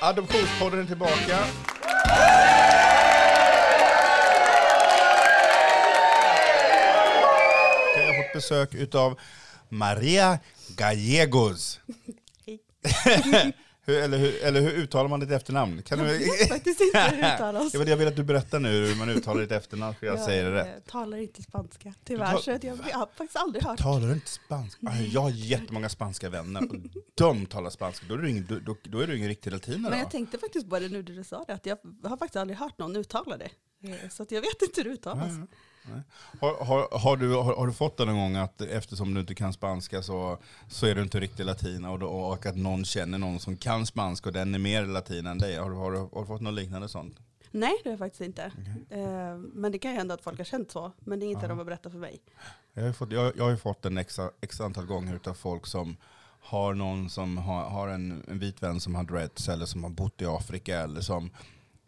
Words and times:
Adoptionspodden 0.00 0.80
är 0.80 0.84
tillbaka. 0.84 1.38
Jag 7.96 8.06
har 8.06 8.22
fått 8.22 8.32
besök 8.34 8.74
utav 8.74 9.18
Maria 9.68 10.38
Gallegos. 10.68 11.80
hur, 13.86 13.96
eller, 14.02 14.18
hur, 14.18 14.42
eller 14.44 14.60
hur 14.60 14.70
uttalar 14.72 15.08
man 15.08 15.20
ditt 15.20 15.30
efternamn? 15.30 15.82
Kan 15.82 15.98
Jag 15.98 16.08
du... 16.08 16.18
vet 16.18 16.48
faktiskt 16.48 16.80
inte 16.80 17.00
hur 17.00 17.22
det 17.22 17.34
uttalas. 17.34 17.72
jag, 17.74 17.80
vill, 17.80 17.88
jag 17.88 17.96
vill 17.96 18.08
att 18.08 18.16
du 18.16 18.24
berättar 18.24 18.60
nu 18.60 18.86
hur 18.86 18.94
man 18.94 19.08
uttalar 19.08 19.40
ditt 19.40 19.52
efternamn, 19.52 19.94
för 19.94 20.06
jag 20.06 20.20
säger 20.20 20.44
det 20.44 20.50
rätt. 20.56 20.66
eh, 20.86 20.90
talar 20.92 21.18
inte 21.18 21.42
spanska, 21.42 21.94
tyvärr. 22.04 22.36
Så 22.36 22.50
jag, 22.50 22.64
jag 22.64 22.74
har 22.98 23.06
faktiskt 23.14 23.36
aldrig 23.36 23.64
hört. 23.64 23.78
Talar 23.78 24.06
du 24.08 24.12
inte 24.14 24.30
spanska? 24.30 24.78
Aj, 24.90 25.08
Jag 25.14 25.20
har 25.20 25.30
jättemånga 25.30 25.88
spanska 25.88 26.28
vänner 26.30 26.62
och 26.70 26.76
de 27.14 27.46
talar 27.46 27.70
spanska. 27.70 28.06
Då 28.08 28.14
är 28.14 28.18
du 28.18 28.30
ingen, 28.30 28.46
då, 28.64 28.76
då, 28.82 28.98
är 29.00 29.06
du 29.06 29.16
ingen 29.16 29.28
riktig 29.28 29.50
latinare. 29.52 29.90
Men 29.90 29.98
jag 29.98 30.10
tänkte 30.10 30.38
faktiskt 30.38 30.70
på 30.70 30.78
det 30.78 30.88
nu 30.88 31.02
när 31.02 31.02
du 31.16 31.24
sa 31.24 31.44
det, 31.46 31.52
att 31.54 31.66
jag 31.66 31.78
har 32.04 32.16
faktiskt 32.16 32.36
aldrig 32.36 32.58
hört 32.58 32.78
någon 32.78 32.96
uttala 32.96 33.36
det. 33.36 33.50
Eh, 33.88 34.08
Så 34.10 34.26
jag 34.28 34.40
vet 34.40 34.62
inte 34.62 34.80
hur 34.80 34.84
det 34.84 34.90
uttalas. 34.94 35.32
Nej. 35.32 35.46
Har, 36.40 36.64
har, 36.64 36.98
har, 36.98 37.16
du, 37.16 37.34
har, 37.34 37.66
du 37.66 37.72
fått 37.72 37.96
det 37.96 38.04
någon 38.04 38.16
gång 38.16 38.36
att 38.36 38.60
eftersom 38.60 39.14
du 39.14 39.20
inte 39.20 39.34
kan 39.34 39.52
spanska 39.52 40.02
så, 40.02 40.38
så 40.68 40.86
är 40.86 40.94
du 40.94 41.02
inte 41.02 41.20
riktigt 41.20 41.46
latina 41.46 41.90
och, 41.90 41.98
då, 41.98 42.06
och 42.06 42.46
att 42.46 42.56
någon 42.56 42.84
känner 42.84 43.18
någon 43.18 43.40
som 43.40 43.56
kan 43.56 43.86
spanska 43.86 44.28
och 44.28 44.32
den 44.32 44.54
är 44.54 44.58
mer 44.58 44.86
latin 44.86 45.26
än 45.26 45.38
dig? 45.38 45.56
Har, 45.56 45.90
du- 46.20 46.26
fått 46.26 46.40
något 46.40 46.54
liknande 46.54 46.88
sånt? 46.88 47.16
Nej, 47.50 47.72
det 47.82 47.88
har 47.88 47.92
jag 47.92 47.98
faktiskt 47.98 48.20
inte. 48.20 48.42
Eh, 48.90 49.36
Men 49.54 49.72
det 49.72 49.78
kan 49.78 49.90
ju 49.90 49.96
hända 49.96 50.14
att 50.14 50.20
folk 50.22 50.38
har 50.38 50.44
känt 50.44 50.70
så, 50.70 50.92
men 50.98 51.20
det 51.20 51.26
är 51.26 51.28
inte 51.28 51.44
Ja. 51.44 51.48
de 51.48 51.58
har 51.58 51.64
berättat 51.64 51.92
för 51.92 51.98
mig. 51.98 52.20
Jag 52.74 52.82
har, 52.84 52.92
fått, 52.92 53.12
jag, 53.12 53.36
jag 53.36 53.44
har 53.44 53.56
fått 53.56 53.84
en 53.84 53.98
extra, 53.98 54.30
extra 54.40 54.66
antal 54.66 54.86
gånger 54.86 55.20
av 55.24 55.34
folk 55.34 55.66
som 55.66 55.96
har 56.40 56.74
någon 56.74 57.10
som 57.10 57.38
har, 57.38 57.68
har 57.70 57.88
en, 57.88 58.24
en 58.28 58.38
vit 58.38 58.62
vän 58.62 58.80
som 58.80 58.94
har 58.94 59.04
dreads 59.04 59.48
eller 59.48 59.66
som 59.66 59.82
har 59.84 59.90
bott 59.90 60.22
i 60.22 60.26
Afrika 60.26 60.80
eller 60.80 61.00
som 61.00 61.30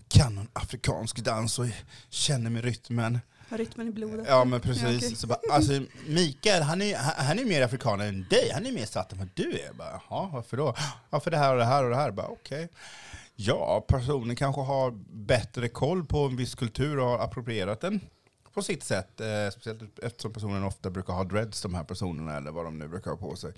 kan 0.09 0.35
någon 0.35 0.49
afrikansk 0.53 1.19
dans 1.25 1.59
och 1.59 1.67
känner 2.09 2.51
med 2.51 2.65
rytmen. 2.65 3.19
Rytmen 3.49 3.89
i 3.89 3.91
blodet. 3.91 4.27
Ja 4.29 4.45
men 4.45 4.53
Ja, 4.53 4.59
precis. 4.59 4.85
okej. 5.05 5.17
så 5.17 5.27
bara, 5.27 5.39
alltså, 5.53 5.83
Mikael, 6.07 6.63
han 6.63 6.83
är, 6.83 6.97
han 6.97 7.39
är 7.39 7.45
mer 7.45 7.63
afrikaner 7.63 8.09
än 8.09 8.27
dig. 8.31 8.51
Han 8.55 8.67
är 8.67 8.73
mer 8.73 8.87
svart 8.87 9.13
än 9.13 9.19
vad 9.19 9.29
du 9.35 9.53
är. 9.53 9.67
Jag 9.67 9.77
Bara, 9.77 10.01
Jaha, 10.11 10.31
varför 10.33 10.57
då? 10.57 10.75
Ja, 11.11 11.21
för 11.21 11.31
det 11.31 11.37
här 11.37 11.53
och 11.53 11.59
det 11.59 11.65
här 11.65 11.85
och 11.85 11.91
det 11.91 11.97
här. 11.97 12.15
Okej. 12.31 12.69
Ja, 13.37 13.85
personen 13.89 14.37
kanske 14.37 14.61
har 14.61 14.91
bättre 15.13 15.69
koll 15.69 16.05
på 16.05 16.19
en 16.19 16.37
viss 16.37 16.55
kultur 16.55 16.99
och 16.99 17.07
har 17.07 17.19
approprierat 17.19 17.81
den 17.81 18.01
på 18.55 18.63
sitt 18.63 18.85
sätt. 18.85 19.21
Eh, 19.21 19.51
speciellt 19.53 19.99
eftersom 19.99 20.33
personen 20.33 20.65
ofta 20.65 20.91
brukar 20.91 21.13
ha 21.13 21.25
dreads, 21.25 21.63
de 21.63 21.75
här 21.75 21.85
personerna, 21.85 22.37
eller 22.37 22.51
vad 22.51 22.65
de 22.65 22.79
nu 22.79 22.89
brukar 22.89 23.11
ha 23.11 23.19
på 23.19 23.37
sig. 23.37 23.53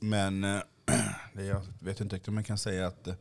Men 0.00 0.44
eh, 0.44 0.60
jag 1.46 1.62
vet 1.80 2.00
inte 2.00 2.16
riktigt 2.16 2.28
om 2.28 2.34
man 2.34 2.44
kan 2.44 2.58
säga 2.58 2.86
att, 2.86 3.06
eh, 3.06 3.14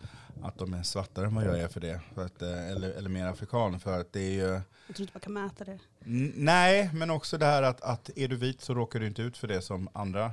att 0.43 0.57
de 0.57 0.73
är 0.73 0.83
svartare 0.83 1.25
än 1.25 1.35
vad 1.35 1.45
jag 1.45 1.59
är 1.59 1.67
för 1.67 1.79
det. 1.79 1.99
För 2.15 2.25
att, 2.25 2.41
eh, 2.41 2.67
eller, 2.71 2.89
eller 2.91 3.09
mer 3.09 3.25
afrikaner. 3.27 3.79
För 3.79 3.99
att 4.01 4.13
det 4.13 4.19
är 4.21 4.31
ju... 4.31 4.61
Jag 4.87 4.95
tror 4.95 5.01
inte 5.01 5.11
man 5.13 5.21
kan 5.21 5.33
mäta 5.33 5.63
det. 5.65 5.79
Nej, 6.35 6.89
men 6.93 7.09
också 7.09 7.37
det 7.37 7.45
här 7.45 7.63
att, 7.63 7.81
att 7.81 8.09
är 8.15 8.27
du 8.27 8.35
vit 8.35 8.61
så 8.61 8.73
råkar 8.73 8.99
du 8.99 9.07
inte 9.07 9.21
ut 9.21 9.37
för 9.37 9.47
det 9.47 9.61
som 9.61 9.89
andra 9.93 10.31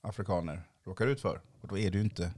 afrikaner 0.00 0.62
råkar 0.84 1.06
ut 1.06 1.20
för. 1.20 1.40
Och 1.60 1.68
då 1.68 1.78
är 1.78 1.90
du 1.90 2.00
inte 2.00 2.32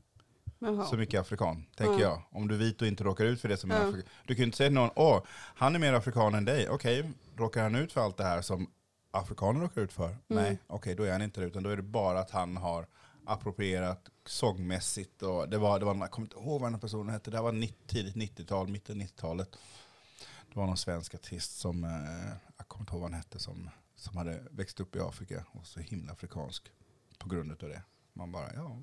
Jaha. 0.59 0.85
så 0.85 0.97
mycket 0.97 1.21
afrikan, 1.21 1.67
tänker 1.77 1.93
Ja. 1.95 2.01
jag. 2.01 2.23
Om 2.31 2.49
du 2.49 2.55
är 2.55 2.59
vit 2.59 2.83
och 2.83 2.89
inte 2.89 3.05
råkar 3.05 3.25
ut 3.25 3.41
för 3.41 3.49
det 3.49 3.57
som 3.57 3.71
Ja. 3.71 3.77
afrikan. 3.77 4.11
Du 4.27 4.35
kan 4.35 4.39
ju 4.43 4.45
inte 4.45 4.57
säga 4.57 4.69
till 4.69 4.75
någon, 4.75 4.91
åh, 4.97 5.23
han 5.33 5.75
är 5.75 5.79
mer 5.79 5.93
afrikan 5.93 6.35
än 6.35 6.45
dig. 6.45 6.69
Okej, 6.69 7.11
råkar 7.37 7.63
han 7.63 7.75
ut 7.75 7.93
för 7.93 8.01
allt 8.01 8.17
det 8.17 8.25
här 8.25 8.43
som 8.43 8.71
afrikaner 9.11 9.61
råkar 9.61 9.81
ut 9.83 9.93
för? 9.93 10.17
Nej, 10.27 10.59
okej, 10.67 10.95
då 10.95 11.03
är 11.03 11.13
han 11.13 11.23
inte 11.23 11.41
det. 11.41 11.47
Utan 11.47 11.63
då 11.63 11.71
är 11.71 11.77
det 11.77 11.83
bara 11.83 12.21
att 12.21 12.31
han 12.31 12.57
har 12.57 12.87
approprierat 13.25 14.09
sångmässigt. 14.27 15.23
Och 15.23 15.49
det 15.49 15.59
var, 15.59 15.79
det 15.79 15.85
var, 15.85 15.97
jag 15.97 16.11
kommer 16.11 16.27
inte 16.27 16.37
ihåg 16.37 16.61
vad 16.61 16.73
den 16.73 16.81
personen 16.81 17.09
hette. 17.13 17.31
Det 17.31 17.37
här 17.37 17.45
var 17.45 17.53
90, 17.53 17.75
tidigt 17.87 18.15
90-tal, 18.15 18.69
mitten 18.69 19.03
90-talet. 19.03 19.57
Det 20.53 20.57
var 20.59 20.67
någon 20.67 20.77
svensk 20.77 21.15
artist 21.15 21.59
som, 21.59 21.85
eh, 21.85 22.37
jag 22.57 22.69
kommer 22.69 22.83
inte 22.83 22.93
ihåg 22.93 23.01
vad 23.01 23.11
han 23.11 23.21
hette, 23.21 23.39
som, 23.39 23.71
som 23.97 24.17
hade 24.17 24.43
växt 24.51 24.81
upp 24.81 24.97
i 24.97 25.01
Afrika 25.01 25.45
och 25.53 25.67
så 25.67 25.81
himla 25.81 26.13
afrikansk 26.13 26.73
på 27.19 27.29
grund 27.29 27.53
av 27.53 27.59
det. 27.69 27.83
Man 28.13 28.33
bara, 28.33 28.55
ja. 28.55 28.77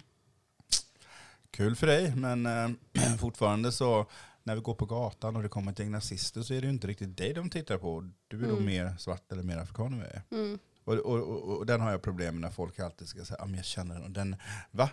Kul 1.51 1.75
för 1.75 1.87
dig, 1.87 2.15
men 2.15 2.45
eh, 2.45 2.69
fortfarande 3.19 3.71
så 3.71 4.05
när 4.43 4.55
vi 4.55 4.61
går 4.61 4.75
på 4.75 4.85
gatan 4.85 5.35
och 5.35 5.43
det 5.43 5.49
kommer 5.49 5.73
gäng 5.79 5.91
nazister 5.91 6.41
så 6.41 6.53
är 6.53 6.61
det 6.61 6.67
ju 6.67 6.73
inte 6.73 6.87
riktigt 6.87 7.17
dig 7.17 7.33
de 7.33 7.49
tittar 7.49 7.77
på. 7.77 8.09
Du 8.27 8.43
är 8.43 8.47
då 8.47 8.53
Mm. 8.53 8.65
mer 8.65 8.95
svart 8.99 9.31
eller 9.31 9.43
mer 9.43 9.57
afrikan 9.57 9.93
än 9.93 9.99
vad 9.99 10.07
jag 10.07 10.15
är. 10.15 10.23
Mm. 10.31 10.59
Och, 10.87 10.93
och, 10.93 11.19
och, 11.19 11.57
och 11.57 11.65
den 11.65 11.81
har 11.81 11.91
jag 11.91 12.01
problem 12.01 12.33
med 12.35 12.41
när 12.41 12.49
folk 12.49 12.79
alltid 12.79 13.07
ska 13.07 13.25
säga, 13.25 13.41
ah, 13.41 13.45
men 13.45 13.55
jag 13.55 13.65
känner 13.65 13.95
den. 13.95 14.03
och 14.03 14.11
den. 14.11 14.35
Va? 14.71 14.89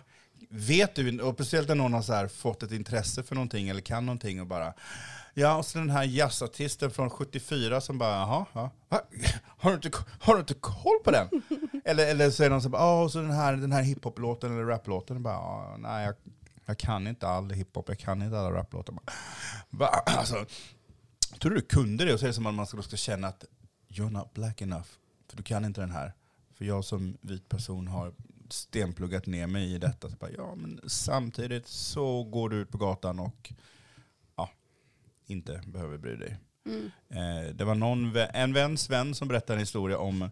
Vet 0.49 0.95
du, 0.95 1.21
och 1.21 1.33
speciellt 1.33 1.67
när 1.67 1.75
någon 1.75 1.93
har 1.93 2.01
här 2.01 2.27
fått 2.27 2.63
ett 2.63 2.71
intresse 2.71 3.23
för 3.23 3.35
någonting 3.35 3.69
eller 3.69 3.81
kan 3.81 4.05
någonting 4.05 4.41
och 4.41 4.47
bara, 4.47 4.73
ja 5.33 5.57
och 5.57 5.65
så 5.65 5.77
den 5.77 5.89
här 5.89 6.03
jazzartisten 6.03 6.91
från 6.91 7.09
74 7.09 7.81
som 7.81 7.97
bara, 7.97 8.11
jaha, 8.11 8.45
ja, 8.53 8.71
va? 8.89 9.01
har, 9.45 9.69
du 9.69 9.75
inte, 9.75 9.91
har 10.19 10.33
du 10.33 10.39
inte 10.39 10.53
koll 10.53 10.99
på 11.03 11.11
den? 11.11 11.29
eller, 11.85 12.07
eller 12.07 12.29
så 12.29 12.43
är 12.43 12.49
någon 12.49 12.61
som 12.61 12.71
bara, 12.71 12.81
ja 12.81 13.03
och 13.03 13.11
så 13.11 13.21
den 13.21 13.31
här, 13.31 13.53
den 13.53 13.71
här 13.71 13.81
hiphop-låten 13.81 14.51
eller 14.53 14.63
rap-låten, 14.65 15.23
bara, 15.23 15.33
"Ja, 15.33 15.75
nej 15.79 16.05
jag, 16.05 16.15
jag 16.65 16.77
kan 16.77 17.07
inte 17.07 17.27
all 17.27 17.51
hiphop, 17.51 17.89
jag 17.89 17.99
kan 17.99 18.21
inte 18.21 18.39
alla 18.39 18.51
rap-låtar. 18.51 18.95
Alltså, 20.05 20.45
tror 21.39 21.51
du 21.51 21.55
du 21.55 21.61
kunde 21.61 22.05
det? 22.05 22.13
Och 22.13 22.19
så 22.19 22.25
är 22.25 22.27
det 22.27 22.33
som 22.33 22.45
att 22.45 22.53
man 22.53 22.67
ska, 22.67 22.81
ska 22.81 22.97
känna 22.97 23.27
att 23.27 23.45
you're 23.89 24.11
not 24.11 24.33
black 24.33 24.61
enough. 24.61 24.87
Du 25.35 25.43
kan 25.43 25.65
inte 25.65 25.81
den 25.81 25.91
här. 25.91 26.13
För 26.53 26.65
jag 26.65 26.85
som 26.85 27.17
vit 27.21 27.49
person 27.49 27.87
har 27.87 28.13
stenpluggat 28.49 29.25
ner 29.25 29.47
mig 29.47 29.73
i 29.73 29.77
detta. 29.77 30.09
Så 30.09 30.15
bara, 30.15 30.31
ja, 30.31 30.55
men 30.55 30.79
samtidigt 30.87 31.67
så 31.67 32.23
går 32.23 32.49
du 32.49 32.55
ut 32.55 32.71
på 32.71 32.77
gatan 32.77 33.19
och 33.19 33.53
ja, 34.35 34.49
inte 35.25 35.61
behöver 35.67 35.97
bry 35.97 36.15
dig. 36.15 36.37
Mm. 36.65 36.91
Eh, 37.09 37.55
det 37.55 37.65
var 37.65 37.75
någon, 37.75 38.15
en 38.15 38.53
väns 38.53 38.89
vän 38.89 39.15
som 39.15 39.27
berättade 39.27 39.53
en 39.53 39.59
historia 39.59 39.97
om, 39.97 40.29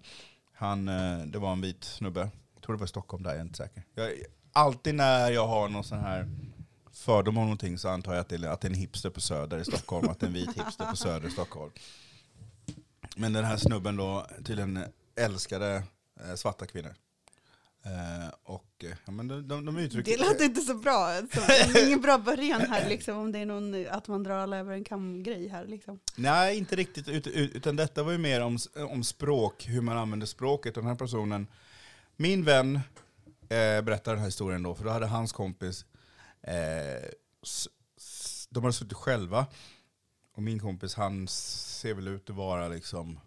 han, 0.53 0.87
eh, 0.87 1.17
det 1.17 1.39
var 1.39 1.51
en 1.51 1.61
vit 1.61 1.83
snubbe, 1.83 2.29
jag 2.53 2.63
tror 2.63 2.75
det 2.75 2.79
var 2.79 2.85
i 2.85 2.89
Stockholm 2.89 3.23
där, 3.23 3.29
jag 3.29 3.39
är 3.39 3.43
inte 3.43 3.57
säker. 3.57 3.83
Jag, 3.95 4.11
alltid 4.51 4.95
när 4.95 5.31
jag 5.31 5.47
har 5.47 5.69
någon 5.69 5.83
sån 5.83 5.99
här 5.99 6.29
fördom 6.91 7.37
om 7.37 7.43
någonting 7.43 7.77
så 7.77 7.89
antar 7.89 8.13
jag 8.13 8.21
att 8.21 8.29
det, 8.29 8.35
är, 8.35 8.47
att 8.47 8.61
det 8.61 8.67
är 8.67 8.69
en 8.69 8.77
hipster 8.77 9.09
på 9.09 9.21
Söder 9.21 9.59
i 9.59 9.65
Stockholm, 9.65 10.09
att 10.09 10.19
det 10.19 10.25
är 10.25 10.27
en 10.27 10.33
vit 10.33 10.57
hipster 10.57 10.85
på 10.85 10.95
Söder 10.95 11.27
i 11.27 11.31
Stockholm. 11.31 11.71
Men 13.15 13.33
den 13.33 13.45
här 13.45 13.57
snubben 13.57 13.95
då 13.95 14.27
tydligen 14.45 14.83
älskade 15.15 15.83
eh, 16.19 16.35
svarta 16.35 16.65
kvinnor. 16.65 16.95
Eh, 17.85 18.33
och 18.43 18.83
eh, 18.83 18.89
ja, 19.05 19.11
men 19.11 19.27
de, 19.27 19.47
de, 19.47 19.65
de 19.65 19.77
uttrycker... 19.77 20.11
Det 20.11 20.17
lät 20.17 20.41
inte 20.41 20.61
så 20.61 20.73
bra. 20.73 21.21
Så, 21.33 21.39
det 21.47 21.79
är 21.79 21.87
ingen 21.87 22.01
bra 22.01 22.17
början 22.17 22.61
här, 22.61 22.89
liksom, 22.89 23.17
om 23.17 23.31
det 23.31 23.39
är 23.39 23.45
någon, 23.45 23.87
att 23.89 24.07
man 24.07 24.23
drar 24.23 24.37
alla 24.37 24.57
över 24.57 24.73
en 24.73 24.83
kam-grej 24.83 25.47
här. 25.47 25.65
Liksom. 25.65 25.99
Nej, 26.15 26.57
inte 26.57 26.75
riktigt. 26.75 27.07
Ut, 27.07 27.27
ut, 27.27 27.55
utan 27.55 27.75
detta 27.75 28.03
var 28.03 28.11
ju 28.11 28.17
mer 28.17 28.41
om, 28.41 28.57
om 28.89 29.03
språk, 29.03 29.65
hur 29.67 29.81
man 29.81 29.97
använder 29.97 30.27
språket. 30.27 30.75
Den 30.75 30.85
här 30.85 30.95
personen, 30.95 31.47
min 32.15 32.43
vän 32.43 32.75
eh, 33.49 33.81
berättar 33.81 34.11
den 34.11 34.19
här 34.19 34.27
historien 34.27 34.63
då, 34.63 34.75
för 34.75 34.83
då 34.83 34.89
hade 34.89 35.05
hans 35.05 35.31
kompis, 35.31 35.85
eh, 36.41 37.09
s, 37.43 37.67
s, 37.97 38.47
de 38.51 38.63
hade 38.63 38.73
suttit 38.73 38.97
själva. 38.97 39.45
Och 40.33 40.43
min 40.43 40.59
kompis, 40.59 40.95
han 40.95 41.27
ser 41.27 41.93
väl 41.93 42.07
ut 42.07 42.29
att 42.29 42.35
vara 42.35 42.67
liksom 42.67 43.19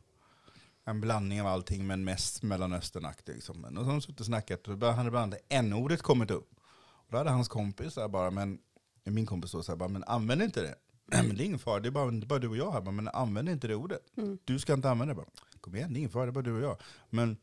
en 0.85 1.01
blandning 1.01 1.41
av 1.41 1.47
allting, 1.47 1.87
men 1.87 2.05
mest 2.05 2.43
mellanösternaktig. 2.43 3.35
Liksom. 3.35 3.65
Och 3.65 3.73
så 3.73 3.81
har 3.85 3.93
de 3.93 4.01
suttit 4.01 4.21
och 4.21 4.27
snackat, 4.27 4.69
och 4.69 4.79
då 4.79 4.91
hade 4.91 5.11
bland 5.11 5.35
annat 5.35 5.47
n-ordet 5.49 6.03
kommit 6.03 6.31
upp. 6.31 6.51
Och 6.79 7.13
då 7.13 7.19
hade 7.19 7.31
hans 7.31 7.49
kompis 7.49 7.95
där 7.95 8.09
bara, 8.09 8.31
men, 8.31 8.59
min 9.05 9.27
kompis 9.27 9.53
då 9.53 9.63
så 9.63 9.73
här, 9.73 9.77
bara, 9.77 9.89
men 9.89 10.05
använd 10.05 10.43
inte 10.43 10.63
det. 10.63 10.75
Men 11.09 11.37
det 11.37 11.43
är 11.43 11.47
ingen 11.47 11.59
fara, 11.59 11.81
det 11.81 11.89
är 11.89 11.91
bara, 11.91 12.11
det 12.11 12.25
är 12.25 12.27
bara 12.27 12.39
du 12.39 12.49
och 12.49 12.57
jag 12.57 12.73
här. 12.73 12.81
Bara, 12.81 12.91
Men 12.91 13.09
använd 13.09 13.49
inte 13.49 13.69
det 13.69 13.75
ordet. 13.75 14.01
Mm. 14.17 14.39
Du 14.45 14.59
ska 14.59 14.73
inte 14.73 14.91
använda 14.91 15.15
det. 15.15 15.17
Bara, 15.17 15.27
Kom 15.61 15.77
igen, 15.77 15.93
det 15.93 15.97
är 15.97 15.99
ingen 15.99 16.11
fara, 16.11 16.25
det 16.25 16.31
är 16.31 16.33
bara 16.33 16.43
du 16.45 16.53
och 16.53 16.63
jag. 16.63 16.77
Men 17.11 17.37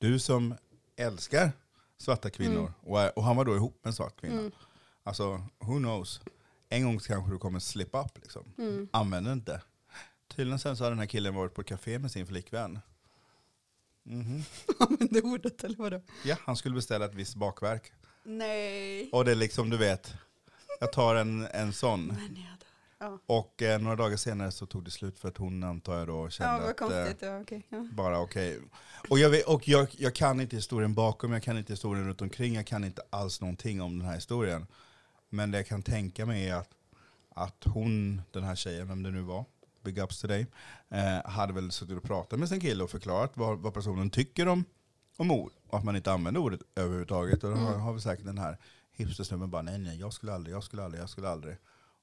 du 0.00 0.18
som 0.18 0.54
älskar 0.96 1.52
svarta 1.98 2.30
kvinnor, 2.30 2.60
Mm. 2.60 2.72
och, 3.08 3.18
och 3.18 3.24
han 3.24 3.36
var 3.36 3.44
då 3.44 3.56
ihop 3.56 3.74
med 3.82 3.86
en 3.90 3.94
svart 3.94 4.20
kvinna. 4.20 4.38
Mm. 4.40 4.52
Alltså, 5.02 5.28
who 5.58 5.78
knows? 5.78 6.20
En 6.72 6.84
gång 6.84 6.98
kanske 6.98 7.32
du 7.32 7.38
kommer 7.38 7.58
slip 7.58 7.94
up. 7.94 8.18
Liksom. 8.22 8.54
Mm. 8.58 8.88
Använd 8.92 9.26
det 9.26 9.32
inte. 9.32 9.60
Tydligen 10.28 10.58
sen 10.58 10.76
så 10.76 10.84
har 10.84 10.90
den 10.90 10.98
här 10.98 11.06
killen 11.06 11.34
varit 11.34 11.54
på 11.54 11.62
café 11.62 11.98
med 11.98 12.10
sin 12.10 12.26
flickvän. 12.26 12.78
Mhm. 14.02 14.42
Använde 14.78 15.20
ordet 15.20 15.64
eller 15.64 15.76
vadå? 15.76 16.00
Ja, 16.24 16.36
han 16.40 16.56
skulle 16.56 16.74
beställa 16.74 17.04
ett 17.04 17.14
visst 17.14 17.34
bakverk. 17.34 17.92
Nej. 18.22 19.10
Och 19.12 19.24
det 19.24 19.30
är 19.30 19.34
liksom, 19.34 19.70
du 19.70 19.76
vet, 19.76 20.14
jag 20.80 20.92
tar 20.92 21.14
en, 21.14 21.46
en 21.46 21.72
sån. 21.72 22.06
Men 22.06 22.16
jag 22.18 22.58
dör. 22.58 22.68
Ja, 22.98 23.18
Och 23.26 23.62
eh, 23.62 23.80
några 23.80 23.96
dagar 23.96 24.16
senare 24.16 24.50
så 24.50 24.66
tog 24.66 24.84
det 24.84 24.90
slut 24.90 25.18
för 25.18 25.28
att 25.28 25.36
hon 25.36 25.64
antar 25.64 25.98
jag 25.98 26.06
då 26.06 26.30
kände 26.30 26.74
ja 26.78 26.86
att 26.86 27.20
eh. 27.20 27.28
Ja, 27.28 27.60
ja. 27.68 27.88
bara 27.92 28.20
okej. 28.20 28.60
Och, 29.08 29.18
jag, 29.18 29.30
vet, 29.30 29.46
och 29.46 29.68
jag, 29.68 29.88
jag 29.90 30.14
kan 30.14 30.40
inte 30.40 30.56
historien 30.56 30.94
bakom, 30.94 31.32
jag 31.32 31.42
kan 31.42 31.58
inte 31.58 31.72
historien 31.72 32.06
runt 32.06 32.22
omkring, 32.22 32.54
jag 32.54 32.66
kan 32.66 32.84
inte 32.84 33.02
alls 33.10 33.40
någonting 33.40 33.82
om 33.82 33.98
den 33.98 34.08
här 34.08 34.14
historien. 34.14 34.66
Men 35.34 35.50
det 35.50 35.58
jag 35.58 35.66
kan 35.66 35.82
tänka 35.82 36.26
mig 36.26 36.48
är 36.48 36.54
att, 36.54 36.70
att 37.34 37.64
hon, 37.64 38.22
den 38.30 38.42
här 38.44 38.54
tjejen, 38.54 38.88
vem 38.88 39.02
det 39.02 39.10
nu 39.10 39.20
var, 39.22 39.44
big 39.82 39.98
ups 39.98 40.20
till 40.20 40.28
dig, 40.28 40.46
eh, 40.88 41.24
hade 41.30 41.52
väl 41.52 41.70
suttit 41.70 41.96
och 41.96 42.02
pratat 42.02 42.38
med 42.38 42.48
sin 42.48 42.60
kille 42.60 42.84
och 42.84 42.90
förklarat 42.90 43.32
vad, 43.36 43.58
vad 43.58 43.74
personen 43.74 44.10
tycker 44.10 44.48
om, 44.48 44.64
om 45.16 45.30
ord. 45.30 45.52
Och 45.66 45.78
att 45.78 45.84
man 45.84 45.96
inte 45.96 46.12
använder 46.12 46.40
ordet 46.40 46.60
överhuvudtaget. 46.74 47.44
Och 47.44 47.50
då 47.50 47.56
har, 47.56 47.68
Mm. 47.68 47.80
har 47.80 47.92
vi 47.92 48.00
säkert 48.00 48.24
den 48.26 48.38
här 48.38 48.58
hipstersnubben 48.92 49.50
bara 49.50 49.62
nej 49.62 49.78
nej 49.78 49.98
jag 50.00 50.12
skulle 50.12 50.32
aldrig, 50.34 50.54
jag 50.56 50.62
skulle 50.64 50.84
aldrig, 50.84 51.02
jag 51.02 51.10
skulle 51.10 51.28
aldrig. 51.28 51.56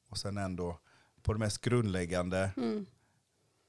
Och 0.09 0.17
sen 0.17 0.37
ändå 0.37 0.79
på 1.21 1.33
det 1.33 1.39
mest 1.39 1.61
grundläggande, 1.61 2.51
Mm. 2.57 2.85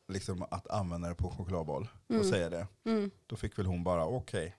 liksom 0.08 0.42
att 0.50 0.70
använda 0.70 1.08
det 1.08 1.14
på 1.14 1.30
chokladboll 1.30 1.88
Mm. 2.08 2.20
och 2.20 2.26
säga 2.26 2.50
det. 2.50 2.66
Mm. 2.84 3.10
Då 3.26 3.36
fick 3.36 3.58
väl 3.58 3.66
hon 3.66 3.84
bara 3.84 4.06
okej. 4.06 4.56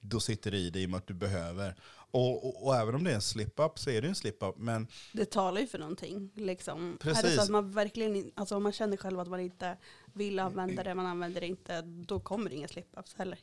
Då 0.00 0.20
sitter 0.20 0.50
det 0.50 0.58
i 0.58 0.70
dig 0.70 0.82
i 0.82 0.86
och 0.86 0.90
med 0.90 0.98
att 0.98 1.06
du 1.06 1.14
behöver. 1.14 1.74
Och, 2.16 2.46
och, 2.46 2.66
och 2.66 2.76
även 2.76 2.94
om 2.94 3.04
det 3.04 3.10
är 3.10 3.14
en 3.14 3.20
slip-up 3.20 3.78
så 3.78 3.90
är 3.90 4.02
det 4.02 4.08
en 4.08 4.14
slip-up. 4.14 4.54
Men 4.58 4.86
Det 5.12 5.24
talar 5.30 5.60
ju 5.60 5.66
för 5.66 5.78
någonting. 5.78 6.30
Liksom. 6.34 6.86
Är 6.88 6.92
det 6.92 6.98
Precis. 6.98 7.34
så 7.34 7.42
att 7.42 7.48
man 7.48 7.70
verkligen, 7.72 8.30
alltså 8.34 8.56
om 8.56 8.62
man 8.62 8.72
känner 8.72 8.96
själv 8.96 9.20
att 9.20 9.28
man 9.28 9.40
inte 9.40 9.76
vill 10.14 10.38
använda 10.38 10.82
det, 10.82 10.94
man 10.94 11.06
använder 11.06 11.40
det 11.40 11.46
inte, 11.46 11.82
då 11.82 12.20
kommer 12.20 12.50
det 12.50 12.56
inga 12.56 12.66
slip-ups 12.66 13.14
heller. 13.18 13.38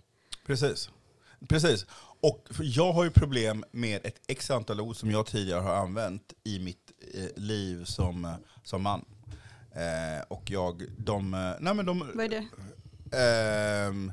Precis. 0.46 0.90
Precis. 1.50 1.86
Och 2.20 2.48
jag 2.62 2.94
har 2.94 3.04
ju 3.04 3.10
problem 3.12 3.66
med 3.72 4.06
ett 4.06 4.22
x 4.28 4.52
antal 4.52 4.82
ord 4.82 4.96
som 4.96 5.12
jag 5.12 5.26
tidigare 5.26 5.62
har 5.62 5.76
använt 5.76 6.34
i 6.44 6.60
mitt 6.60 6.92
eh, 7.14 7.42
liv 7.42 7.84
som, 7.86 8.26
eh, 8.26 8.34
som 8.64 8.82
man. 8.82 9.06
Eh, 9.72 10.24
och 10.28 10.52
jag, 10.52 10.84
de, 10.98 11.34
eh, 11.34 11.52
nej 11.60 11.74
men 11.74 11.86
de, 11.86 12.12
Vad 12.16 12.26
är 12.26 12.30
det? 12.30 12.48
ehm, 13.18 14.12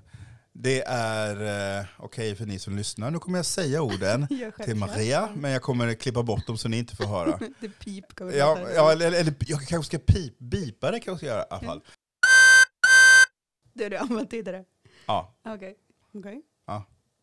det 0.63 0.83
är, 0.87 1.79
eh, 1.81 1.87
okej 1.99 2.35
för 2.35 2.47
ni 2.47 2.59
som 2.59 2.77
lyssnar, 2.77 3.11
nu 3.11 3.19
kommer 3.19 3.39
jag 3.39 3.47
säga 3.47 3.83
orden 3.83 4.27
Jag 4.31 4.55
till 4.55 4.77
Maria, 4.77 5.29
men 5.37 5.51
jag 5.51 5.63
kommer 5.63 5.95
klippa 5.95 6.23
bort 6.23 6.47
dem 6.47 6.59
så 6.59 6.69
ni 6.69 6.79
inte 6.79 6.97
får 6.97 7.07
höra. 7.07 7.39
det 7.61 7.69
pip. 7.69 8.15
kommer 8.15 8.33
Ja, 8.33 8.59
ja 8.75 8.93
eller, 8.93 9.13
eller 9.13 9.35
jag 9.47 9.67
kanske 9.67 9.99
ska 9.99 10.13
pip, 10.13 10.39
bipa 10.39 10.91
det 10.91 11.01
kanske 11.01 11.27
jag 11.27 11.35
göra 11.35 11.43
i 11.43 11.47
alla 11.51 11.61
fall. 11.61 11.83
Det 13.73 13.83
har 13.83 13.91
du 13.91 13.97
använt 13.97 14.31
tidigare? 14.31 14.65
Ja, 15.07 15.35
Okej. 15.45 15.77
Okej. 16.15 16.43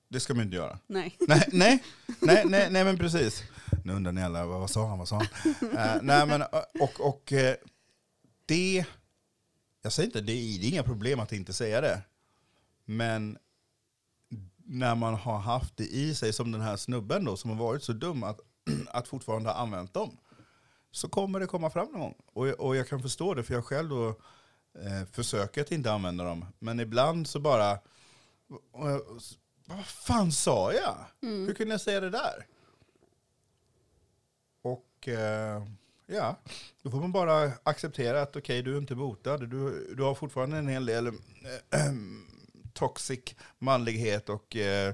det 0.10 0.20
ska 0.20 0.34
man 0.34 0.44
inte 0.44 0.56
göra. 0.56 0.80
Nej. 0.88 1.16
nej, 1.20 1.44
nej, 1.52 1.84
nej, 2.20 2.44
nej, 2.46 2.68
nej, 2.72 2.84
men 2.84 2.98
precis. 2.98 3.44
Nu 3.86 3.94
undrar 3.94 4.12
ni 4.12 4.24
alla, 4.24 4.46
vad, 4.46 4.70
sa 4.70 4.88
han, 4.88 4.98
vad 4.98 5.08
sa 5.08 5.16
han? 5.16 5.26
Eh, 5.78 6.02
nej, 6.02 6.26
men 6.26 6.44
och, 6.80 7.08
och 7.10 7.34
eh, 7.34 7.56
det, 8.46 8.86
jag 9.82 9.94
säger 9.94 10.08
inte, 10.08 10.22
det 10.22 10.32
är 10.32 10.68
inga 10.68 10.84
problem 10.84 11.20
att 11.20 11.32
inte 11.32 11.54
säga 11.54 11.82
det. 11.82 12.02
Men 12.90 13.38
när 14.66 14.96
man 14.96 15.14
har 15.14 15.40
haft 15.40 15.78
det 15.78 15.84
i 15.84 16.16
sig, 16.16 16.34
som 16.34 16.52
den 16.52 16.62
här 16.62 16.78
snubben 16.78 17.26
då, 17.26 17.38
som 17.38 17.50
har 17.50 17.58
varit 17.58 17.84
så 17.84 17.94
dum 17.94 18.24
att, 18.24 18.40
att 18.88 19.08
fortfarande 19.08 19.50
ha 19.50 19.56
använt 19.56 19.94
dem, 19.94 20.18
så 20.92 21.10
kommer 21.10 21.40
det 21.40 21.48
komma 21.48 21.70
fram 21.70 21.88
någon 21.92 22.02
gång. 22.02 22.16
Och, 22.34 22.48
och 22.48 22.76
jag 22.76 22.88
kan 22.88 23.02
förstå 23.02 23.34
det, 23.34 23.44
för 23.44 23.54
jag 23.54 23.66
själv 23.66 23.90
då 23.90 24.10
eh, 24.80 25.06
försöker 25.12 25.62
att 25.62 25.72
inte 25.72 25.92
använda 25.92 26.24
dem. 26.24 26.46
Men 26.60 26.80
ibland 26.80 27.28
så 27.28 27.40
bara, 27.40 27.80
jag, 28.74 29.02
vad 29.66 29.86
fan 29.86 30.32
sa 30.32 30.74
jag? 30.74 30.96
Mm. 31.22 31.48
Hur 31.48 31.54
kunde 31.54 31.74
jag 31.74 31.82
säga 31.82 32.00
det 32.00 32.10
där? 32.10 32.46
Och 34.62 35.08
eh, 35.08 35.64
ja, 36.06 36.36
då 36.82 36.92
får 36.92 37.00
man 37.00 37.12
bara 37.12 37.52
acceptera 37.64 38.22
att 38.22 38.36
okej, 38.36 38.62
du 38.62 38.74
är 38.74 38.78
inte 38.78 38.96
botad. 38.96 39.38
Du, 39.38 39.94
du 39.96 40.04
har 40.04 40.16
fortfarande 40.16 40.58
en 40.58 40.68
hel 40.68 40.86
del 40.86 41.08
eh, 41.08 41.14
toxic 42.78 43.36
manlighet 43.60 44.30
och 44.30 44.56
eh, 44.56 44.94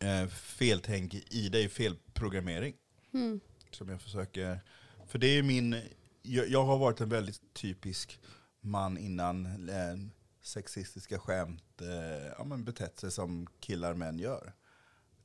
eh, 0.00 0.26
feltänk 0.28 1.14
i 1.14 1.48
dig, 1.48 1.68
felprogrammering. 1.68 2.74
Mm. 3.14 3.40
Som 3.70 3.88
jag 3.88 4.02
försöker, 4.02 4.60
för 5.06 5.18
det 5.18 5.26
är 5.26 5.42
min, 5.42 5.82
jag, 6.22 6.48
jag 6.48 6.64
har 6.64 6.78
varit 6.78 7.00
en 7.00 7.08
väldigt 7.08 7.54
typisk 7.54 8.20
man 8.60 8.98
innan 8.98 9.68
eh, 9.68 9.96
sexistiska 10.42 11.18
skämt 11.18 11.80
eh, 11.80 12.32
ja, 12.38 12.44
men 12.44 12.64
betett 12.64 12.98
sig 12.98 13.10
som 13.10 13.46
killar 13.60 13.94
män 13.94 14.18
gör. 14.18 14.52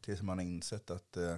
Tills 0.02 0.22
man 0.22 0.38
har 0.38 0.46
insett 0.46 0.92
att, 0.92 1.18
eh, 1.18 1.38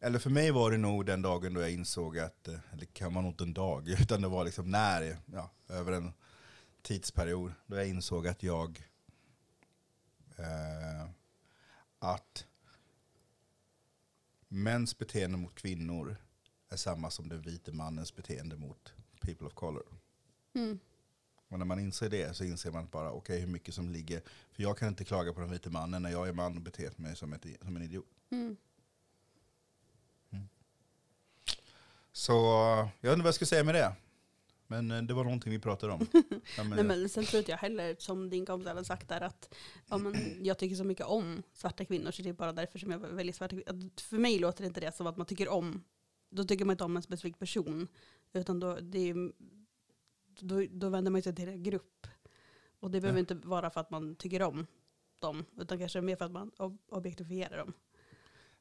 eller 0.00 0.18
för 0.18 0.30
mig 0.30 0.50
var 0.50 0.70
det 0.70 0.78
nog 0.78 1.06
den 1.06 1.22
dagen 1.22 1.54
då 1.54 1.60
jag 1.60 1.70
insåg 1.70 2.18
att, 2.18 2.48
eh, 2.48 2.58
eller 2.72 2.86
kan 2.86 3.12
man 3.12 3.22
nog 3.22 3.32
inte 3.32 3.44
en 3.44 3.54
dag, 3.54 3.88
utan 4.00 4.22
det 4.22 4.28
var 4.28 4.44
liksom 4.44 4.70
när, 4.70 5.16
ja, 5.32 5.50
över 5.68 5.92
en 5.92 6.12
tidsperiod, 6.88 7.52
då 7.66 7.76
jag 7.76 7.88
insåg 7.88 8.28
att 8.28 8.42
jag, 8.42 8.88
eh, 10.36 11.10
att 11.98 12.46
mäns 14.48 14.98
beteende 14.98 15.38
mot 15.38 15.54
kvinnor 15.54 16.16
är 16.68 16.76
samma 16.76 17.10
som 17.10 17.28
den 17.28 17.42
vite 17.42 17.72
mannens 17.72 18.16
beteende 18.16 18.56
mot 18.56 18.92
people 19.20 19.46
of 19.46 19.54
color. 19.54 19.86
Mm. 20.54 20.78
Och 21.48 21.58
när 21.58 21.66
man 21.66 21.80
inser 21.80 22.10
det 22.10 22.36
så 22.36 22.44
inser 22.44 22.70
man 22.70 22.88
bara 22.88 23.12
okej 23.12 23.40
hur 23.40 23.46
mycket 23.46 23.74
som 23.74 23.90
ligger. 23.90 24.22
För 24.52 24.62
jag 24.62 24.78
kan 24.78 24.88
inte 24.88 25.04
klaga 25.04 25.32
på 25.32 25.40
den 25.40 25.50
vite 25.50 25.70
mannen 25.70 26.02
när 26.02 26.10
jag 26.10 26.28
är 26.28 26.32
man 26.32 26.56
och 26.56 26.62
beter 26.62 26.92
mig 26.96 27.16
som, 27.16 27.32
ett, 27.32 27.46
som 27.62 27.76
en 27.76 27.82
idiot. 27.82 28.06
Mm. 28.30 28.56
Så 32.12 32.32
jag 33.00 33.12
inte 33.12 33.22
vad 33.22 33.28
jag 33.28 33.34
ska 33.34 33.46
säga 33.46 33.64
med 33.64 33.74
det. 33.74 33.96
Men 34.70 34.90
eh, 34.90 35.02
det 35.02 35.14
var 35.14 35.24
någonting 35.24 35.52
vi 35.52 35.58
pratade 35.58 35.92
om. 35.92 36.06
Ja, 36.56 36.64
men, 36.64 36.70
Nej, 36.70 36.84
men 36.84 37.08
sen 37.08 37.24
tror 37.24 37.38
inte 37.38 37.50
jag 37.50 37.58
heller, 37.58 37.96
som 37.98 38.30
din 38.30 38.46
kompis 38.46 38.68
hade 38.68 38.84
sagt 38.84 39.08
där, 39.08 39.20
att 39.20 39.54
ja, 39.88 39.98
men 39.98 40.14
jag 40.44 40.58
tycker 40.58 40.76
så 40.76 40.84
mycket 40.84 41.06
om 41.06 41.42
svarta 41.52 41.84
kvinnor, 41.84 42.10
så 42.10 42.22
det 42.22 42.28
är 42.28 42.32
bara 42.32 42.52
därför 42.52 42.78
som 42.78 42.90
jag 42.90 42.98
väljer 42.98 43.32
svarta 43.32 43.56
kvinnor. 43.56 43.90
För 44.00 44.18
mig 44.18 44.38
låter 44.38 44.64
inte 44.64 44.80
det 44.80 44.96
som 44.96 45.06
att 45.06 45.16
man 45.16 45.26
tycker 45.26 45.48
om, 45.48 45.84
då 46.30 46.44
tycker 46.44 46.64
man 46.64 46.74
inte 46.74 46.84
om 46.84 46.96
en 46.96 47.02
specifik 47.02 47.38
person, 47.38 47.88
utan 48.32 48.60
då, 48.60 48.78
det 48.80 49.10
är, 49.10 49.32
då, 50.40 50.64
då 50.70 50.88
vänder 50.88 51.10
man 51.10 51.22
sig 51.22 51.34
till 51.34 51.48
en 51.48 51.62
grupp. 51.62 52.06
Och 52.80 52.90
det 52.90 53.00
behöver 53.00 53.18
Ja. 53.18 53.20
inte 53.20 53.34
vara 53.48 53.70
för 53.70 53.80
att 53.80 53.90
man 53.90 54.16
tycker 54.16 54.42
om 54.42 54.66
dem, 55.18 55.44
utan 55.60 55.78
kanske 55.78 56.00
mer 56.00 56.16
för 56.16 56.24
att 56.24 56.32
man 56.32 56.50
ob- 56.58 56.78
objektifierar 56.88 57.58
dem. 57.58 57.72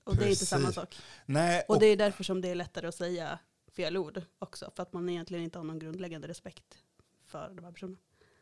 Och 0.03 0.15
det 0.15 0.25
är 0.25 0.29
inte 0.29 0.45
samma 0.45 0.61
Precis. 0.61 0.75
sak. 0.75 0.97
Nej, 1.25 1.63
Och 1.67 1.75
och, 1.75 1.81
det 1.81 1.85
är 1.85 1.97
därför 1.97 2.23
som 2.23 2.41
det 2.41 2.49
är 2.49 2.55
lättare 2.55 2.87
att 2.87 2.95
säga 2.95 3.39
fel 3.77 3.97
ord 3.97 4.21
också, 4.39 4.71
för 4.75 4.83
att 4.83 4.93
man 4.93 5.09
egentligen 5.09 5.43
inte 5.43 5.59
har 5.59 5.63
någon 5.63 5.79
grundläggande 5.79 6.27
respekt 6.27 6.77
för 7.25 7.49
de 7.55 7.65
här 7.65 7.71
personerna. 7.71 7.97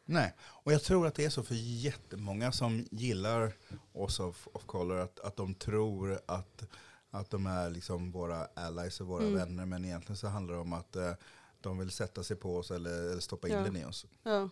nej. 0.06 0.34
och 0.42 0.74
jag 0.74 0.84
tror 0.84 1.08
att 1.08 1.16
det 1.16 1.26
är 1.26 1.30
så 1.30 1.44
för 1.44 1.56
jättemånga 1.56 2.52
som 2.52 2.88
gillar 2.92 3.54
oss 3.94 4.20
of, 4.20 4.48
of 4.54 4.66
color, 4.66 4.98
att, 5.00 5.20
att 5.20 5.36
de 5.36 5.56
tror 5.56 6.20
att, 6.26 6.64
att 7.10 7.30
de 7.30 7.46
är 7.46 7.70
liksom 7.70 8.12
våra 8.12 8.46
allies 8.46 9.02
och 9.02 9.08
våra 9.08 9.24
Mm. 9.24 9.36
vänner. 9.36 9.66
Men 9.66 9.86
egentligen 9.86 10.18
så 10.18 10.28
handlar 10.28 10.54
det 10.56 10.62
om 10.62 10.74
att 10.74 10.96
eh, 10.96 11.14
de 11.62 11.78
vill 11.78 11.92
sätta 11.92 12.24
sig 12.24 12.38
på 12.38 12.58
oss 12.58 12.72
eller, 12.72 13.10
eller 13.12 13.20
stoppa 13.22 13.48
in 13.48 13.54
Ja. 13.54 13.64
den 13.64 13.76
i 13.78 13.86
oss. 13.86 14.06
Ja. 14.24 14.50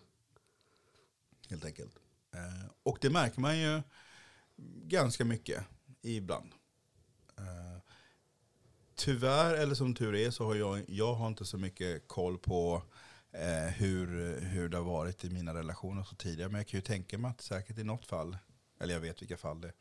helt 1.48 1.64
enkelt. 1.64 1.98
Eh, 2.34 2.70
och 2.82 2.98
det 3.00 3.10
märker 3.10 3.40
man 3.40 3.58
ju 3.58 3.82
ganska 4.86 5.24
mycket 5.24 5.64
ibland. 6.02 6.52
Eh, 7.38 7.78
tyvärr, 8.96 9.54
eller 9.54 9.74
som 9.74 9.94
tur 9.94 10.14
är, 10.14 10.30
så 10.30 10.44
har 10.44 10.54
jag, 10.54 10.84
jag 10.88 11.14
har 11.14 11.28
inte 11.28 11.44
så 11.44 11.58
mycket 11.58 12.08
koll 12.08 12.38
på 12.38 12.82
eh, 13.32 13.72
hur, 13.74 14.40
hur 14.40 14.68
det 14.68 14.76
har 14.76 14.84
varit 14.84 15.24
i 15.24 15.30
mina 15.30 15.54
relationer 15.54 16.02
så 16.02 16.16
tidigare. 16.16 16.50
Men 16.50 16.58
jag 16.58 16.68
kan 16.68 16.78
ju 16.78 16.82
tänka 16.82 17.18
mig 17.18 17.30
att 17.30 17.40
säkert 17.40 17.78
i 17.78 17.84
något 17.84 18.06
fall, 18.06 18.36
eller 18.80 18.94
jag 18.94 19.00
vet 19.00 19.22
vilka 19.22 19.36
fall 19.36 19.60
det 19.60 19.72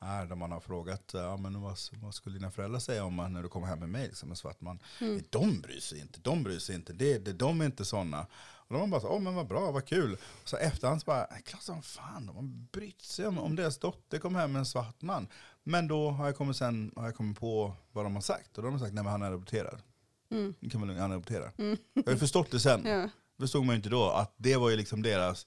är, 0.00 0.26
där 0.26 0.36
man 0.36 0.52
har 0.52 0.60
frågat 0.60 1.10
ja, 1.14 1.36
men 1.36 1.60
vad, 1.60 1.78
vad 1.92 2.14
skulle 2.14 2.38
dina 2.38 2.50
föräldrar 2.50 2.80
säga 2.80 3.04
om 3.04 3.14
man, 3.14 3.32
när 3.32 3.42
du 3.42 3.48
kommer 3.48 3.66
hem 3.66 3.78
med 3.78 3.88
mig, 3.88 4.06
liksom, 4.06 4.30
en 4.30 4.36
svart 4.36 4.60
man? 4.60 4.78
Mm. 5.00 5.22
De 5.30 5.60
bryr 5.60 5.80
sig 5.80 6.00
inte, 6.00 6.20
de 6.20 6.42
bryr 6.42 6.58
sig 6.58 6.74
inte, 6.74 6.92
det, 6.92 7.18
det, 7.18 7.32
de 7.32 7.60
är 7.60 7.66
inte 7.66 7.84
sådana. 7.84 8.26
Och 8.68 8.74
de 8.74 8.80
var 8.80 8.86
bara 8.86 9.00
så, 9.00 9.08
åh 9.08 9.20
men 9.20 9.34
vad 9.34 9.46
bra, 9.46 9.70
vad 9.70 9.84
kul. 9.86 10.12
Och 10.42 10.48
så 10.48 10.56
efterhand 10.56 11.00
så 11.00 11.04
bara, 11.04 11.24
"Äh, 11.24 11.36
klart 11.44 11.62
som 11.62 11.82
fan, 11.82 12.26
de 12.26 12.36
har 12.36 12.42
brytt 12.72 13.02
sig 13.02 13.26
om, 13.26 13.38
om 13.38 13.56
deras 13.56 13.78
dotter 13.78 14.18
kom 14.18 14.34
hem 14.34 14.52
med 14.52 14.58
en 14.58 14.66
svart 14.66 15.02
man. 15.02 15.28
Men 15.62 15.88
då 15.88 16.10
har 16.10 16.26
jag 16.26 16.36
kommit, 16.36 16.56
sen, 16.56 16.92
har 16.96 17.04
jag 17.04 17.14
kommit 17.16 17.38
på 17.40 17.72
vad 17.92 18.04
de 18.04 18.14
har 18.14 18.22
sagt. 18.22 18.58
Och 18.58 18.64
de 18.64 18.72
har 18.72 18.78
sagt, 18.78 18.94
nej 18.94 19.04
men 19.04 19.10
han 19.10 19.22
är 19.22 19.26
adopterad. 19.26 19.82
Mm. 20.30 20.54
Kan 20.70 20.80
man 20.80 20.96
han 20.98 21.10
är 21.10 21.14
adopterad. 21.14 21.50
Mm. 21.58 21.76
Jag 21.92 22.12
har 22.12 22.16
förstått 22.16 22.50
det 22.50 22.60
sen. 22.60 22.84
Ja. 22.86 23.08
Förstod 23.38 23.64
man 23.66 23.72
ju 23.74 23.76
inte 23.76 23.88
då 23.88 24.10
att 24.10 24.34
det 24.36 24.56
var 24.56 24.70
ju 24.70 24.76
liksom 24.76 25.02
deras 25.02 25.46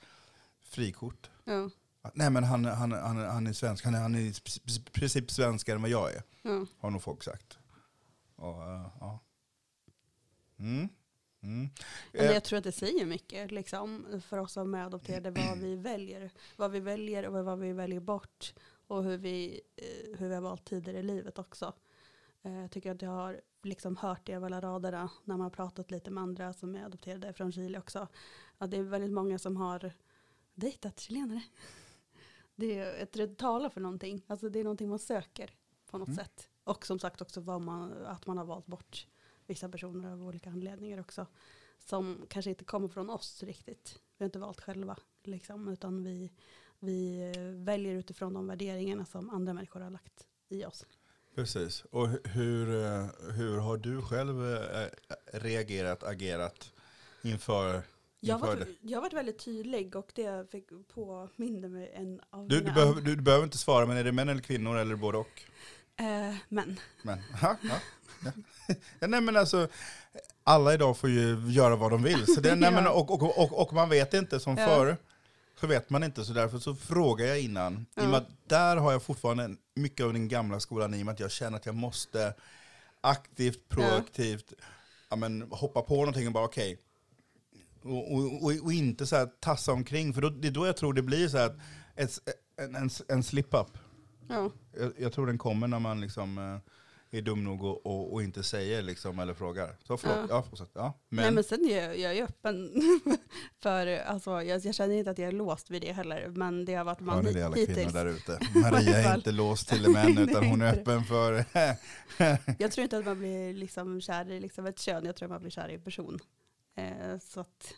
frikort. 0.63 1.29
Ja. 1.43 1.69
Att, 2.01 2.15
nej 2.15 2.29
men 2.29 2.43
han, 2.43 2.65
han, 2.65 2.91
han, 2.91 3.17
han 3.17 3.47
är 3.47 3.53
svensk, 3.53 3.85
han 3.85 3.95
är, 3.95 3.99
han 3.99 4.15
är 4.15 4.19
i 4.19 4.33
princip 4.91 5.31
svenskare 5.31 5.75
än 5.75 5.81
vad 5.81 5.91
jag 5.91 6.13
är. 6.13 6.23
Ja. 6.41 6.65
Har 6.79 6.89
nog 6.89 7.01
folk 7.03 7.23
sagt. 7.23 7.57
Och, 8.35 8.63
eh, 8.63 8.85
ja. 8.99 9.19
Mm. 10.59 10.89
Mm. 11.41 11.69
Men 12.11 12.25
Eh, 12.25 12.31
jag 12.33 12.43
tror 12.43 12.57
att 12.57 12.63
det 12.63 12.71
säger 12.71 13.05
mycket 13.05 13.51
liksom, 13.51 14.05
för 14.25 14.37
oss 14.37 14.53
som 14.53 14.73
är 14.73 14.83
adopterade 14.85 15.31
vad 15.31 15.57
vi 15.57 15.75
väljer. 15.75 16.31
Vad 16.55 16.71
vi 16.71 16.79
väljer 16.79 17.27
och 17.27 17.45
vad 17.45 17.59
vi 17.59 17.73
väljer 17.73 17.99
bort. 17.99 18.53
Och 18.87 19.03
hur 19.03 19.17
vi, 19.17 19.61
eh, 19.75 20.17
hur 20.19 20.27
vi 20.29 20.33
har 20.35 20.41
valt 20.41 20.65
tider 20.65 20.93
i 20.93 21.03
livet 21.03 21.39
också. 21.39 21.73
Eh, 22.41 22.53
Jag 22.61 22.71
tycker 22.71 22.91
att 22.91 23.01
jag 23.01 23.09
har 23.09 23.41
liksom 23.63 23.97
hört 23.97 24.25
det 24.25 24.39
mellan 24.39 24.61
raderna 24.61 25.09
när 25.23 25.37
man 25.37 25.41
har 25.41 25.49
pratat 25.49 25.91
lite 25.91 26.11
med 26.11 26.23
andra 26.23 26.53
som 26.53 26.75
är 26.75 26.85
adopterade 26.85 27.33
från 27.33 27.51
Chile 27.51 27.79
också. 27.79 28.07
Att 28.57 28.71
det 28.71 28.77
är 28.77 28.83
väldigt 28.83 29.11
många 29.11 29.39
som 29.39 29.57
har 29.57 29.91
dejtat 30.53 30.99
chilenare. 30.99 31.41
Det, 32.55 32.79
är, 32.79 33.05
tror 33.05 33.27
det 33.27 33.35
talar 33.35 33.69
för 33.69 33.81
någonting. 33.81 34.21
Alltså 34.27 34.49
det 34.49 34.59
är 34.59 34.63
någonting 34.63 34.89
man 34.89 34.99
söker 34.99 35.53
på 35.91 35.97
något 35.97 36.07
Mm. 36.07 36.17
sätt. 36.17 36.49
Och 36.63 36.85
som 36.85 36.99
sagt 36.99 37.21
också 37.21 37.41
vad 37.41 37.61
man, 37.61 37.93
att 38.05 38.25
man 38.27 38.37
har 38.37 38.45
valt 38.45 38.65
bort 38.65 39.07
vissa 39.49 39.69
personer 39.69 40.11
av 40.11 40.23
olika 40.23 40.49
anledningar 40.49 40.99
också. 40.99 41.27
Som 41.79 42.25
kanske 42.29 42.49
inte 42.49 42.63
kommer 42.63 42.87
från 42.87 43.09
oss 43.09 43.43
riktigt. 43.43 43.99
Vi 44.17 44.23
har 44.23 44.25
inte 44.25 44.39
valt 44.39 44.61
själva. 44.61 44.97
Liksom, 45.23 45.67
utan 45.67 46.03
vi, 46.03 46.31
vi 46.79 47.31
eh, 47.35 47.41
väljer 47.43 47.95
utifrån 47.95 48.33
de 48.33 48.47
värderingarna 48.47 49.05
som 49.05 49.29
andra 49.29 49.53
människor 49.53 49.79
har 49.79 49.89
lagt 49.89 50.27
i 50.49 50.65
oss. 50.65 50.85
Precis. 51.35 51.83
Och 51.91 52.07
hu- 52.07 52.27
hur, 52.27 52.85
eh, 52.85 53.31
hur 53.33 53.57
har 53.57 53.77
du 53.77 54.01
själv 54.01 54.53
eh, 54.55 54.87
reagerat, 55.33 56.03
agerat 56.03 56.73
inför, 57.21 57.81
Jag 58.19 58.37
har, 58.37 58.47
varit, 58.47 58.67
jag 58.81 58.97
har 58.97 59.01
varit 59.01 59.13
väldigt 59.13 59.39
tydlig 59.39 59.95
och 59.95 60.11
det 60.15 60.51
fick 60.51 60.69
påminna 60.93 61.67
mig 61.67 61.91
en 61.93 62.21
av 62.29 62.47
Du, 62.47 62.55
mina 62.55 62.69
du, 62.69 62.75
behöver, 62.75 63.01
du, 63.01 63.15
du 63.15 63.21
behöver 63.21 63.43
inte 63.43 63.57
svara, 63.57 63.85
men 63.85 63.97
är 63.97 64.03
det 64.03 64.11
män 64.11 64.29
eller 64.29 64.41
kvinnor 64.41 64.77
eller 64.77 64.95
både 64.95 65.17
och? 65.17 65.43
Eh, 65.99 66.35
men, 66.49 66.79
Men, 67.01 67.19
ja, 67.41 67.57
ja, 67.61 67.75
ja. 68.23 68.31
ja, 68.99 69.07
nej 69.07 69.21
men 69.21 69.37
alltså, 69.37 69.67
alla 70.43 70.73
idag 70.73 70.97
får 70.97 71.09
ju 71.09 71.51
göra 71.51 71.75
vad 71.75 71.91
de 71.91 72.03
vill. 72.03 72.25
Så 72.35 72.41
det, 72.41 72.55
nej, 72.55 72.71
men, 72.71 72.83
Ja. 72.83 72.91
och, 72.91 73.11
och, 73.11 73.37
och, 73.39 73.61
och 73.61 73.73
man 73.73 73.89
vet 73.89 74.13
inte, 74.13 74.39
som 74.39 74.57
Ja. 74.57 74.67
förr, 74.67 74.97
så 75.59 75.67
vet 75.67 75.89
man 75.89 76.03
inte. 76.03 76.25
Så 76.25 76.33
därför 76.33 76.59
så 76.59 76.75
frågar 76.75 77.25
jag 77.25 77.39
innan. 77.41 77.85
I 77.95 77.99
och 77.99 78.03
med 78.03 78.13
Ja. 78.13 78.17
att 78.17 78.49
där 78.49 78.77
har 78.77 78.91
jag 78.91 79.03
fortfarande 79.03 79.55
mycket 79.75 80.05
av 80.05 80.13
den 80.13 80.27
gamla 80.27 80.59
skolan 80.59 80.93
i 80.93 81.01
och 81.01 81.05
med 81.05 81.13
att 81.13 81.19
jag 81.19 81.31
känner 81.31 81.57
att 81.57 81.65
jag 81.65 81.75
måste 81.75 82.33
aktivt, 83.01 83.69
proaktivt 83.69 84.53
ja. 85.09 85.15
men, 85.15 85.41
hoppa 85.51 85.81
på 85.81 85.95
någonting 85.95 86.27
och 86.27 86.33
bara 86.33 86.45
okej. 86.45 86.79
Och, 87.83 88.13
och, 88.13 88.43
och, 88.43 88.51
och 88.63 88.73
inte 88.73 89.07
så 89.07 89.15
här 89.15 89.29
tassa 89.39 89.71
omkring, 89.71 90.13
för 90.13 90.21
då, 90.21 90.29
det 90.29 90.47
är 90.47 90.51
då 90.51 90.65
jag 90.65 90.77
tror 90.77 90.93
det 90.93 91.01
blir 91.01 91.27
så 91.27 91.37
här 91.37 91.45
att 91.45 91.57
ett, 91.95 92.19
en, 92.57 92.75
en, 92.75 92.89
en 93.07 93.23
slip-up. 93.23 93.77
Ja. 94.29 94.51
Jag, 94.79 94.93
jag 94.97 95.13
tror 95.13 95.27
den 95.27 95.37
kommer 95.37 95.67
när 95.67 95.79
man 95.79 96.01
liksom 96.01 96.37
eh, 96.37 97.17
är 97.17 97.21
dum 97.21 97.43
nog 97.43 97.63
och, 97.63 97.85
och, 97.85 98.13
och 98.13 98.23
inte 98.23 98.43
säger 98.43 98.81
liksom, 98.81 99.19
eller 99.19 99.33
frågar. 99.33 99.75
Så 99.83 99.97
förlåt, 99.97 100.17
ja. 100.17 100.25
Ja. 100.29 100.43
fortsätt. 100.43 100.69
Ja, 100.73 100.99
men, 101.09 101.23
Nej 101.23 101.33
men 101.33 101.43
sen 101.43 101.65
är 101.65 101.81
jag, 101.81 101.99
jag 101.99 102.17
är 102.17 102.23
öppen 102.23 102.71
för, 103.59 103.97
alltså 103.97 104.41
jag, 104.41 104.65
jag 104.65 104.75
känner 104.75 104.95
inte 104.95 105.11
att 105.11 105.17
jag 105.17 105.27
är 105.27 105.31
låst 105.31 105.69
vid 105.69 105.81
det 105.81 105.91
heller. 105.91 106.27
Men 106.27 106.65
det 106.65 106.73
har 106.75 106.83
varit 106.83 106.99
hör 106.99 107.05
man 107.05 107.23
ni 107.23 107.33
det 107.33 107.43
alla 107.43 107.55
kvinnor 107.55 107.69
hittills. 107.69 107.93
där 107.93 108.05
ute? 108.05 108.39
Maria 108.59 108.97
är 108.97 109.15
inte 109.15 109.31
låst 109.31 109.69
till 109.69 109.89
män 109.89 110.17
utan 110.29 110.45
hon 110.45 110.61
är 110.61 110.73
öppen 110.73 111.03
för... 111.03 111.45
Jag 112.57 112.71
tror 112.71 112.83
inte 112.83 112.97
att 112.97 113.05
man 113.05 113.19
blir 113.19 113.53
liksom 113.53 114.01
kär 114.01 114.31
i 114.31 114.39
liksom 114.39 114.65
ett 114.65 114.79
kön, 114.79 115.05
jag 115.05 115.15
tror 115.15 115.25
att 115.27 115.31
man 115.31 115.41
blir 115.41 115.51
kär 115.51 115.69
i 115.69 115.73
en 115.73 115.81
person. 115.81 116.19
Eh, 116.75 117.19
så 117.21 117.39
att, 117.39 117.73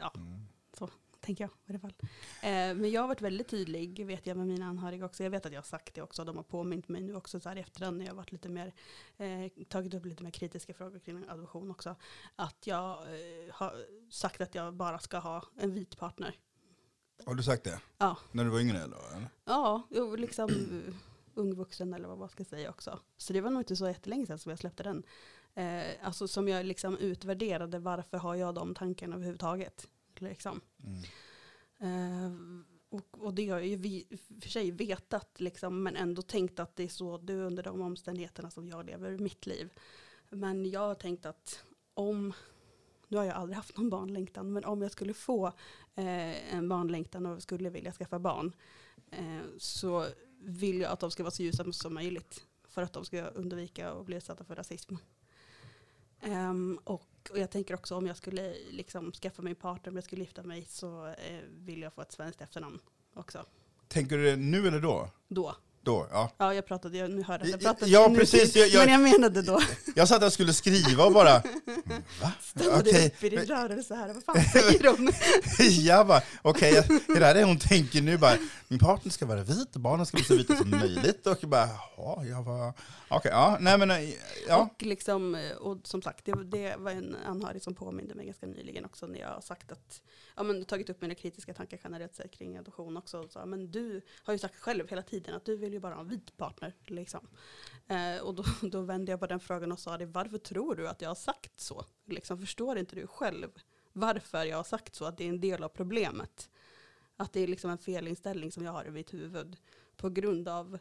ja, 0.00 0.12
Mm. 0.16 0.46
Tänker 1.22 1.44
jag 1.44 1.50
i 1.50 1.70
alla 1.70 1.78
fall. 1.78 1.94
Eh, 2.42 2.74
men 2.74 2.90
jag 2.90 3.00
har 3.00 3.08
varit 3.08 3.20
väldigt 3.20 3.48
tydlig, 3.48 4.06
vet 4.06 4.26
jag 4.26 4.36
med 4.36 4.46
mina 4.46 4.66
anhöriga 4.66 5.04
också. 5.04 5.22
Jag 5.22 5.30
vet 5.30 5.46
att 5.46 5.52
jag 5.52 5.60
har 5.60 5.66
sagt 5.66 5.94
det 5.94 6.02
också, 6.02 6.24
de 6.24 6.36
har 6.36 6.42
påmint 6.42 6.88
mig 6.88 7.02
nu 7.02 7.14
också 7.14 7.40
så 7.40 7.48
här 7.48 7.56
i 7.56 7.60
efterhand 7.60 7.98
när 7.98 8.04
jag 8.04 8.12
har 8.12 8.16
varit 8.16 8.32
lite 8.32 8.48
mer, 8.48 8.72
eh, 9.16 9.64
tagit 9.68 9.94
upp 9.94 10.04
lite 10.04 10.22
mer 10.22 10.30
kritiska 10.30 10.74
frågor 10.74 10.98
kring 10.98 11.24
adoption 11.28 11.70
också. 11.70 11.96
Att 12.36 12.66
jag 12.66 12.90
eh, 12.90 13.54
har 13.54 13.74
sagt 14.10 14.40
att 14.40 14.54
jag 14.54 14.74
bara 14.74 14.98
ska 14.98 15.18
ha 15.18 15.44
en 15.56 15.74
vit 15.74 15.98
partner. 15.98 16.36
Har 17.26 17.34
du 17.34 17.42
sagt 17.42 17.64
det? 17.64 17.80
Ja. 17.98 18.16
När 18.32 18.44
du 18.44 18.50
var 18.50 18.60
yngre? 18.60 18.78
Eller? 18.78 18.98
Ja, 19.44 19.82
jo, 19.90 20.16
liksom 20.16 20.50
uh, 20.50 20.94
ungvuxen 21.34 21.94
eller 21.94 22.08
vad 22.08 22.18
man 22.18 22.28
ska 22.28 22.44
säga 22.44 22.70
också. 22.70 23.00
Så 23.16 23.32
det 23.32 23.40
var 23.40 23.50
nog 23.50 23.60
inte 23.60 23.76
så 23.76 23.88
jättelänge 23.88 24.26
sedan 24.26 24.38
som 24.38 24.50
jag 24.50 24.58
släppte 24.58 24.82
den. 24.82 25.02
Eh, 25.54 25.84
alltså 26.02 26.28
som 26.28 26.48
jag 26.48 26.66
liksom 26.66 26.98
utvärderade, 26.98 27.78
varför 27.78 28.18
har 28.18 28.34
jag 28.34 28.54
de 28.54 28.74
tankarna 28.74 29.16
överhuvudtaget? 29.16 29.88
Liksom. 30.22 30.60
Mm. 30.84 31.02
Eh, 31.78 32.32
och, 32.88 33.18
och 33.18 33.34
det 33.34 33.48
har 33.48 33.58
jag 33.58 33.68
ju 33.68 33.76
vi, 33.76 34.06
för 34.40 34.48
sig 34.48 34.70
vetat, 34.70 35.40
liksom, 35.40 35.82
men 35.82 35.96
ändå 35.96 36.22
tänkt 36.22 36.60
att 36.60 36.76
det 36.76 36.84
är 36.84 36.88
så 36.88 37.18
det 37.18 37.32
är 37.32 37.36
under 37.36 37.62
de 37.62 37.80
omständigheterna 37.80 38.50
som 38.50 38.68
jag 38.68 38.86
lever 38.86 39.18
mitt 39.18 39.46
liv. 39.46 39.72
Men 40.30 40.70
jag 40.70 40.80
har 40.80 40.94
tänkt 40.94 41.26
att 41.26 41.64
om, 41.94 42.32
nu 43.08 43.16
har 43.16 43.24
jag 43.24 43.36
aldrig 43.36 43.56
haft 43.56 43.76
någon 43.76 43.90
barnlängtan, 43.90 44.52
men 44.52 44.64
om 44.64 44.82
jag 44.82 44.90
skulle 44.90 45.14
få 45.14 45.46
eh, 45.94 46.54
en 46.54 46.68
barnlängtan 46.68 47.26
och 47.26 47.42
skulle 47.42 47.70
vilja 47.70 47.92
skaffa 47.92 48.18
barn, 48.18 48.52
eh, 49.10 49.42
så 49.58 50.06
vill 50.38 50.80
jag 50.80 50.92
att 50.92 51.00
de 51.00 51.10
ska 51.10 51.22
vara 51.22 51.30
så 51.30 51.42
ljusa 51.42 51.72
som 51.72 51.94
möjligt. 51.94 52.46
För 52.68 52.82
att 52.82 52.92
de 52.92 53.04
ska 53.04 53.22
undvika 53.22 53.90
att 53.90 54.06
bli 54.06 54.16
utsatta 54.16 54.44
för 54.44 54.54
rasism. 54.54 54.94
Um, 56.26 56.78
och, 56.84 57.11
och 57.30 57.38
jag 57.38 57.50
tänker 57.50 57.74
också 57.74 57.94
om 57.96 58.06
jag 58.06 58.16
skulle 58.16 58.54
liksom 58.70 59.12
skaffa 59.12 59.42
mig 59.42 59.50
en 59.50 59.56
partner, 59.56 59.88
om 59.90 59.96
jag 59.96 60.04
skulle 60.04 60.22
gifta 60.22 60.42
mig, 60.42 60.66
så 60.70 61.06
eh, 61.06 61.14
vill 61.58 61.82
jag 61.82 61.92
få 61.92 62.02
ett 62.02 62.12
svenskt 62.12 62.40
efternamn 62.40 62.78
också. 63.16 63.44
Tänker 63.88 64.18
du 64.18 64.24
det 64.30 64.36
nu 64.36 64.68
eller 64.68 64.80
då? 64.80 65.08
Då. 65.28 65.56
Då, 65.84 66.06
ja. 66.12 66.30
Ja, 66.38 66.54
jag 66.54 66.66
pratade, 66.66 66.98
jag, 66.98 67.10
nu 67.10 67.22
hörde 67.22 67.44
jag, 67.44 67.52
jag 67.52 67.62
Ja, 67.62 67.72
pratade 67.72 67.90
ja, 67.90 68.08
nu 68.08 68.18
precis, 68.18 68.56
jag- 68.56 68.68
jag- 68.68 68.80
men 68.88 68.92
jag 69.02 69.12
menade 69.12 69.42
då. 69.42 69.60
Jag 69.96 70.08
satt 70.08 70.22
och 70.22 70.32
skulle 70.32 70.52
skriva 70.52 71.04
och 71.04 71.12
bara, 71.12 71.42
va? 72.22 72.32
Stannade 72.40 72.80
Okej. 72.90 73.06
upp 73.06 73.24
i 73.24 73.28
din 73.28 73.40
rörelse 73.44 73.94
här, 73.94 74.14
vad 74.14 74.24
fan 74.24 74.44
säger 74.44 74.82
de? 74.82 75.12
Jag 75.86 76.06
bara, 76.06 76.22
okej, 76.42 76.72
jag- 76.74 76.88
det 77.06 77.20
där 77.20 77.30
är 77.30 77.34
det 77.34 77.44
hon 77.44 77.58
tänker 77.58 78.02
nu 78.02 78.18
bara, 78.18 78.36
min 78.68 78.78
partner 78.78 79.12
ska 79.12 79.26
vara 79.26 79.42
vit, 79.42 79.72
barnen 79.76 80.06
ska 80.06 80.16
bli 80.16 80.24
så 80.24 80.36
vita 80.36 80.56
som 80.56 80.70
möjligt. 80.70 81.26
Och 81.26 81.38
jag 81.40 81.50
bara, 81.50 81.68
jaha, 81.96 82.24
jag 82.24 82.42
var, 82.42 82.72
okej, 83.08 83.30
ja, 83.34 83.56
nej 83.60 83.78
men, 83.78 83.90
eh, 83.90 83.98
ja. 84.48 84.62
Och, 84.74 84.82
liksom, 84.82 85.34
eh, 85.34 85.56
och 85.56 85.86
som 85.86 86.02
sagt, 86.02 86.24
det, 86.24 86.44
det 86.44 86.76
var 86.76 86.90
en 86.90 87.16
anhörig 87.26 87.62
som 87.62 87.74
påminde 87.74 88.14
mig 88.14 88.26
ganska 88.26 88.46
nyligen 88.46 88.84
också 88.84 89.06
när 89.06 89.18
jag 89.20 89.28
har 89.28 89.40
sagt 89.40 89.72
att, 89.72 90.02
ja 90.36 90.42
men 90.42 90.64
tagit 90.64 90.90
upp 90.90 91.00
mina 91.00 91.14
kritiska 91.14 91.54
tankar 91.54 91.80
generellt 91.84 92.14
sett 92.14 92.30
kring 92.30 92.56
adoption 92.56 92.96
också. 92.96 93.18
Och 93.20 93.32
sa, 93.32 93.46
men 93.46 93.70
du 93.70 94.00
har 94.24 94.32
ju 94.32 94.38
sagt 94.38 94.56
själv 94.56 94.88
hela 94.88 95.02
tiden 95.02 95.34
att 95.34 95.44
du 95.44 95.56
vill 95.56 95.72
ju 95.72 95.80
bara 95.80 95.94
ha 95.94 96.00
en 96.02 96.08
vit 96.08 96.36
partner. 96.36 96.74
Liksom. 96.86 97.28
Eh, 97.86 98.22
och 98.22 98.34
då, 98.34 98.44
då 98.68 98.80
vände 98.80 99.12
jag 99.12 99.20
på 99.20 99.26
den 99.26 99.40
frågan 99.40 99.72
och 99.72 99.78
sa 99.78 99.98
det, 99.98 100.06
varför 100.06 100.38
tror 100.38 100.74
du 100.74 100.88
att 100.88 101.00
jag 101.02 101.10
har 101.10 101.14
sagt 101.14 101.60
så? 101.60 101.84
Liksom, 102.06 102.38
förstår 102.38 102.78
inte 102.78 102.96
du 102.96 103.06
själv 103.06 103.48
varför 103.92 104.44
jag 104.44 104.56
har 104.56 104.64
sagt 104.64 104.94
så? 104.94 105.04
Att 105.04 105.18
det 105.18 105.24
är 105.24 105.28
en 105.28 105.40
del 105.40 105.62
av 105.62 105.68
problemet. 105.68 106.50
Att 107.16 107.32
det 107.32 107.40
är 107.40 107.46
liksom 107.46 107.70
en 107.70 107.78
felinställning 107.78 108.52
som 108.52 108.64
jag 108.64 108.72
har 108.72 108.84
i 108.84 108.90
mitt 108.90 109.14
huvud 109.14 109.56
på 109.96 110.08
grund 110.10 110.48
av 110.48 110.78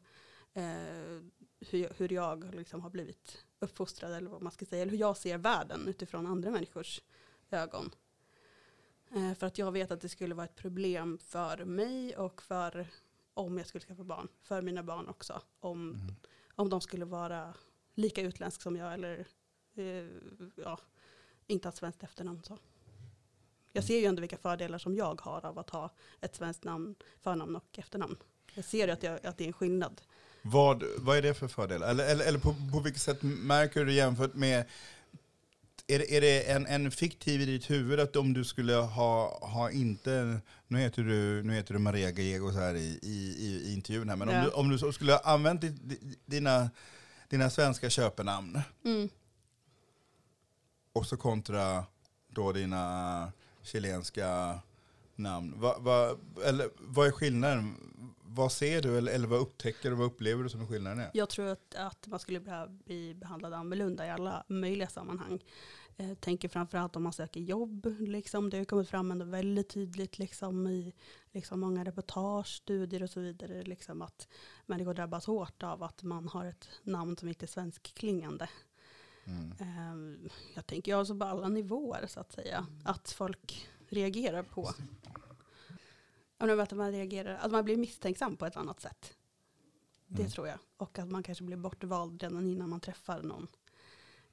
eh, 0.53 1.21
hur, 1.59 1.79
jag- 1.79 1.91
hur 1.97 2.13
jag 2.13 2.55
liksom 2.55 2.81
har 2.81 2.89
blivit 2.89 3.45
uppfostrad 3.61 4.13
eller 4.13 4.29
vad 4.29 4.41
man 4.41 4.51
ska 4.51 4.65
säga, 4.65 4.81
eller 4.81 4.91
hur 4.91 4.99
jag 4.99 5.17
ser 5.17 5.37
världen 5.37 5.87
utifrån 5.87 6.27
andra 6.27 6.51
människors 6.51 7.01
ögon. 7.51 7.91
Eh, 9.15 9.33
för 9.33 9.47
att 9.47 9.57
jag 9.57 9.71
vet 9.71 9.91
att 9.91 10.01
det 10.01 10.09
skulle 10.09 10.35
vara 10.35 10.45
ett 10.45 10.55
problem 10.55 11.17
för 11.17 11.65
mig 11.65 12.17
och 12.17 12.41
för 12.41 12.87
om 13.33 13.57
jag 13.57 13.67
skulle 13.67 13.81
skaffa 13.81 14.03
barn, 14.03 14.27
för 14.41 14.61
mina 14.61 14.83
barn 14.83 15.07
också. 15.07 15.41
Om, 15.59 15.89
Mm. 15.89 16.15
om 16.55 16.69
de 16.69 16.81
skulle 16.81 17.05
vara 17.05 17.53
lika 17.93 18.21
utländsk 18.21 18.61
som 18.61 18.75
jag 18.75 18.93
eller 18.93 19.25
eh, 19.75 20.07
ja, 20.55 20.79
inte 21.47 21.67
ha 21.67 21.73
svenskt 21.73 22.03
efternamn. 22.03 22.43
Så. 22.43 22.57
Jag 23.73 23.83
ser 23.83 23.99
ju 23.99 24.05
ändå 24.05 24.19
vilka 24.21 24.37
fördelar 24.37 24.77
som 24.77 24.95
jag 24.95 25.21
har 25.21 25.45
av 25.45 25.59
att 25.59 25.69
ha 25.69 25.89
ett 26.21 26.35
svenskt 26.35 26.63
namn, 26.63 26.95
förnamn 27.19 27.55
och 27.55 27.79
efternamn. 27.79 28.17
Jag 28.53 28.65
ser 28.65 28.87
ju 28.87 28.93
att, 28.93 29.03
jag, 29.03 29.25
att 29.25 29.37
det 29.37 29.43
är 29.43 29.47
en 29.47 29.53
skillnad. 29.53 30.01
Vad, 30.41 30.83
vad 30.97 31.17
är 31.17 31.21
det 31.21 31.33
för 31.33 31.47
fördel? 31.47 31.83
Eller, 31.83 32.05
eller, 32.11 32.25
eller 32.25 32.39
på, 32.39 32.55
på 32.71 32.79
vilket 32.79 33.01
sätt 33.01 33.17
märker 33.21 33.85
du 33.85 33.93
jämfört 33.93 34.33
med, 34.33 34.65
är 35.87 35.99
det, 35.99 36.17
är 36.17 36.21
det 36.21 36.51
en, 36.51 36.65
en 36.67 36.91
fiktiv 36.91 37.41
i 37.41 37.45
ditt 37.45 37.69
huvud 37.69 37.99
att 37.99 38.15
om 38.15 38.33
du 38.33 38.43
skulle 38.43 38.73
ha, 38.75 39.39
ha 39.47 39.71
inte, 39.71 40.39
nu 40.67 40.79
heter 40.79 41.03
du, 41.03 41.43
nu 41.43 41.53
heter 41.53 41.73
du 41.73 41.79
Maria 41.79 42.11
Gallego 42.11 42.51
så 42.51 42.59
här 42.59 42.75
i, 42.75 42.99
i, 43.01 43.35
i, 43.39 43.73
intervjun 43.73 44.09
här, 44.09 44.15
men 44.15 44.29
om, 44.29 44.35
Ja. 44.35 44.43
du, 44.43 44.49
om 44.49 44.69
du 44.69 44.91
skulle 44.93 45.11
ha 45.13 45.19
använt 45.19 45.61
di- 45.61 45.69
di- 45.69 46.15
dina, 46.25 46.69
dina 47.29 47.49
svenska 47.49 47.89
köpenamn 47.89 48.59
Mm. 48.85 49.09
och 50.93 51.05
så 51.05 51.17
kontra 51.17 51.83
då 52.29 52.51
dina 52.51 53.31
chilenska 53.63 54.59
namn, 55.15 55.53
vad, 55.57 55.81
vad, 55.83 56.19
eller, 56.45 56.69
vad 56.79 57.07
är 57.07 57.11
skillnaden? 57.11 57.75
Vad 58.33 58.51
ser 58.51 58.81
du 58.81 58.97
eller, 58.97 59.11
eller 59.11 59.27
vad 59.27 59.39
upptäcker 59.39 59.89
du, 59.89 59.95
vad 59.95 60.07
upplever 60.07 60.43
du 60.43 60.49
som 60.49 60.67
skillnaden 60.67 60.99
är? 60.99 61.11
Jag 61.13 61.29
tror 61.29 61.47
att, 61.47 61.75
att 61.75 62.07
man 62.07 62.19
skulle 62.19 62.39
behöva 62.39 62.67
bli 62.67 63.13
behandlad 63.13 63.53
annorlunda 63.53 64.05
i 64.05 64.09
alla 64.09 64.43
möjliga 64.47 64.87
sammanhang. 64.87 65.39
Eh, 65.97 66.13
tänker 66.13 66.49
framförallt 66.49 66.95
om 66.95 67.03
man 67.03 67.13
söker 67.13 67.39
jobb. 67.39 67.95
Liksom. 67.99 68.49
Det 68.49 68.57
har 68.57 68.65
kommit 68.65 68.89
fram 68.89 69.11
ändå 69.11 69.25
väldigt 69.25 69.69
tydligt 69.69 70.17
liksom, 70.19 70.67
i 70.67 70.93
liksom, 71.31 71.59
många 71.59 71.83
reportage, 71.83 72.47
studier 72.47 73.03
och 73.03 73.09
så 73.09 73.19
vidare. 73.19 73.63
Liksom, 73.63 74.01
att 74.01 74.27
människor 74.65 74.93
drabbas 74.93 75.25
hårt 75.25 75.63
av 75.63 75.83
att 75.83 76.03
man 76.03 76.27
har 76.27 76.45
ett 76.45 76.69
namn 76.83 77.17
som 77.17 77.27
inte 77.27 77.45
är 77.45 77.47
svenskklingande. 77.47 78.49
Mm. 79.23 79.51
Eh, 79.59 80.29
jag 80.55 80.67
tänker 80.67 80.95
alltså 80.95 81.15
på 81.15 81.25
alla 81.25 81.47
nivåer 81.47 82.07
så 82.07 82.19
att 82.19 82.31
säga. 82.31 82.67
Att 82.83 83.11
folk 83.11 83.69
reagerar 83.89 84.43
på. 84.43 84.71
Att 86.49 86.71
man, 86.71 86.91
reagerar, 86.91 87.35
att 87.37 87.51
man 87.51 87.65
blir 87.65 87.77
misstänksam 87.77 88.37
på 88.37 88.45
ett 88.45 88.57
annat 88.57 88.79
sätt. 88.79 89.13
Det 90.07 90.21
Mm. 90.21 90.31
tror 90.31 90.47
jag. 90.47 90.57
Och 90.77 90.99
att 90.99 91.07
man 91.09 91.23
kanske 91.23 91.43
blir 91.43 91.57
bortvald 91.57 92.23
redan 92.23 92.49
innan 92.49 92.69
man 92.69 92.79
träffar 92.79 93.21
någon. 93.21 93.47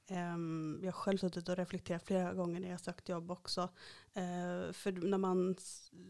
Ehm, 0.07 0.79
jag 0.83 0.87
har 0.93 0.93
själv 0.93 1.19
suttit 1.19 1.49
och 1.49 1.57
reflekterat 1.57 2.03
flera 2.03 2.35
gånger 2.35 2.61
när 2.61 2.71
jag 2.71 2.81
sökt 2.81 3.09
jobb 3.09 3.31
också. 3.31 3.61
Eh, 4.15 4.73
för 4.73 4.93
när 5.09 5.19
man 5.19 5.57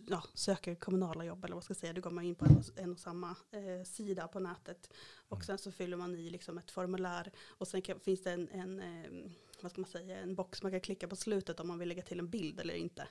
ja, 0.08 0.22
söker 0.34 0.74
kommunala 0.74 1.24
jobb 1.24 1.44
eller 1.44 1.54
vad 1.54 1.64
ska 1.64 1.70
jag 1.72 1.76
säga, 1.78 1.92
då 1.92 2.00
går 2.00 2.10
man 2.10 2.24
in 2.24 2.34
på 2.34 2.44
en 2.44 2.56
och, 2.56 2.64
en 2.78 2.92
och 2.92 2.98
samma 3.00 3.36
eh, 3.50 3.84
sida 3.84 4.28
på 4.28 4.40
nätet. 4.40 4.90
Och 5.28 5.36
Mm. 5.36 5.46
sen 5.46 5.58
så 5.58 5.72
fyller 5.72 5.96
man 5.96 6.14
i 6.14 6.30
liksom 6.30 6.58
ett 6.58 6.70
formulär 6.70 7.32
och 7.48 7.68
sen 7.68 7.82
kan, 7.82 8.00
finns 8.00 8.22
det 8.22 8.32
en, 8.32 8.48
en 8.48 8.80
eh, 8.80 9.30
vad 9.62 9.70
ska 9.70 9.80
man 9.80 9.90
säga, 9.90 10.18
en 10.20 10.34
box 10.34 10.62
man 10.62 10.72
kan 10.72 10.80
klicka 10.80 11.08
på 11.08 11.16
slutet 11.16 11.60
om 11.60 11.68
man 11.68 11.78
vill 11.78 11.88
lägga 11.88 12.02
till 12.02 12.18
en 12.18 12.30
bild 12.30 12.60
eller 12.60 12.74
inte. 12.74 13.08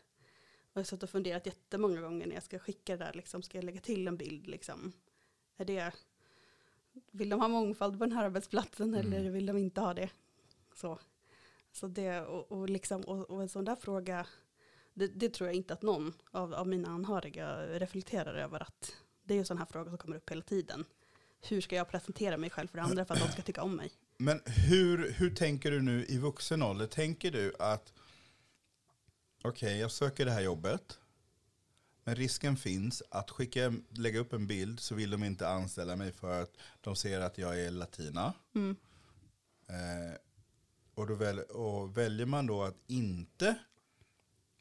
Jag 0.77 0.81
har 0.81 0.85
suttit 0.85 1.03
och 1.03 1.09
funderat 1.09 1.45
jättemånga 1.45 2.01
gånger 2.01 2.27
när 2.27 2.33
jag 2.33 2.43
ska 2.43 2.59
skicka 2.59 2.97
det 2.97 3.05
där, 3.05 3.13
liksom, 3.13 3.41
ska 3.41 3.57
jag 3.57 3.65
lägga 3.65 3.81
till 3.81 4.07
en 4.07 4.17
bild? 4.17 4.47
Liksom? 4.47 4.91
Är 5.57 5.65
det, 5.65 5.93
vill 7.11 7.29
de 7.29 7.39
ha 7.39 7.47
mångfald 7.47 7.99
på 7.99 8.05
den 8.05 8.15
här 8.15 8.25
arbetsplatsen 8.25 8.93
Mm. 8.93 9.13
eller 9.13 9.29
vill 9.29 9.45
de 9.45 9.57
inte 9.57 9.81
ha 9.81 9.93
det? 9.93 10.09
Så, 10.75 10.99
så 11.71 11.87
det, 11.87 12.21
och, 12.21 12.51
och, 12.51 12.69
liksom, 12.69 13.01
och, 13.01 13.29
och 13.29 13.41
en 13.41 13.49
sån 13.49 13.65
där 13.65 13.75
fråga, 13.75 14.27
det, 14.93 15.07
det 15.07 15.29
tror 15.29 15.47
jag 15.47 15.55
inte 15.55 15.73
att 15.73 15.81
någon 15.81 16.13
av, 16.31 16.53
av 16.53 16.67
mina 16.67 16.89
anhöriga 16.89 17.57
reflekterar 17.79 18.33
över 18.35 18.59
att 18.59 18.95
det 19.23 19.33
är 19.33 19.35
ju 19.35 19.39
en 19.39 19.45
sån 19.45 19.57
här 19.57 19.65
fråga 19.65 19.89
som 19.89 19.97
kommer 19.97 20.17
upp 20.17 20.31
hela 20.31 20.41
tiden. 20.41 20.85
Hur 21.41 21.61
ska 21.61 21.75
jag 21.75 21.89
presentera 21.89 22.37
mig 22.37 22.49
själv 22.49 22.67
för 22.67 22.77
andra 22.77 23.05
för 23.05 23.13
att 23.13 23.19
de 23.19 23.31
ska 23.31 23.41
tycka 23.41 23.63
om 23.63 23.75
mig? 23.75 23.91
Men 24.17 24.41
hur, 24.45 25.11
hur 25.11 25.35
tänker 25.35 25.71
du 25.71 25.81
nu 25.81 26.05
i 26.05 26.17
vuxen 26.17 26.63
ålder? 26.63 26.87
Tänker 26.87 27.31
du 27.31 27.53
att 27.59 27.93
okej, 29.43 29.77
jag 29.79 29.91
söker 29.91 30.25
det 30.25 30.31
här 30.31 30.41
jobbet, 30.41 30.99
men 32.03 32.15
risken 32.15 32.57
finns 32.57 33.03
att 33.09 33.31
skicka, 33.31 33.73
lägga 33.89 34.19
upp 34.19 34.33
en 34.33 34.47
bild 34.47 34.79
så 34.79 34.95
vill 34.95 35.09
de 35.09 35.23
inte 35.23 35.47
anställa 35.49 35.95
mig 35.95 36.11
för 36.11 36.41
att 36.41 36.51
de 36.81 36.95
ser 36.95 37.19
att 37.19 37.37
jag 37.37 37.61
är 37.61 37.71
latina. 37.71 38.33
Mm. 38.55 38.75
Eh, 39.67 40.17
och, 40.93 41.07
då 41.07 41.15
väl, 41.15 41.39
och 41.39 41.97
väljer 41.97 42.25
man 42.25 42.47
då 42.47 42.63
att 42.63 42.77
inte 42.87 43.47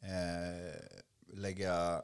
eh, 0.01 0.81
lägga 1.27 2.03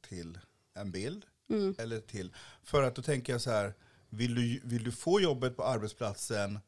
till 0.00 0.38
en 0.74 0.90
bild, 0.90 1.26
Mm. 1.48 1.74
eller 1.78 2.00
till, 2.00 2.34
för 2.62 2.82
att 2.82 2.94
då 2.94 3.02
tänker 3.02 3.32
jag 3.32 3.40
så 3.40 3.50
här, 3.50 3.74
vill 4.08 4.34
du, 4.34 4.60
vill 4.64 4.84
du 4.84 4.92
få 4.92 5.20
jobbet 5.20 5.56
på 5.56 5.64
arbetsplatsen 5.64 6.58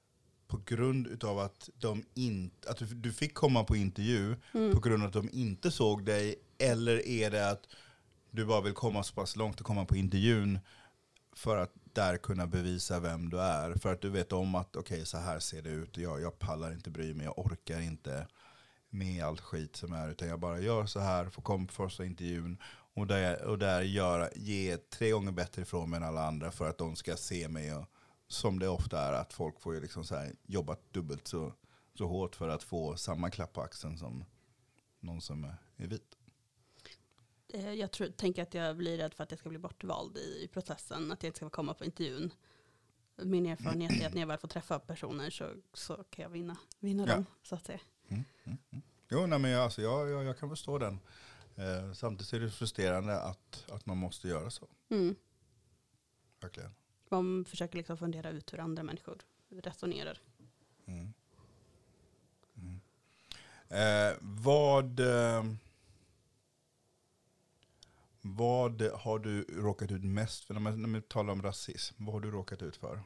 på 0.52 0.60
grund 0.66 1.06
utav 1.06 1.38
att, 1.38 1.70
de 1.78 2.04
inte, 2.14 2.70
att 2.70 2.82
du, 3.02 3.12
fick 3.12 3.34
komma 3.34 3.64
på 3.64 3.76
intervju 3.76 4.36
Mm. 4.52 4.72
på 4.72 4.80
grund 4.80 5.02
av 5.02 5.06
att 5.08 5.14
de 5.14 5.28
inte 5.32 5.70
såg 5.70 6.04
dig, 6.04 6.34
eller 6.58 7.06
är 7.06 7.30
det 7.30 7.50
att 7.50 7.66
du 8.30 8.44
bara 8.44 8.60
vill 8.60 8.72
komma 8.72 9.02
så 9.02 9.14
pass 9.14 9.36
långt 9.36 9.60
och 9.60 9.66
komma 9.66 9.84
på 9.84 9.96
intervjun 9.96 10.58
för 11.36 11.56
att 11.56 11.72
där 11.92 12.16
kunna 12.16 12.46
bevisa 12.46 13.00
vem 13.00 13.30
du 13.30 13.40
är. 13.40 13.74
För 13.74 13.92
att 13.92 14.00
du 14.00 14.10
vet 14.10 14.32
om 14.32 14.54
att 14.54 14.76
okej, 14.76 15.06
så 15.06 15.18
här 15.18 15.38
ser 15.38 15.62
det 15.62 15.70
ut. 15.70 15.96
Jag, 15.96 16.20
jag 16.20 16.38
pallar 16.38 16.72
inte 16.72 16.90
bry 16.90 17.14
mig, 17.14 17.24
jag 17.24 17.38
orkar 17.38 17.80
inte 17.80 18.26
med 18.90 19.24
allt 19.24 19.40
skit 19.40 19.76
som 19.76 19.92
är. 19.92 20.10
Utan 20.10 20.28
jag 20.28 20.40
bara 20.40 20.60
gör 20.60 20.86
så 20.86 21.00
här, 21.00 21.30
får 21.30 21.42
komma 21.42 21.66
på 21.66 21.72
första 21.72 22.04
intervjun. 22.04 22.58
Och 22.94 23.06
där, 23.06 23.44
och 23.44 23.58
där 23.58 23.82
gör, 23.82 24.30
ge 24.36 24.76
tre 24.76 25.10
gånger 25.10 25.32
bättre 25.32 25.62
ifrån 25.62 25.90
mig 25.90 25.96
än 25.96 26.04
alla 26.04 26.26
andra 26.26 26.50
för 26.50 26.68
att 26.68 26.78
de 26.78 26.96
ska 26.96 27.16
se 27.16 27.48
mig. 27.48 27.74
Och, 27.74 27.86
som 28.32 28.58
det 28.58 28.68
ofta 28.68 29.00
är, 29.00 29.12
att 29.12 29.32
folk 29.32 29.60
får 29.60 29.74
ju 29.74 29.80
liksom 29.80 30.04
så 30.04 30.14
här, 30.16 30.32
jobba 30.46 30.76
dubbelt 30.90 31.28
så, 31.28 31.52
så 31.94 32.06
hårt 32.06 32.36
för 32.36 32.48
att 32.48 32.62
få 32.62 32.96
samma 32.96 33.30
klapp 33.30 33.52
på 33.52 33.62
axeln 33.62 33.98
som 33.98 34.24
någon 35.00 35.20
som 35.20 35.44
är, 35.44 35.56
vit. 35.76 36.16
Eh, 37.48 37.72
Jag 37.72 37.90
tror, 37.90 38.08
tänker 38.08 38.42
att 38.42 38.54
jag 38.54 38.76
blir 38.76 38.96
rädd 38.96 39.14
för 39.14 39.24
att 39.24 39.30
jag 39.30 39.40
ska 39.40 39.48
bli 39.48 39.58
bortvald 39.58 40.16
i, 40.16 40.44
i 40.44 40.48
processen, 40.48 41.12
att 41.12 41.22
jag 41.22 41.28
inte 41.28 41.36
ska 41.36 41.50
komma 41.50 41.74
på 41.74 41.84
intervjun. 41.84 42.30
Min 43.16 43.46
erfarenhet 43.46 44.02
är 44.02 44.06
att 44.06 44.14
när 44.14 44.20
jag 44.20 44.26
väl 44.28 44.38
får 44.38 44.48
träffa 44.48 44.78
personer 44.78 45.30
så, 45.30 45.50
så 45.72 46.04
kan 46.10 46.22
jag 46.22 46.30
vinna, 46.30 46.56
vinna 46.78 47.06
Ja. 47.06 47.14
dem. 47.14 47.26
Så 47.42 47.54
att 47.54 47.66
säga. 47.66 47.80
Mm, 48.08 48.24
mm, 48.44 48.58
mm. 48.70 48.82
Jo, 49.08 49.26
nej, 49.26 49.38
men 49.38 49.50
jag, 49.50 49.62
alltså, 49.62 49.82
jag, 49.82 50.10
jag, 50.10 50.24
jag 50.24 50.38
kan 50.38 50.48
förstå 50.48 50.78
den. 50.78 50.98
Eh, 51.56 51.92
samtidigt 51.92 52.32
är 52.32 52.40
det 52.40 52.50
frustrerande 52.50 53.20
att, 53.22 53.64
att 53.70 53.86
man 53.86 53.96
måste 53.98 54.28
göra 54.28 54.50
så. 54.50 54.68
Mm. 54.88 55.14
Verkligen. 56.40 56.74
Man 57.12 57.44
försöker 57.44 57.76
liksom 57.76 57.96
fundera 57.98 58.30
ut 58.30 58.52
hur 58.52 58.58
andra 58.60 58.82
människor 58.82 59.18
resonerar. 59.48 60.20
Mm. 60.86 61.12
Mm. 62.56 62.80
Eh, 63.68 64.16
vad, 64.20 65.00
eh, 65.00 65.44
vad 68.20 68.82
har 68.82 69.18
du 69.18 69.42
råkat 69.42 69.90
ut 69.90 70.04
mest 70.04 70.44
för? 70.44 70.54
När 70.54 70.60
man, 70.60 70.82
när 70.82 70.88
man 70.88 71.02
talar 71.02 71.32
om 71.32 71.42
rasism, 71.42 72.04
vad 72.04 72.12
har 72.14 72.20
du 72.20 72.30
råkat 72.30 72.62
ut 72.62 72.76
för? 72.76 73.02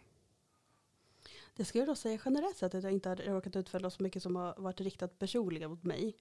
Det 1.56 1.64
skulle 1.64 1.82
jag 1.82 1.88
då 1.88 1.94
säga 1.94 2.20
generellt 2.24 2.56
sett 2.56 2.74
att 2.74 2.82
jag 2.82 2.92
inte 2.92 3.08
har 3.08 3.16
råkat 3.16 3.56
ut 3.56 3.68
för 3.68 3.90
så 3.90 4.02
mycket 4.02 4.22
som 4.22 4.36
har 4.36 4.54
varit 4.58 4.80
riktat 4.80 5.18
personligen 5.18 5.70
mot 5.70 5.84
mig. 5.84 6.16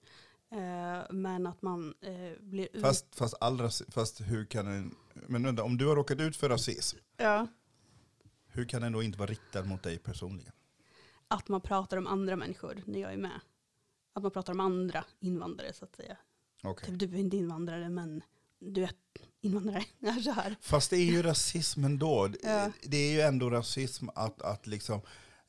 Eh, 0.50 1.12
men 1.12 1.48
att 1.48 1.62
man 1.62 1.94
eh, 2.02 2.40
blir. 2.40 2.82
Fast, 2.82 3.16
fast, 3.16 3.36
all 3.40 3.62
rasi- 3.62 3.92
fast 3.92 4.22
hur 4.22 4.46
kan 4.46 4.68
en, 4.68 4.96
men 5.14 5.44
vänta, 5.44 5.64
om 5.64 5.78
du 5.78 5.88
har 5.88 5.96
råkat 5.96 6.20
ut 6.20 6.36
för 6.36 6.50
rasism, 6.50 6.98
Ja. 7.18 7.48
Hur 8.56 8.66
kan 8.66 8.82
den 8.82 8.92
då 8.92 9.04
inte 9.04 9.20
vara 9.20 9.30
riktad 9.30 9.64
mot 9.64 9.84
dig 9.84 9.98
personligen? 9.98 10.54
Att 11.28 11.48
man 11.48 11.62
pratar 11.62 11.98
om 11.98 12.08
andra 12.08 12.36
människor 12.36 12.84
när 12.86 13.00
jag 13.00 13.14
är 13.14 13.18
med. 13.18 13.40
Att 14.14 14.24
man 14.24 14.32
pratar 14.32 14.54
om 14.54 14.60
andra 14.60 15.06
invandrare 15.20 15.74
så 15.74 15.86
att 15.86 15.96
säga. 15.96 16.18
Okej. 16.64 16.90
Typ, 16.90 17.00
du 17.00 17.06
är 17.06 17.20
inte 17.20 17.38
invandrare 17.38 17.90
men 17.90 18.24
du 18.60 18.84
är 18.84 18.92
invandrare. 19.42 19.84
så 20.24 20.32
här. 20.32 20.56
Fast 20.62 20.90
det 20.90 20.98
är 20.98 21.06
ju 21.06 21.22
rasism 21.24 21.84
ändå. 21.84 22.30
Ja. 22.44 22.72
Det 22.84 22.98
är 22.98 23.12
ju 23.12 23.22
ändå 23.22 23.50
rasism 23.50 24.10
att, 24.16 24.42
att, 24.42 24.68
liksom, 24.68 25.02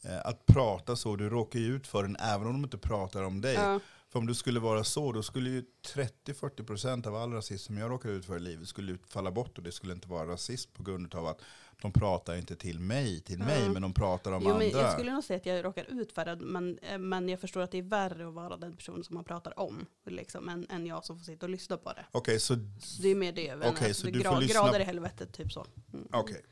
eh, 0.03 0.27
att 0.27 0.47
prata 0.47 0.97
så. 0.97 1.17
Du 1.17 1.29
råkar 1.29 1.59
ju 1.59 1.77
ut 1.77 1.87
för 1.87 2.03
den 2.03 2.17
även 2.17 2.47
om 2.47 2.53
de 2.53 2.65
inte 2.65 2.79
pratar 2.79 3.23
om 3.23 3.41
dig. 3.41 3.55
Ja. 3.55 3.81
För 4.09 4.19
om 4.19 4.27
det 4.27 4.35
skulle 4.35 4.61
vara 4.61 4.85
så, 4.85 5.13
då 5.13 5.23
skulle 5.23 5.51
ju 5.51 5.65
30-40% 5.95 7.07
av 7.07 7.17
all 7.17 7.33
rasism 7.33 7.67
som 7.67 7.79
jag 7.79 7.91
råkar 7.91 8.09
ut 8.09 8.25
för 8.25 8.37
i 8.37 8.41
livet 8.41 8.69
skulle 8.69 8.99
falla 9.09 9.31
bort 9.31 9.59
och 9.59 9.65
det 9.65 9.73
skulle 9.73 9.93
inte 9.93 10.09
vara 10.09 10.29
rasism 10.29 10.73
på 10.73 10.83
grund 10.83 11.15
av 11.15 11.27
att 11.27 11.41
de 11.83 11.93
pratar 11.93 12.37
inte 12.37 12.57
till 12.57 12.81
mig, 12.81 13.21
till 13.21 13.39
mig, 13.39 13.63
Ja. 13.65 13.73
men 13.73 13.83
de 13.83 13.93
pratar 13.93 14.33
om 14.33 14.43
Jo, 14.45 14.51
andra. 14.51 14.65
jag 14.67 14.93
skulle 14.93 15.13
nog 15.13 15.25
säga 15.25 15.37
att 15.37 15.47
jag 15.47 15.65
råkar 15.65 16.01
ut 16.01 16.13
för 16.13 16.25
det, 16.25 16.37
men, 16.37 16.79
eh, 16.79 16.99
men 16.99 17.29
jag 17.29 17.41
förstår 17.41 17.61
att 17.61 17.71
det 17.71 17.79
är 17.79 17.83
värre 17.83 18.29
att 18.29 18.35
vara 18.35 18.57
den 18.57 18.77
person 18.77 19.05
som 19.05 19.15
man 19.15 19.25
pratar 19.25 19.59
om, 19.61 19.87
liksom, 20.07 20.49
än, 20.49 20.67
än 20.71 20.87
jag 20.87 21.05
som 21.05 21.19
får 21.19 21.25
sitta 21.25 21.47
och 21.47 21.51
lyssna 21.51 21.77
på 21.77 21.93
det. 21.93 22.05
Okej, 22.13 22.41
så, 22.41 22.55
Så 22.81 23.03
det 23.03 23.09
är 23.09 23.15
mer 23.15 23.33
det. 23.33 23.55
Okej, 23.55 23.69
alltså, 23.69 23.95
så 23.95 24.07
det 24.07 24.13
du 24.13 24.21
gra- 24.21 24.35
får 24.35 24.41
lyssna- 24.41 24.61
Grader 24.63 24.81
i 24.81 24.85
helvetet, 24.85 25.33
typ 25.33 25.53
så. 25.53 25.67
Mm. 25.93 26.07
okej. 26.13 26.43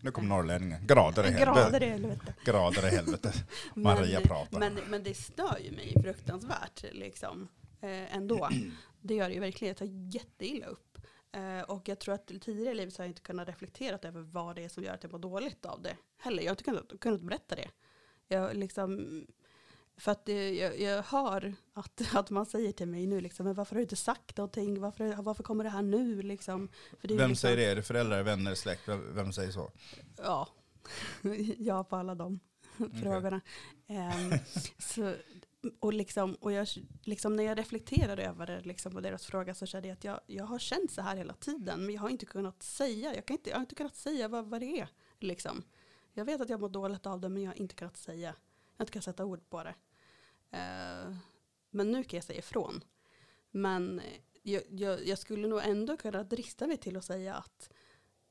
Nu 0.00 0.10
kommer 0.10 0.28
norrlänningen. 0.28 0.86
Grader 0.86 1.24
i 1.24 1.30
helvete. 1.30 1.60
Grader 1.70 1.82
i 1.82 1.88
helvetet. 1.88 2.34
Grader 2.44 2.86
i 2.86 2.90
helvete. 2.96 3.32
Maria 3.74 4.18
men, 4.18 4.28
pratar. 4.28 4.58
Men, 4.58 4.74
men 4.88 5.02
det 5.02 5.14
stör 5.14 5.58
ju 5.64 5.70
mig 5.70 5.94
fruktansvärt 6.02 6.84
liksom, 6.92 7.48
eh, 7.80 8.16
ändå. 8.16 8.48
Det 9.04 9.14
gör 9.14 9.28
det 9.28 9.34
ju 9.34 9.40
verkligen. 9.40 9.68
Jag 9.68 9.76
tar 9.76 10.14
jätteilla 10.14 10.66
upp. 10.66 10.91
Eh, 11.32 11.62
och 11.62 11.88
jag 11.88 11.98
tror 11.98 12.14
att 12.14 12.26
tidigare 12.26 12.70
i 12.70 12.74
livet 12.74 12.94
så 12.94 13.02
har 13.02 13.04
jag 13.04 13.10
inte 13.10 13.22
kunnat 13.22 13.48
reflektera 13.48 13.98
över 14.02 14.20
vad 14.20 14.56
det 14.56 14.64
är 14.64 14.68
som 14.68 14.84
gör 14.84 14.94
att 14.94 15.02
jag 15.02 15.12
mår 15.12 15.18
dåligt 15.18 15.66
av 15.66 15.82
det. 15.82 15.96
Heller. 16.16 16.42
Jag 16.42 16.50
har 16.50 16.52
inte 16.52 16.64
kunnat, 16.64 17.00
kunnat 17.00 17.20
berätta 17.20 17.54
det. 17.54 17.68
Jag 18.28 18.56
liksom, 18.56 19.06
för 19.96 20.12
att 20.12 20.24
det, 20.26 20.54
jag, 20.54 20.80
jag 20.80 21.02
hör 21.02 21.54
att, 21.72 22.02
att 22.14 22.30
man 22.30 22.46
säger 22.46 22.72
till 22.72 22.88
mig 22.88 23.06
nu, 23.06 23.20
liksom, 23.20 23.46
men 23.46 23.54
varför 23.54 23.74
har 23.74 23.78
du 23.78 23.82
inte 23.82 23.96
sagt 23.96 24.36
någonting? 24.36 24.80
Varför, 24.80 25.22
varför 25.22 25.42
kommer 25.42 25.64
det 25.64 25.70
här 25.70 25.82
nu? 25.82 26.22
Liksom? 26.22 26.68
För 27.00 27.08
det 27.08 27.16
Vem 27.16 27.30
liksom, 27.30 27.48
säger 27.48 27.56
det? 27.56 27.64
Är 27.64 27.76
det 27.76 27.82
föräldrar, 27.82 28.22
vänner, 28.22 28.54
släkt? 28.54 28.88
Vem, 28.88 29.14
vem 29.14 29.32
säger 29.32 29.50
så? 29.50 29.70
Ja, 30.16 30.48
ja 31.58 31.84
på 31.84 31.96
alla 31.96 32.14
de 32.14 32.40
frågorna. 33.02 33.40
Ehm, 33.86 34.32
så, 34.78 35.14
och 35.80 35.92
liksom, 35.92 36.34
och 36.34 36.52
jag, 36.52 36.68
liksom 37.02 37.36
när 37.36 37.44
jag 37.44 37.58
reflekterar 37.58 38.16
över 38.16 38.46
det, 38.46 38.60
liksom, 38.60 38.96
och 38.96 39.02
deras 39.02 39.26
fråga 39.26 39.54
så 39.54 39.66
kände 39.66 39.88
jag 39.88 39.94
att 39.94 40.04
jag, 40.04 40.20
jag 40.26 40.44
har 40.44 40.58
känt 40.58 40.90
så 40.90 41.02
här 41.02 41.16
hela 41.16 41.34
tiden. 41.34 41.86
Men 41.86 41.94
jag 41.94 42.02
har 42.02 42.08
inte 42.08 42.26
kunnat 42.26 42.62
säga, 42.62 43.14
jag, 43.14 43.26
kan 43.26 43.36
inte, 43.36 43.50
jag 43.50 43.56
har 43.56 43.60
inte 43.60 43.74
kunnat 43.74 43.96
säga 43.96 44.28
vad, 44.28 44.46
vad 44.46 44.60
det 44.60 44.80
är. 44.80 44.88
Liksom. 45.18 45.62
Jag 46.12 46.24
vet 46.24 46.40
att 46.40 46.48
jag 46.48 46.60
mår 46.60 46.68
dåligt 46.68 47.06
av 47.06 47.20
det 47.20 47.28
men 47.28 47.42
jag 47.42 47.50
har 47.50 47.60
inte 47.60 47.74
kunnat 47.74 47.96
säga. 47.96 48.28
Jag 48.28 48.78
har 48.78 48.82
inte 48.82 48.92
kunnat 48.92 49.04
sätta 49.04 49.24
ord 49.24 49.50
på 49.50 49.62
det. 49.64 49.74
Uh, 50.52 51.16
men 51.70 51.92
nu 51.92 52.04
kan 52.04 52.16
jag 52.16 52.24
säga 52.24 52.38
ifrån. 52.38 52.84
Men 53.50 53.98
eh, 53.98 54.20
jag, 54.42 54.62
jag, 54.70 55.06
jag 55.06 55.18
skulle 55.18 55.48
nog 55.48 55.60
ändå 55.64 55.96
kunna 55.96 56.24
drista 56.24 56.66
mig 56.66 56.76
till 56.76 56.96
att 56.96 57.04
säga 57.04 57.34
att 57.34 57.70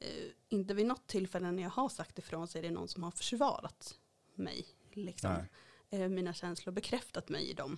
uh, 0.03 0.31
inte 0.49 0.73
vid 0.73 0.85
något 0.85 1.07
tillfälle 1.07 1.51
när 1.51 1.63
jag 1.63 1.69
har 1.69 1.89
sagt 1.89 2.19
ifrån 2.19 2.47
så 2.47 2.57
är 2.57 2.61
det 2.61 2.71
någon 2.71 2.87
som 2.87 3.03
har 3.03 3.11
försvarat 3.11 3.99
mig. 4.35 4.65
Liksom. 4.93 5.33
Nej. 5.33 5.49
Eh, 5.91 6.09
mina 6.09 6.33
känslor, 6.33 6.73
bekräftat 6.73 7.29
mig 7.29 7.49
i 7.49 7.53
dem. 7.53 7.77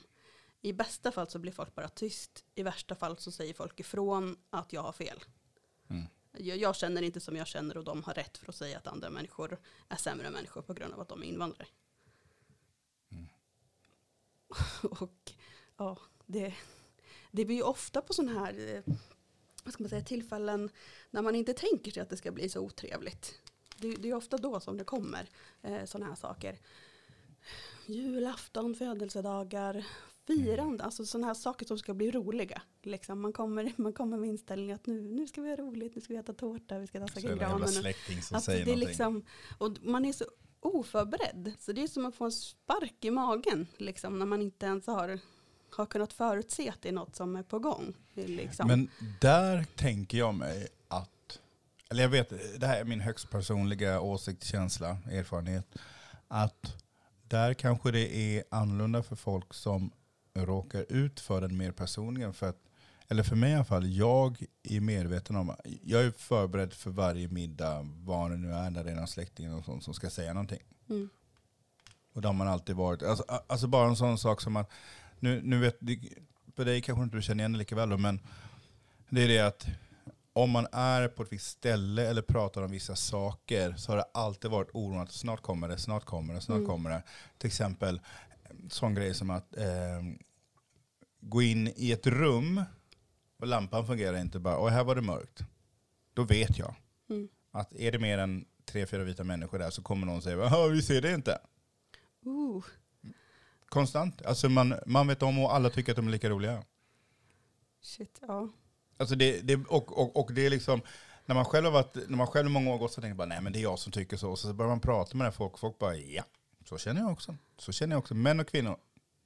I 0.61 0.73
bästa 0.73 1.11
fall 1.11 1.29
så 1.29 1.39
blir 1.39 1.51
folk 1.51 1.75
bara 1.75 1.89
tyst. 1.89 2.45
I 2.55 2.63
värsta 2.63 2.95
fall 2.95 3.17
så 3.17 3.31
säger 3.31 3.53
folk 3.53 3.79
ifrån 3.79 4.37
att 4.49 4.73
jag 4.73 4.81
har 4.81 4.91
fel. 4.91 5.23
Mm. 5.89 6.03
Jag, 6.31 6.57
jag 6.57 6.75
känner 6.75 7.01
inte 7.01 7.19
som 7.19 7.35
jag 7.35 7.47
känner 7.47 7.77
och 7.77 7.83
de 7.83 8.03
har 8.03 8.13
rätt 8.13 8.37
för 8.37 8.49
att 8.49 8.55
säga 8.55 8.77
att 8.77 8.87
andra 8.87 9.09
människor 9.09 9.59
är 9.89 9.95
sämre 9.95 10.29
människor 10.29 10.61
på 10.61 10.73
grund 10.73 10.93
av 10.93 10.99
att 10.99 11.09
de 11.09 11.23
är 11.23 11.27
invandrare. 11.27 11.67
Mm. 13.11 13.27
och 15.01 15.31
ja, 15.77 15.97
det, 16.25 16.53
det 17.31 17.45
blir 17.45 17.55
ju 17.55 17.63
ofta 17.63 18.01
på 18.01 18.13
sådana 18.13 18.39
här 18.39 18.75
eh, 18.75 18.95
vad 19.63 19.73
ska 19.73 19.83
man 19.83 19.89
säga, 19.89 20.03
tillfällen 20.03 20.69
när 21.11 21.21
man 21.21 21.35
inte 21.35 21.53
tänker 21.53 21.91
sig 21.91 22.03
att 22.03 22.09
det 22.09 22.17
ska 22.17 22.31
bli 22.31 22.49
så 22.49 22.59
otrevligt. 22.59 23.41
Det, 23.77 23.95
det 23.95 24.09
är 24.09 24.13
ofta 24.13 24.37
då 24.37 24.59
som 24.59 24.77
det 24.77 24.83
kommer 24.83 25.29
eh, 25.61 25.85
sådana 25.85 26.05
här 26.05 26.15
saker. 26.15 26.59
Julafton, 27.85 28.75
födelsedagar, 28.75 29.85
firande, 30.27 30.83
alltså 30.83 31.05
sådana 31.05 31.27
här 31.27 31.33
saker 31.33 31.65
som 31.65 31.77
ska 31.77 31.93
bli 31.93 32.11
roliga. 32.11 32.61
Liksom 32.83 33.21
man, 33.21 33.33
kommer, 33.33 33.71
man 33.81 33.93
kommer 33.93 34.17
med 34.17 34.29
inställningen 34.29 34.75
att 34.75 34.85
nu, 34.85 35.01
nu 35.01 35.27
ska 35.27 35.41
vi 35.41 35.49
ha 35.49 35.55
roligt, 35.55 35.95
nu 35.95 36.01
ska 36.01 36.13
vi 36.13 36.19
äta 36.19 36.33
tårta, 36.33 36.79
vi 36.79 36.87
ska 36.87 36.99
dansa 36.99 37.19
jävla 37.19 37.35
granen. 37.35 37.67
släkting 37.67 38.21
som 38.21 38.35
Alltså, 38.35 38.51
säger 38.51 38.65
det 38.65 38.71
är 38.71 38.75
liksom, 38.75 39.25
och 39.57 39.71
man 39.81 40.05
är 40.05 40.13
så 40.13 40.25
oförberedd. 40.59 41.53
Så 41.59 41.71
det 41.71 41.83
är 41.83 41.87
som 41.87 42.05
att 42.05 42.15
få 42.15 42.25
en 42.25 42.31
spark 42.31 43.05
i 43.05 43.11
magen 43.11 43.67
liksom, 43.77 44.19
när 44.19 44.25
man 44.25 44.41
inte 44.41 44.65
ens 44.65 44.87
har, 44.87 45.19
har 45.69 45.85
kunnat 45.85 46.13
förutse 46.13 46.69
att 46.69 46.81
det 46.81 46.89
är 46.89 46.93
något 46.93 47.15
som 47.15 47.35
är 47.35 47.43
på 47.43 47.59
gång. 47.59 47.93
Liksom. 48.13 48.67
Men 48.67 48.89
där 49.21 49.65
tänker 49.75 50.17
jag 50.17 50.33
mig 50.35 50.67
att 50.87 51.39
eller 51.89 52.03
jag 52.03 52.09
vet, 52.09 52.59
det 52.59 52.67
här 52.67 52.79
är 52.79 52.83
min 52.83 53.01
högst 53.01 53.29
personliga 53.29 54.01
åsikt, 54.01 54.43
känsla, 54.43 54.97
erfarenhet, 55.11 55.75
att 56.27 56.82
där 57.33 57.53
kanske 57.53 57.91
det 57.91 58.15
är 58.15 58.43
annorlunda 58.49 59.03
för 59.03 59.15
folk 59.15 59.53
som 59.53 59.91
råkar 60.33 60.85
ut 60.89 61.19
för 61.19 61.41
den 61.41 61.57
mer 61.57 61.71
personligen. 61.71 62.33
För 62.33 62.49
att, 62.49 62.57
eller 63.07 63.23
för 63.23 63.35
mig 63.35 63.51
i 63.51 63.55
alla 63.55 63.65
fall, 63.65 63.91
jag 63.91 64.45
är 64.63 64.79
medveten 64.79 65.35
om, 65.35 65.55
jag 65.83 66.03
är 66.03 66.11
förberedd 66.11 66.73
för 66.73 66.89
varje 66.89 67.27
middag, 67.27 67.79
vad 68.03 68.31
det 68.31 68.37
nu 68.37 68.53
är, 68.53 68.71
där 68.71 68.83
det 68.83 68.91
är 68.91 68.95
någon 68.95 69.07
släkting 69.07 69.53
och 69.53 69.65
sånt 69.65 69.83
som 69.83 69.93
ska 69.93 70.09
säga 70.09 70.33
någonting. 70.33 70.63
Mm. 70.89 71.09
Och 72.13 72.21
det 72.21 72.27
har 72.27 72.33
man 72.33 72.47
alltid 72.47 72.75
varit. 72.75 73.03
Alltså, 73.03 73.23
alltså 73.47 73.67
bara 73.67 73.87
en 73.87 73.95
sån 73.95 74.17
sak 74.17 74.41
som 74.41 74.55
att, 74.55 74.71
nu, 75.19 75.41
nu 75.43 75.59
vet, 75.59 75.79
på 76.55 76.63
dig 76.63 76.81
kanske 76.81 77.03
inte 77.03 77.17
du 77.17 77.21
känner 77.21 77.41
igen 77.41 77.51
det 77.51 77.57
lika 77.57 77.75
väl 77.75 77.97
men 77.97 78.19
det 79.09 79.21
är 79.23 79.27
det 79.27 79.39
att 79.39 79.67
om 80.33 80.49
man 80.51 80.67
är 80.71 81.07
på 81.07 81.23
ett 81.23 81.31
visst 81.31 81.47
ställe 81.47 82.07
eller 82.09 82.21
pratar 82.21 82.61
om 82.61 82.71
vissa 82.71 82.95
saker 82.95 83.73
så 83.77 83.91
har 83.91 83.97
det 83.97 84.05
alltid 84.13 84.51
varit 84.51 84.69
oron 84.73 84.99
att 84.99 85.11
snart 85.11 85.41
kommer 85.41 85.67
det, 85.69 85.77
snart 85.77 86.05
kommer 86.05 86.33
det, 86.33 86.41
snart 86.41 86.55
Mm. 86.57 86.67
kommer 86.69 86.89
det. 86.89 87.03
Till 87.37 87.47
exempel 87.47 88.01
sån 88.69 88.93
grej 88.95 89.13
som 89.13 89.29
att 89.29 89.57
eh, 89.57 90.01
gå 91.19 91.41
in 91.41 91.67
i 91.75 91.91
ett 91.91 92.07
rum 92.07 92.63
och 93.39 93.47
lampan 93.47 93.87
fungerar 93.87 94.17
inte 94.17 94.39
bara, 94.39 94.57
och 94.57 94.69
här 94.71 94.83
var 94.83 94.95
det 94.95 95.01
mörkt. 95.01 95.39
Då 96.13 96.23
vet 96.23 96.57
jag 96.57 96.75
Mm. 97.09 97.27
att 97.51 97.73
är 97.75 97.91
det 97.91 97.99
mer 97.99 98.17
än 98.17 98.45
tre, 98.65 98.85
fyra 98.85 99.03
vita 99.03 99.23
människor 99.23 99.59
där 99.59 99.69
så 99.69 99.81
kommer 99.81 100.07
någon 100.07 100.21
säga, 100.21 100.37
"Jaha, 100.37 100.67
vi 100.67 100.81
ser 100.81 101.01
det 101.01 101.13
inte. 101.13 101.39
Uh. 102.25 102.63
Konstant. 103.69 104.21
Alltså 104.25 104.49
man, 104.49 104.73
man 104.85 105.07
vet 105.07 105.23
om 105.23 105.39
och 105.39 105.55
alla 105.55 105.69
tycker 105.69 105.91
att 105.91 105.95
de 105.95 106.07
är 106.07 106.11
lika 106.11 106.29
roliga. 106.29 106.63
Shit, 107.81 108.17
ja. 108.21 108.49
Alltså 108.97 109.15
det, 109.15 109.41
det, 109.41 109.55
och, 109.55 109.97
och, 109.99 110.17
och 110.17 110.33
det 110.33 110.45
är 110.45 110.49
liksom, 110.49 110.81
när 111.25 111.35
man 111.35 111.45
själv 111.45 111.65
har 111.65 111.71
varit, 111.71 111.95
när 112.09 112.17
man 112.17 112.27
själv 112.27 112.49
många 112.49 112.71
år 112.73 112.77
gått 112.77 112.91
så 112.93 113.01
tänker 113.01 113.15
man 113.15 113.17
bara, 113.17 113.35
nej 113.35 113.41
men 113.41 113.53
det 113.53 113.59
är 113.59 113.63
jag 113.63 113.79
som 113.79 113.91
tycker 113.91 114.17
så. 114.17 114.29
Och 114.31 114.39
så 114.39 114.53
börjar 114.53 114.69
man 114.69 114.79
prata 114.79 115.17
med 115.17 115.25
det 115.25 115.29
här 115.29 115.35
folk, 115.37 115.57
folk 115.59 115.79
bara, 115.79 115.95
ja, 115.95 116.23
så 116.69 116.77
känner 116.77 117.01
jag 117.01 117.11
också. 117.11 117.35
Så 117.57 117.71
känner 117.71 117.95
jag 117.95 117.99
också. 117.99 118.13
Män 118.13 118.39
och 118.39 118.47
kvinnor, 118.47 118.77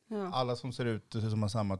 ja. 0.08 0.32
alla 0.34 0.56
som 0.56 0.74
ser 0.74 0.86
ut 0.86 1.14
som 1.30 1.42
har 1.42 1.50
samma, 1.50 1.80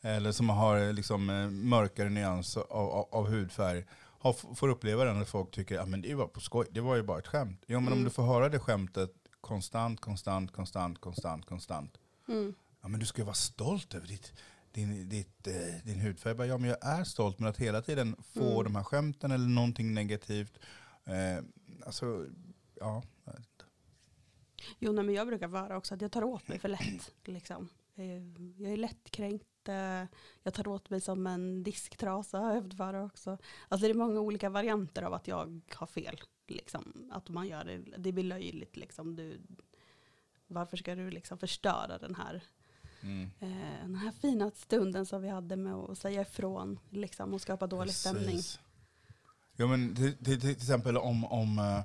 eller 0.00 0.32
som 0.32 0.48
har 0.48 0.92
liksom 0.92 1.30
eh, 1.30 1.50
mörkare 1.50 2.08
nyans 2.08 2.56
av, 2.56 2.64
av, 2.70 3.08
av 3.12 3.26
hudfärg, 3.28 3.84
har, 4.18 4.32
får 4.54 4.68
uppleva 4.68 5.04
det 5.04 5.12
när 5.12 5.24
folk 5.24 5.50
tycker, 5.50 5.74
ja 5.74 5.86
men 5.86 6.02
det 6.02 6.14
var 6.14 6.26
på 6.26 6.40
skoj, 6.40 6.66
det 6.70 6.80
var 6.80 6.96
ju 6.96 7.02
bara 7.02 7.18
ett 7.18 7.26
skämt. 7.26 7.62
Jo 7.66 7.80
men 7.80 7.86
om 7.86 7.92
Mm. 7.92 8.04
du 8.04 8.10
får 8.10 8.22
höra 8.22 8.48
det 8.48 8.58
skämtet 8.58 9.10
konstant, 9.40 10.00
konstant, 10.00 10.52
konstant, 10.52 11.00
konstant, 11.00 11.46
konstant. 11.46 11.98
Mm. 12.28 12.54
Ja, 12.82 12.88
men 12.88 13.00
du 13.00 13.06
ska 13.06 13.18
ju 13.20 13.24
vara 13.24 13.34
stolt 13.34 13.94
över 13.94 14.06
ditt, 14.06 14.32
din, 14.72 15.08
ditt, 15.08 15.46
eh, 15.46 15.54
din 15.84 16.00
hudfärg. 16.00 16.34
Bara, 16.34 16.46
Ja, 16.46 16.58
men 16.58 16.68
jag 16.70 16.86
är 16.86 17.04
stolt, 17.04 17.38
men 17.38 17.48
att 17.48 17.56
hela 17.58 17.82
tiden 17.82 18.16
få 18.22 18.50
Mm. 18.60 18.64
de 18.64 18.76
här 18.76 18.82
skämten 18.82 19.30
eller 19.30 19.46
någonting 19.48 19.94
negativt. 19.94 20.58
Eh, 21.04 21.44
alltså, 21.86 22.26
ja. 22.80 23.02
Jo, 24.78 24.92
nej, 24.92 25.04
men 25.04 25.14
jag 25.14 25.26
brukar 25.26 25.48
vara 25.48 25.76
också 25.76 25.94
att 25.94 26.00
jag 26.00 26.12
tar 26.12 26.24
åt 26.24 26.48
mig 26.48 26.58
för 26.58 26.68
lätt. 26.68 27.14
Liksom. 27.24 27.68
Eh, 27.94 28.22
Jag 28.62 28.72
är 28.72 28.76
lättkränkt. 28.76 29.68
eh, 29.68 30.04
Jag 30.42 30.54
tar 30.54 30.68
åt 30.68 30.90
mig 30.90 31.00
som 31.00 31.26
en 31.26 31.62
disktrasa 31.62 32.38
har 32.38 32.54
jag 32.54 32.72
vara 32.74 33.04
också. 33.04 33.38
Alltså 33.68 33.86
det 33.86 33.90
är 33.92 33.94
många 33.94 34.20
olika 34.20 34.50
varianter 34.50 35.02
av 35.02 35.14
att 35.14 35.28
jag 35.28 35.60
har 35.74 35.86
fel. 35.86 36.20
Liksom. 36.48 37.10
Att 37.12 37.28
man 37.28 37.48
gör 37.48 37.64
det, 37.64 37.78
det 37.98 38.12
blir 38.12 38.24
löjligt. 38.24 38.76
Liksom. 38.76 39.16
Du, 39.16 39.40
varför 40.46 40.76
ska 40.76 40.94
du 40.94 41.10
liksom 41.10 41.38
förstöra 41.38 41.98
den 41.98 42.14
här, 42.14 42.42
Mm. 43.02 43.30
eh, 43.40 43.82
den 43.82 43.94
här 43.94 44.12
fina 44.22 44.50
stunden 44.56 45.06
som 45.06 45.22
vi 45.22 45.28
hade 45.28 45.56
med 45.56 45.74
att 45.74 45.98
säga 45.98 46.20
ifrån 46.22 46.78
liksom, 46.90 47.34
och 47.34 47.40
skapa 47.40 47.66
dålig 47.66 47.94
stämning? 47.94 48.24
Precis. 48.24 48.60
Ja, 49.56 49.66
men 49.66 49.94
till, 49.96 50.16
till, 50.24 50.40
till 50.40 50.50
exempel 50.50 50.96
om, 50.96 51.24
om, 51.24 51.58
eh, 51.58 51.80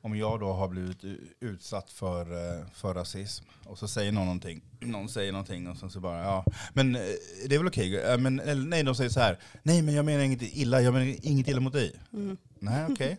om 0.00 0.16
jag 0.16 0.40
då 0.40 0.52
har 0.52 0.68
blivit 0.68 1.04
utsatt 1.40 1.90
för, 1.90 2.20
eh, 2.60 2.66
för 2.74 2.94
rasism 2.94 3.44
och 3.66 3.78
så 3.78 3.88
säger 3.88 4.12
någon 4.12 4.24
någonting, 4.26 4.62
någon 4.80 5.08
säger 5.08 5.32
någonting 5.32 5.68
och 5.68 5.76
sen 5.76 5.90
så 5.90 6.00
bara, 6.00 6.18
ja, 6.24 6.44
men 6.74 6.92
det 6.92 7.54
är 7.54 7.58
väl 7.58 7.66
okej. 7.68 7.96
Eh, 8.00 8.18
Men, 8.18 8.40
eller, 8.40 8.66
nej, 8.68 8.82
de 8.82 8.94
säger 8.94 9.10
så 9.10 9.20
här, 9.20 9.38
nej 9.62 9.82
men 9.82 9.94
jag 9.94 10.04
menar 10.04 10.24
inget 10.24 10.42
illa, 10.42 10.80
jag 10.80 10.94
menar 10.94 11.06
inget 11.22 11.48
illa 11.48 11.60
mot 11.60 11.72
dig. 11.72 11.94
Mm. 12.12 12.36
Nej, 12.58 12.86
okej. 12.90 13.16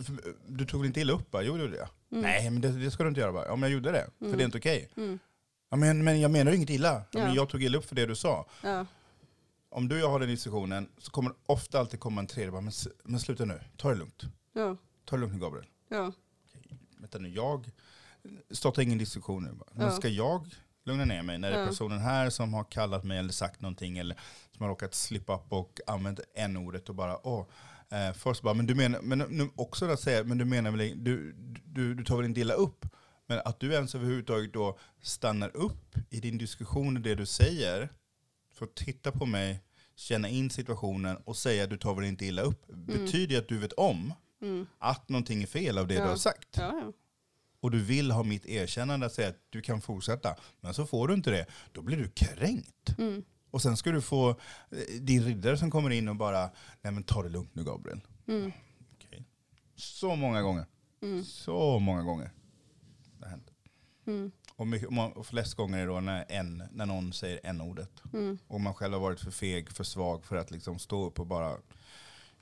F- 0.00 0.34
Du 0.46 0.66
tog 0.66 0.80
väl 0.80 0.86
inte 0.86 1.00
illa 1.00 1.12
upp? 1.12 1.30
Bara, 1.30 1.42
jo, 1.42 1.56
det 1.56 1.62
gjorde 1.62 1.76
jag. 1.76 1.88
Mm. 2.12 2.22
Nej, 2.22 2.50
men 2.50 2.60
det, 2.60 2.68
det 2.68 2.90
ska 2.90 3.02
du 3.02 3.08
inte 3.08 3.20
göra. 3.20 3.32
Bara. 3.32 3.46
Ja, 3.46 3.56
men 3.56 3.62
jag 3.62 3.70
gjorde 3.70 3.90
det, 3.92 4.06
för 4.18 4.24
Mm. 4.26 4.38
det 4.38 4.42
är 4.42 4.46
inte 4.46 4.58
okej. 4.58 4.88
Mm. 4.96 5.18
Ja, 5.74 5.78
men, 5.78 6.04
men 6.04 6.20
jag 6.20 6.30
menar 6.30 6.52
inget 6.52 6.70
illa. 6.70 7.02
Ja. 7.10 7.20
Men 7.20 7.34
jag 7.34 7.48
tog 7.48 7.62
illa 7.62 7.78
upp 7.78 7.84
för 7.84 7.94
det 7.94 8.06
du 8.06 8.14
sa. 8.14 8.46
Ja. 8.62 8.86
Om 9.70 9.88
du 9.88 9.94
och 9.94 10.00
jag 10.00 10.10
har 10.10 10.20
den 10.20 10.28
diskussionen 10.28 10.88
så 10.98 11.10
kommer 11.10 11.30
det 11.30 11.36
ofta 11.46 11.78
alltid 11.78 12.00
komma 12.00 12.20
en 12.20 12.26
tredje. 12.26 12.50
Bara, 12.50 12.60
men, 12.60 12.72
men 13.04 13.20
sluta 13.20 13.44
nu, 13.44 13.60
ta 13.76 13.88
det 13.88 13.94
lugnt. 13.94 14.22
Ja. 14.52 14.76
Ta 15.04 15.16
det 15.16 15.20
lugnt 15.20 15.34
nu 15.34 15.40
Gabriel. 15.40 15.66
Ja. 15.88 16.12
Vänta 16.98 17.18
nu, 17.18 17.28
jag 17.28 17.70
startar 18.50 18.82
ingen 18.82 18.98
diskussion 18.98 19.44
nu. 19.44 19.52
Bara. 19.52 19.70
Men 19.72 19.92
ska 19.92 20.08
jag 20.08 20.54
lugna 20.84 21.04
ner 21.04 21.22
mig 21.22 21.38
när 21.38 21.50
det 21.50 21.56
är 21.56 21.66
personen 21.66 21.98
här 21.98 22.30
som 22.30 22.54
har 22.54 22.64
kallat 22.64 23.04
mig 23.04 23.18
eller 23.18 23.32
sagt 23.32 23.60
någonting 23.60 23.98
eller 23.98 24.16
som 24.52 24.62
har 24.62 24.68
råkat 24.68 24.94
slippa 24.94 25.34
upp 25.34 25.52
och 25.52 25.80
använt 25.86 26.20
n-ordet 26.34 26.88
och 26.88 26.94
bara 26.94 27.26
åh. 27.26 27.46
Eh, 27.90 28.12
först 28.12 28.42
bara, 28.42 28.54
men 28.54 28.66
du 28.66 28.74
menar, 28.74 29.00
men 29.00 29.18
nu 29.18 29.50
också 29.56 29.90
att 29.90 30.00
säga, 30.00 30.24
men 30.24 30.38
du 30.38 30.44
menar 30.44 30.70
väl, 30.70 31.04
du, 31.04 31.32
du, 31.64 31.94
du 31.94 32.04
tar 32.04 32.16
väl 32.16 32.24
inte 32.24 32.40
illa 32.40 32.54
upp? 32.54 32.86
Men 33.26 33.40
att 33.44 33.60
du 33.60 33.72
ens 33.72 33.94
överhuvudtaget 33.94 34.52
då 34.52 34.78
stannar 35.02 35.56
upp 35.56 35.94
i 36.10 36.20
din 36.20 36.38
diskussion 36.38 36.96
och 36.96 37.02
det 37.02 37.14
du 37.14 37.26
säger, 37.26 37.88
för 38.54 38.64
att 38.64 38.74
titta 38.74 39.12
på 39.12 39.26
mig, 39.26 39.60
känna 39.96 40.28
in 40.28 40.50
situationen 40.50 41.16
och 41.16 41.36
säga 41.36 41.64
att 41.64 41.70
du 41.70 41.76
tar 41.76 41.94
väl 41.94 42.04
inte 42.04 42.26
illa 42.26 42.42
upp, 42.42 42.66
betyder 42.66 43.34
ju 43.34 43.40
att 43.40 43.48
du 43.48 43.58
vet 43.58 43.72
om 43.72 44.12
Mm. 44.42 44.66
att 44.78 45.08
någonting 45.08 45.42
är 45.42 45.46
fel 45.46 45.78
av 45.78 45.86
det 45.88 45.94
Ja. 45.94 46.02
du 46.02 46.08
har 46.08 46.16
sagt. 46.16 46.48
Ja, 46.56 46.62
ja. 46.84 46.92
Och 47.60 47.70
du 47.70 47.82
vill 47.82 48.10
ha 48.10 48.22
mitt 48.22 48.46
erkännande 48.46 49.06
att 49.06 49.12
säga 49.12 49.28
att 49.28 49.38
du 49.50 49.62
kan 49.62 49.80
fortsätta. 49.80 50.36
Men 50.60 50.74
så 50.74 50.86
får 50.86 51.08
du 51.08 51.14
inte 51.14 51.30
det. 51.30 51.46
Då 51.72 51.82
blir 51.82 51.96
du 51.96 52.08
kränkt. 52.08 52.98
Mm. 52.98 53.24
Och 53.50 53.62
sen 53.62 53.76
ska 53.76 53.90
du 53.90 54.00
få 54.00 54.30
eh, 54.30 54.36
din 55.00 55.24
riddare 55.24 55.58
som 55.58 55.70
kommer 55.70 55.90
in 55.90 56.08
och 56.08 56.16
bara, 56.16 56.50
nej 56.82 56.92
men 56.92 57.02
ta 57.02 57.22
det 57.22 57.28
lugnt 57.28 57.54
nu 57.54 57.64
Gabriel. 57.64 58.00
Mm. 58.26 58.52
Okej. 58.94 59.24
Så 59.76 60.14
många 60.16 60.42
gånger. 60.42 60.66
Mm. 61.02 61.24
Så 61.24 61.78
många 61.78 62.02
gånger. 62.02 62.30
Mm. 64.06 64.32
Och, 64.56 64.66
mycket, 64.66 64.88
och 65.14 65.26
flest 65.26 65.54
gånger 65.54 65.78
är 65.78 65.86
det 65.86 65.92
då 65.92 66.00
när, 66.00 66.24
en, 66.28 66.62
när 66.72 66.86
någon 66.86 67.12
säger 67.12 67.40
n-ordet. 67.42 68.02
Mm. 68.12 68.38
Och 68.46 68.60
man 68.60 68.74
själv 68.74 68.92
har 68.92 69.00
varit 69.00 69.20
för 69.20 69.30
feg, 69.30 69.70
för 69.70 69.84
svag 69.84 70.24
för 70.24 70.36
att 70.36 70.50
liksom 70.50 70.78
stå 70.78 71.06
upp 71.06 71.20
och 71.20 71.26
bara, 71.26 71.56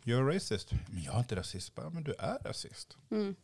you're 0.05 0.35
racist. 0.35 0.73
Men 0.91 1.03
jag 1.03 1.15
är 1.15 1.19
inte 1.19 1.37
rasist. 1.37 1.75
Bara, 1.75 1.91
men 1.91 2.05
du 2.05 2.15
är 2.19 2.39
rasist. 2.39 2.97
Mm. 3.11 3.35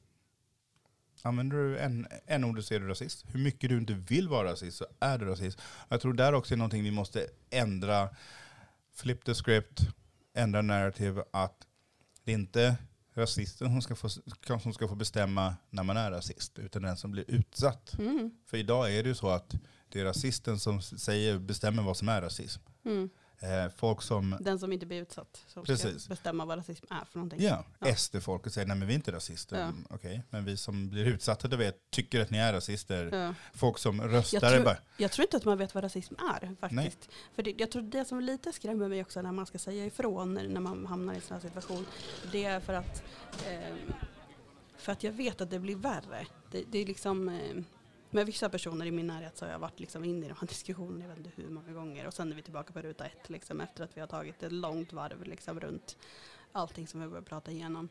Använder 1.23 1.57
du 1.57 1.79
en, 1.79 2.07
en 2.27 2.45
ord 2.45 2.63
så 2.63 2.75
är 2.75 2.81
du 2.81 2.89
rasist. 2.89 3.25
Hur 3.29 3.41
mycket 3.41 3.71
du 3.71 3.79
inte 3.79 3.93
vill 3.93 4.29
vara 4.29 4.53
rasist 4.53 4.77
så 4.77 4.87
är 5.01 5.19
du 5.19 5.27
rasist. 5.27 5.59
Jag 5.89 6.01
tror 6.01 6.13
där 6.13 6.33
också 6.33 6.55
är 6.55 6.59
någonting 6.59 6.83
vi 6.83 6.91
måste 6.91 7.27
ändra. 7.51 8.09
Flip 8.95 9.25
the 9.25 9.35
script, 9.35 9.81
ändra 10.35 10.63
narrative. 10.63 11.25
Att 11.31 11.67
det 12.25 12.33
inte 12.33 12.77
rasisten 13.19 13.69
som 13.69 13.83
ska, 13.83 13.95
få, 13.95 14.09
som 14.61 14.73
ska 14.73 14.89
få 14.89 14.95
bestämma 14.95 15.55
när 15.71 15.83
man 15.83 15.97
är 15.97 16.11
rasist. 16.11 16.59
Utan 16.59 16.83
den 16.83 16.97
som 16.97 17.11
blir 17.11 17.25
utsatt. 17.29 17.99
Mm. 17.99 18.31
För 18.47 18.57
idag 18.57 18.95
är 18.95 19.03
det 19.03 19.09
ju 19.09 19.15
så 19.15 19.29
att 19.29 19.55
det 19.89 20.01
är 20.01 20.05
rasisten 20.05 20.59
som 20.59 20.83
säger, 20.83 21.39
bestämmer 21.39 21.83
vad 21.83 21.97
som 21.97 22.09
är 22.09 22.23
rasism. 22.23 22.63
Mm. 22.85 23.11
Eh, 23.41 23.69
folk 23.77 24.03
som 24.03 24.37
Den 24.41 24.59
som 24.59 24.73
inte 24.73 24.87
blir 24.87 25.03
utsatt. 25.03 25.45
Som 25.47 25.65
Precis. 25.65 26.03
ska 26.03 26.09
bestämma 26.09 26.45
vad 26.45 26.59
rasism 26.59 26.87
är 26.91 27.05
för 27.05 27.19
någonting. 27.19 27.43
Ja, 27.43 27.65
Ja. 27.79 27.95
SD-folket 27.95 28.53
säger 28.53 28.67
nej 28.67 28.77
men 28.77 28.89
vi 28.89 28.95
är 28.95 28.97
inte 28.97 29.13
rasister. 29.13 29.61
Ja. 29.61 29.73
Okej, 29.91 30.23
men 30.31 30.45
vi 30.45 30.57
som 30.57 30.89
blir 30.91 31.05
utsatta, 31.05 31.49
det 31.49 31.57
vet, 31.57 31.91
tycker 31.91 32.21
att 32.21 32.31
ni 32.31 32.39
är 32.39 32.53
rasister. 32.53 33.11
Ja. 33.13 33.35
Folk 33.55 33.79
som 33.79 33.99
Jag 33.99 34.13
röstar 34.13 34.41
tror- 34.55 34.65
bara, 34.65 34.77
Jag 34.97 35.11
tror 35.13 35.25
inte 35.25 35.37
att 35.37 35.45
man 35.45 35.59
vet 35.59 35.75
vad 35.75 35.85
rasism 35.85 36.15
är 36.15 36.55
faktiskt. 36.61 36.73
Nej. 36.73 36.93
För 37.35 37.43
det, 37.43 37.55
jag 37.59 37.71
tror 37.71 37.83
det 37.83 38.05
som 38.05 38.21
lite 38.21 38.53
skrämmer 38.53 38.89
mig 38.89 39.01
också 39.03 39.23
när 39.23 39.33
man 39.33 39.47
ska 39.47 39.59
säga 39.59 39.87
ifrån 39.87 40.35
när 40.35 40.61
man 40.61 40.87
hamnar 40.87 41.13
i 41.13 41.17
en 41.17 41.23
sån 41.23 41.35
här 41.35 41.41
situation. 41.49 41.87
Det 42.33 42.45
är 42.45 42.61
för 42.61 42.73
att, 42.73 43.03
eh, 43.49 43.75
för 44.77 44.93
att 44.93 45.03
jag 45.03 45.13
vet 45.13 45.41
att 45.41 45.51
det 45.51 45.59
blir 45.59 45.77
värre. 45.77 46.27
Det, 46.51 46.65
det 46.69 46.79
är 46.79 46.87
liksom, 46.87 47.29
eh, 47.29 47.57
med 48.11 48.27
vissa 48.27 48.49
personer 48.49 48.87
i 48.87 48.91
min 48.91 49.07
närhet 49.07 49.37
så 49.37 49.45
har 49.45 49.53
jag 49.53 49.59
varit 49.59 49.81
liksom 49.81 50.05
inne 50.05 50.27
i 50.27 50.29
de 50.29 50.35
här 50.41 50.47
diskussionerna, 50.47 51.05
jag 51.05 51.09
vet 51.09 51.19
inte 51.19 51.43
hur 51.43 51.49
många 51.49 51.73
gånger. 51.73 52.07
Och 52.07 52.15
sen 52.15 52.33
är 52.33 52.37
vi 52.37 52.43
tillbaka 52.43 52.73
på 52.73 52.81
ruta 52.81 53.07
ett 53.07 53.31
liksom, 53.31 53.61
efter 53.61 53.85
att 53.85 53.97
vi 53.97 54.01
har 54.01 54.09
tagit 54.09 54.43
ett 54.43 54.53
långt 54.53 54.93
varv 54.93 55.23
liksom, 55.25 55.61
runt 55.61 55.97
allting 56.53 56.87
som 56.87 57.01
vi 57.01 57.09
börjar 57.09 57.23
prata 57.23 57.51
igenom. 57.51 57.89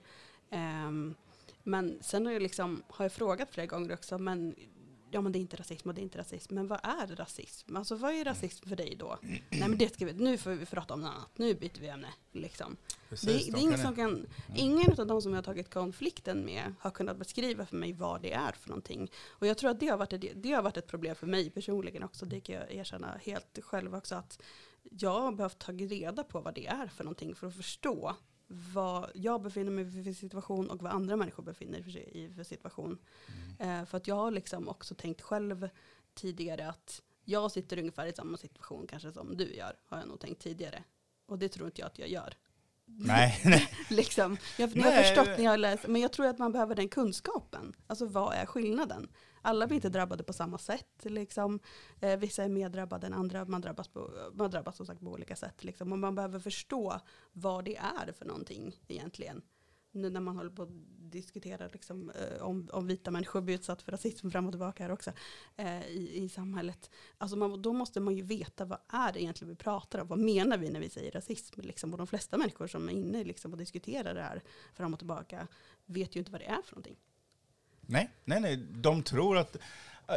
Um, 0.50 1.16
men 1.64 1.98
sen 2.02 2.26
har 2.26 2.34
jag, 2.34 2.42
liksom, 2.42 2.84
har 2.88 3.06
jag 3.06 3.12
frågat 3.12 3.50
flera 3.52 3.68
gånger 3.68 3.94
också, 3.94 4.18
men 4.18 4.56
ja 5.12 5.22
men 5.22 5.32
det 5.32 5.39
är 5.39 5.41
inte 5.41 5.58
rasism 5.58 5.89
och 5.89 5.96
det 5.96 6.02
är 6.02 6.04
inte 6.04 6.17
rasism. 6.17 6.56
Men 6.56 6.67
vad 6.67 6.80
är 6.84 7.08
rasism? 7.08 7.76
Alltså 7.76 7.96
vad 7.96 8.13
är 8.13 8.26
rasism 8.26 8.70
för 8.70 8.76
dig 8.76 8.96
då? 9.00 9.17
Nej 9.22 9.70
men 9.70 9.78
det 9.78 9.93
ska 9.93 10.06
vi, 10.06 10.13
nu 10.13 10.38
får 10.38 10.52
vi 10.52 10.65
prata 10.65 10.93
om 10.93 11.02
något 11.02 11.10
annat, 11.10 11.38
nu 11.38 11.54
byter 11.54 11.80
vi 11.80 11.88
ämne. 11.88 12.13
Liksom. 12.32 12.78
precis, 13.10 13.46
Det, 13.46 13.52
de 13.52 13.52
det 13.52 13.58
är 13.58 13.62
ingen 13.62 13.80
som 13.80 13.96
kan, 13.96 14.26
ingen 14.56 15.00
av 15.00 15.08
de 15.08 15.22
som 15.22 15.32
jag 15.32 15.38
har 15.38 15.43
tagit 15.43 15.74
konflikten 15.74 16.46
med 16.46 16.74
har 16.80 16.91
kunnat 16.91 17.17
beskriva 17.17 17.65
för 17.65 17.76
mig 17.76 17.93
vad 17.93 18.22
det 18.22 18.34
är 18.34 18.52
för 18.52 18.70
någonting. 18.70 19.12
Och 19.28 19.48
jag 19.48 19.58
tror 19.58 19.70
att 19.70 19.80
det 19.80 19.88
har 19.88 19.98
varit 19.98 20.13
ett, 20.13 20.26
det 20.36 20.52
har 20.52 20.62
varit 20.62 20.78
ett 20.78 20.88
problem 20.88 21.15
för 21.15 21.28
mig 21.28 21.50
personligen 21.50 22.04
också, 22.04 22.26
det 22.26 22.39
kan 22.39 22.56
jag 22.56 22.72
erkänna 22.72 23.20
helt 23.22 23.60
själv 23.62 23.96
också. 23.96 24.15
Att 24.15 24.39
jag 24.91 25.22
har 25.22 25.32
behövt 25.32 25.60
ta 25.60 25.72
reda 25.72 26.24
på 26.24 26.41
vad 26.41 26.56
det 26.56 26.67
är 26.67 26.88
för 26.88 27.04
någonting 27.04 27.36
för 27.36 27.48
att 27.48 27.56
förstå 27.56 28.15
vad 28.48 29.12
jag 29.14 29.42
befinner 29.42 29.72
mig 29.72 30.00
i 30.00 30.04
för 30.04 30.14
situation 30.14 30.70
och 30.70 30.82
vad 30.82 30.92
andra 30.92 31.16
människor 31.16 31.44
befinner 31.44 31.84
sig 31.84 32.10
i 32.14 32.30
för 32.30 32.44
situation. 32.44 32.98
Mm. 33.60 33.82
Eh, 33.82 33.86
för 33.86 33.98
att 33.98 34.08
jag 34.08 34.16
har 34.16 34.32
liksom 34.32 34.70
också 34.70 34.96
tänkt 34.96 35.22
själv 35.22 35.70
tidigare 36.14 36.70
att 36.70 37.02
jag 37.24 37.52
sitter 37.52 37.80
ungefär 37.80 38.06
i 38.08 38.14
samma 38.14 38.38
situation 38.38 38.88
kanske 38.88 39.12
som 39.12 39.38
du 39.38 39.56
gör, 39.56 39.80
har 39.86 39.98
jag 39.98 40.08
nog 40.08 40.20
tänkt 40.20 40.42
tidigare. 40.42 40.84
Och 41.26 41.40
det 41.40 41.50
tror 41.50 41.66
inte 41.66 41.82
jag 41.82 41.88
att 41.88 42.00
jag 42.00 42.10
gör. 42.10 42.34
Nej, 42.88 43.41
nej. 43.45 43.69
liksom. 43.89 44.38
Jag, 44.58 44.78
jag 44.78 44.84
har 44.84 44.91
Nej. 44.91 45.04
förstått 45.04 45.38
när 45.38 45.45
jag 45.45 45.60
läst, 45.60 45.88
men 45.88 46.02
jag 46.02 46.12
tror 46.12 46.26
att 46.28 46.39
man 46.39 46.52
behöver 46.52 46.76
den 46.76 46.89
kunskapen. 46.89 47.73
Alltså 47.88 48.06
vad 48.06 48.34
är 48.34 48.45
skillnaden? 48.45 49.08
Alla 49.41 49.67
blir 49.67 49.76
inte 49.76 49.89
drabbade 49.89 50.23
på 50.23 50.34
samma 50.34 50.58
sätt. 50.58 50.97
Liksom. 51.04 51.60
Eh, 52.02 52.17
vissa 52.17 52.43
är 52.43 52.50
mer 52.50 52.69
drabbade 52.69 53.08
än 53.08 53.13
andra. 53.13 53.45
Man 53.45 53.62
drabbas, 53.62 53.88
på, 53.88 54.12
man 54.34 54.52
drabbas 54.52 54.78
som 54.78 54.86
sagt 54.86 55.00
på 55.00 55.06
olika 55.06 55.36
sätt. 55.36 55.63
Liksom. 55.63 55.91
Och 55.91 56.00
man 56.00 56.15
behöver 56.15 56.39
förstå 56.39 57.00
vad 57.32 57.65
det 57.65 57.76
är 57.76 58.12
för 58.12 58.26
någonting 58.26 58.80
egentligen. 58.88 59.41
Nu 59.91 60.10
när 60.10 60.19
man 60.19 60.38
håller 60.38 60.50
på 60.50 60.63
att 60.63 60.69
diskutera 61.12 61.67
liksom, 61.67 62.10
eh, 62.10 62.41
om, 62.41 62.69
om 62.73 62.88
vita 62.88 63.12
människor 63.12 63.41
blir 63.41 63.56
utsatt 63.56 63.82
för 63.82 63.91
rasism 63.91 64.30
fram 64.30 64.45
och 64.45 64.52
tillbaka 64.52 64.84
här 64.84 64.91
också 64.91 65.12
eh, 65.56 65.88
i, 65.88 66.23
i 66.23 66.30
samhället. 66.30 66.89
Alltså 67.17 67.38
man, 67.38 67.62
då 67.62 67.73
måste 67.73 68.00
man 68.00 68.15
ju 68.15 68.23
veta 68.23 68.65
vad 68.65 68.80
är 68.88 69.13
det 69.13 69.21
egentligen 69.21 69.50
vi 69.50 69.56
pratar 69.56 70.00
om. 70.00 70.08
Vad 70.08 70.19
menar 70.19 70.58
vi 70.58 70.69
när 70.69 70.80
vi 70.80 70.89
säger 70.89 71.12
rasism? 71.12 71.62
Liksom? 71.62 71.91
Och 71.91 71.97
de 71.97 72.08
flesta 72.08 72.38
människor 72.38 72.67
som 72.67 72.89
är 72.89 72.93
inne 72.93 73.23
liksom, 73.23 73.52
och 73.52 73.58
diskuterar 73.58 74.13
det 74.13 74.21
här 74.21 74.43
fram 74.73 74.93
och 74.93 75.00
tillbaka 75.00 75.47
vet 75.86 76.15
ju 76.15 76.19
inte 76.19 76.32
vad 76.32 76.41
det 76.41 76.45
är 76.45 76.62
för 76.62 76.76
någonting. 76.76 76.95
nej, 77.82 78.10
nej, 78.26 78.39
nej. 78.39 78.58
De 78.58 79.04
tror 79.04 79.38
att, 79.38 79.56
eh, 79.56 80.15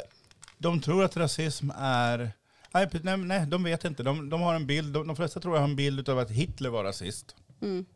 de 0.59 0.81
tror 0.81 1.05
att 1.05 1.17
rasism 1.17 1.71
är... 1.77 2.33
Nej, 2.73 3.17
nej 3.17 3.47
de 3.47 3.63
vet 3.63 3.85
inte. 3.85 4.03
De, 4.03 4.31
de 4.31 4.41
har 4.41 4.55
en 4.55 4.67
bild, 4.67 4.93
de, 4.93 5.07
de 5.07 5.17
flesta 5.17 5.41
tror 5.41 5.55
jag 5.55 5.61
har 5.61 5.69
en 5.69 5.77
bild 5.77 6.09
av 6.09 6.19
att 6.19 6.31
Hitler 6.31 6.71
var 6.71 6.85
rasist. 6.85 7.37
Mm. 7.61 7.87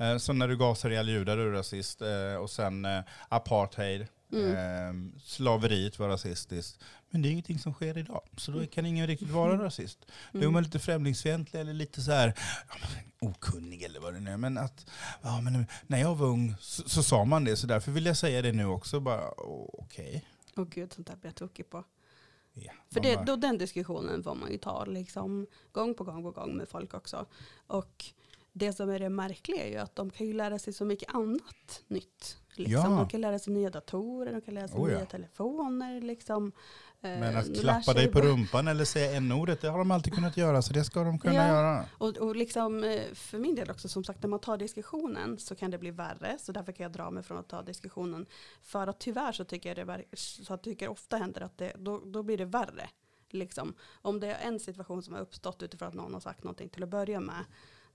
Eh, 0.00 0.16
Så 0.18 0.32
när 0.32 0.48
du 0.48 0.56
gasar 0.56 0.90
ihjäl 0.90 1.08
judar 1.08 1.38
är 1.38 1.44
du 1.44 1.52
rasist. 1.52 2.02
Eh, 2.02 2.34
Och 2.34 2.50
sen 2.50 2.84
eh, 2.84 3.00
apartheid, 3.28 4.06
Mm. 4.32 4.56
eh, 4.56 5.20
slaveriet 5.24 5.98
var 5.98 6.08
rasistiskt. 6.08 6.78
Men 7.10 7.22
det 7.22 7.28
är 7.28 7.30
ingenting 7.30 7.58
som 7.58 7.72
sker 7.72 7.98
idag. 7.98 8.20
Så 8.36 8.50
då 8.52 8.66
kan 8.66 8.86
ingen 8.86 9.06
riktigt 9.06 9.30
vara 9.30 9.64
rasist. 9.64 9.98
Då 10.32 10.38
är 10.38 10.42
Mm. 10.42 10.52
man 10.52 10.62
lite 10.62 10.78
främlingsfientlig 10.78 11.60
eller 11.60 11.72
lite 11.72 12.02
så 12.02 12.12
här 12.12 12.34
ja, 12.68 12.74
okunnig 13.20 13.82
eller 13.82 14.00
vad 14.00 14.14
det 14.14 14.20
nu 14.20 14.30
är. 14.30 14.36
Men 14.36 14.58
att, 14.58 14.86
ja, 15.22 15.40
men 15.40 15.66
när 15.86 15.98
jag 16.00 16.14
var 16.14 16.26
ung 16.26 16.54
så, 16.60 16.88
så 16.88 17.02
sa 17.02 17.24
man 17.24 17.44
det, 17.44 17.56
så 17.56 17.66
därför 17.66 17.92
vill 17.92 18.06
jag 18.06 18.16
säga 18.16 18.42
det 18.42 18.52
nu 18.52 18.66
också. 18.66 19.00
Bara, 19.00 19.30
okej. 19.72 20.24
Åh 20.56 20.64
gud, 20.70 20.92
sånt 20.92 21.06
där 21.06 21.16
blir 21.16 21.28
jag 21.28 21.34
tokig 21.36 21.70
på. 21.70 21.84
Ja, 22.52 22.72
För 22.92 23.00
det, 23.00 23.14
bara- 23.14 23.24
då, 23.24 23.36
den 23.36 23.58
diskussionen 23.58 24.22
får 24.22 24.34
man 24.34 24.50
ju 24.52 24.58
ta 24.58 24.84
liksom, 24.84 25.46
gång 25.72 25.94
på 25.94 26.04
gång 26.04 26.22
på 26.22 26.30
gång 26.30 26.56
med 26.56 26.68
folk 26.68 26.94
också. 26.94 27.26
Och 27.66 28.04
det 28.60 28.72
som 28.72 28.90
är 28.90 28.98
det 28.98 29.08
märkliga 29.08 29.64
är 29.64 29.70
ju 29.70 29.76
att 29.76 29.96
de 29.96 30.10
kan 30.10 30.26
ju 30.26 30.32
lära 30.32 30.58
sig 30.58 30.72
så 30.72 30.84
mycket 30.84 31.14
annat 31.14 31.82
nytt. 31.88 32.36
Liksom. 32.54 32.72
Ja. 32.92 32.96
De 32.98 33.08
kan 33.08 33.20
lära 33.20 33.38
sig 33.38 33.52
nya 33.52 33.70
datorer, 33.70 34.32
de 34.32 34.40
kan 34.40 34.54
lära 34.54 34.68
sig 34.68 34.78
Oh 34.80 34.90
ja. 34.92 34.96
nya 34.96 35.06
telefoner. 35.06 36.00
Liksom. 36.00 36.52
Men 37.02 37.22
Eh, 37.22 37.38
att 37.38 37.46
lär 37.48 37.60
klappa 37.60 37.92
dig 37.92 38.12
på 38.12 38.20
rumpan 38.20 38.68
eller 38.68 38.84
säga 38.84 39.16
n-ordet, 39.16 39.60
det 39.60 39.68
har 39.68 39.78
de 39.78 39.90
alltid 39.90 40.14
kunnat 40.14 40.36
göra. 40.36 40.62
Så 40.62 40.72
det 40.72 40.84
ska 40.84 41.04
de 41.04 41.18
kunna 41.18 41.34
Ja. 41.34 41.46
göra. 41.48 41.84
Och, 41.98 42.16
och 42.16 42.36
liksom, 42.36 42.84
eh, 42.84 43.02
för 43.14 43.38
min 43.38 43.54
del 43.54 43.70
också, 43.70 43.88
som 43.88 44.04
sagt, 44.04 44.22
när 44.22 44.28
man 44.30 44.40
tar 44.40 44.56
diskussionen 44.58 45.38
så 45.38 45.54
kan 45.54 45.70
det 45.70 45.78
bli 45.78 45.90
värre. 45.90 46.36
Så 46.40 46.52
därför 46.52 46.72
kan 46.72 46.84
jag 46.84 46.92
dra 46.92 47.10
mig 47.10 47.22
från 47.22 47.38
att 47.38 47.48
ta 47.48 47.62
diskussionen. 47.62 48.26
För 48.62 48.86
att 48.86 49.00
tyvärr 49.00 49.32
så 49.32 49.44
tycker 49.44 49.76
jag 49.76 49.88
det 49.88 50.04
så 50.16 50.52
jag 50.52 50.62
tycker 50.62 50.88
ofta 50.88 51.16
händer 51.16 51.40
att 51.40 51.58
det, 51.58 51.72
då, 51.78 52.02
då 52.04 52.22
blir 52.22 52.38
det 52.38 52.44
värre. 52.44 52.88
Liksom. 53.30 53.74
Om 54.02 54.20
det 54.20 54.26
är 54.26 54.48
en 54.48 54.60
situation 54.60 55.02
som 55.02 55.14
har 55.14 55.20
uppstått 55.20 55.62
utifrån 55.62 55.88
att 55.88 55.94
någon 55.94 56.14
har 56.14 56.20
sagt 56.20 56.44
någonting 56.44 56.68
till 56.68 56.82
att 56.82 56.88
börja 56.88 57.20
med. 57.20 57.44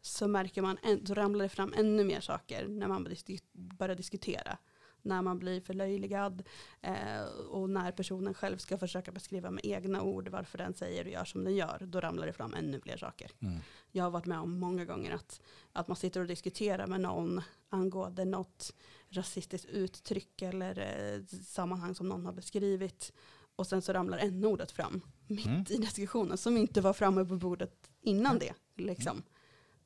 Så 0.06 0.28
märker 0.28 0.62
man, 0.62 0.78
en, 0.84 1.06
så 1.06 1.14
ramlar 1.14 1.44
det 1.44 1.50
fram 1.50 1.74
ännu 1.78 2.04
mer 2.04 2.20
saker 2.20 2.68
när 2.68 2.88
man 2.88 3.08
börjar 3.54 3.96
diskutera. 3.96 4.58
När 5.02 5.22
man 5.22 5.40
blir 5.40 5.62
förlöjligad 5.62 6.44
eh, 6.82 7.24
och 7.50 7.70
när 7.70 7.92
personen 7.92 8.34
själv 8.34 8.58
ska 8.58 8.78
försöka 8.78 9.12
beskriva 9.12 9.52
med 9.52 9.66
egna 9.66 10.02
ord 10.02 10.30
varför 10.30 10.58
den 10.58 10.74
säger 10.74 11.06
och 11.06 11.12
gör 11.12 11.26
som 11.26 11.44
den 11.44 11.56
gör. 11.56 11.82
Då 11.88 12.00
ramlar 12.00 12.28
det 12.28 12.34
fram 12.34 12.54
ännu 12.54 12.80
fler 12.80 12.98
saker. 12.98 13.32
Mm. 13.40 13.60
Jag 13.92 14.04
har 14.04 14.12
varit 14.12 14.26
med 14.26 14.40
om 14.40 14.60
många 14.60 14.86
gånger 14.86 15.12
att, 15.12 15.42
att 15.74 15.88
man 15.88 15.98
sitter 15.98 16.20
och 16.20 16.28
diskuterar 16.28 16.88
med 16.88 17.02
någon 17.02 17.42
angående 17.70 18.26
något 18.26 18.74
rasistiskt 19.10 19.70
uttryck 19.70 20.42
eller 20.42 20.80
eh, 20.80 21.26
sammanhang 21.44 21.96
som 21.96 22.10
någon 22.10 22.26
har 22.26 22.34
beskrivit. 22.34 23.14
Och 23.56 23.68
sen 23.68 23.82
så 23.82 23.94
ramlar 23.94 24.18
n-ordet 24.18 24.72
fram 24.72 25.02
mitt 25.28 25.46
Mm. 25.46 25.66
i 25.70 25.78
diskussionen 25.78 26.38
som 26.38 26.58
inte 26.58 26.82
var 26.82 26.94
framme 26.94 27.26
på 27.26 27.38
bordet 27.38 27.90
innan 28.02 28.40
det. 28.40 28.54
Liksom. 28.76 29.24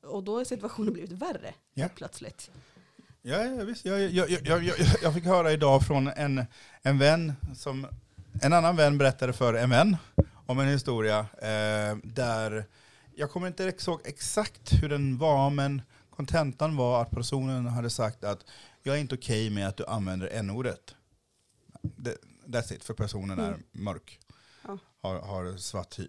Och 0.02 0.24
då 0.24 0.38
är 0.38 0.44
situationen 0.44 0.92
blivit 0.92 1.12
värre 1.12 1.54
Ja. 1.74 1.88
plötsligt. 1.96 2.50
Ja, 3.22 3.44
ja 3.44 3.64
visst. 3.64 3.84
Jag, 3.84 4.00
jag, 4.10 4.30
jag, 4.30 4.64
jag, 5.02 5.14
fick 5.14 5.24
höra 5.24 5.52
idag 5.52 5.86
från 5.86 6.06
en, 6.08 6.44
en 6.82 6.98
vän 6.98 7.32
som 7.54 7.86
en 8.42 8.52
annan 8.52 8.76
vän 8.76 8.98
berättade 8.98 9.32
för 9.32 9.54
en 9.54 9.70
vän 9.70 9.96
om 10.46 10.58
en 10.60 10.68
historia 10.68 11.18
eh, 11.20 11.96
där 12.04 12.64
jag 13.14 13.30
kommer 13.30 13.46
inte 13.46 13.64
ihåg 13.86 14.00
exakt 14.04 14.72
hur 14.82 14.88
den 14.88 15.18
var, 15.18 15.50
men 15.50 15.82
kontentan 16.10 16.76
var 16.76 17.02
att 17.02 17.10
personen 17.10 17.66
hade 17.66 17.90
sagt 17.90 18.24
att 18.24 18.44
jag 18.82 18.96
är 18.96 19.00
inte 19.00 19.14
okej 19.14 19.50
med 19.50 19.68
att 19.68 19.76
du 19.76 19.86
använder 19.86 20.28
n-ordet. 20.32 20.94
Det- 21.82 22.16
That's 22.46 22.72
it, 22.74 22.84
för 22.84 22.94
personen 22.94 23.38
är 23.38 23.48
Mm. 23.48 23.62
mörk. 23.72 24.20
Ja. 24.66 24.78
Har, 25.02 25.18
har 25.20 25.56
svart 25.56 25.98
hy. 25.98 26.08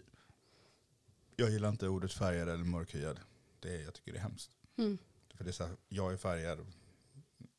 Jag 1.36 1.50
gillar 1.50 1.70
inte 1.70 1.88
ordet 1.88 2.14
färgad 2.14 2.50
eller 2.50 2.64
mörkhyad. 2.64 3.20
Det, 3.62 3.82
jag 3.82 3.94
tycker 3.94 4.12
det 4.12 4.18
är 4.18 4.22
hemskt. 4.24 4.52
Mm. 4.78 4.98
För 5.38 5.44
det 5.44 5.50
är 5.50 5.54
så 5.54 5.64
här, 5.64 5.76
jag 5.90 6.14
är 6.14 6.18
färgad. 6.18 6.60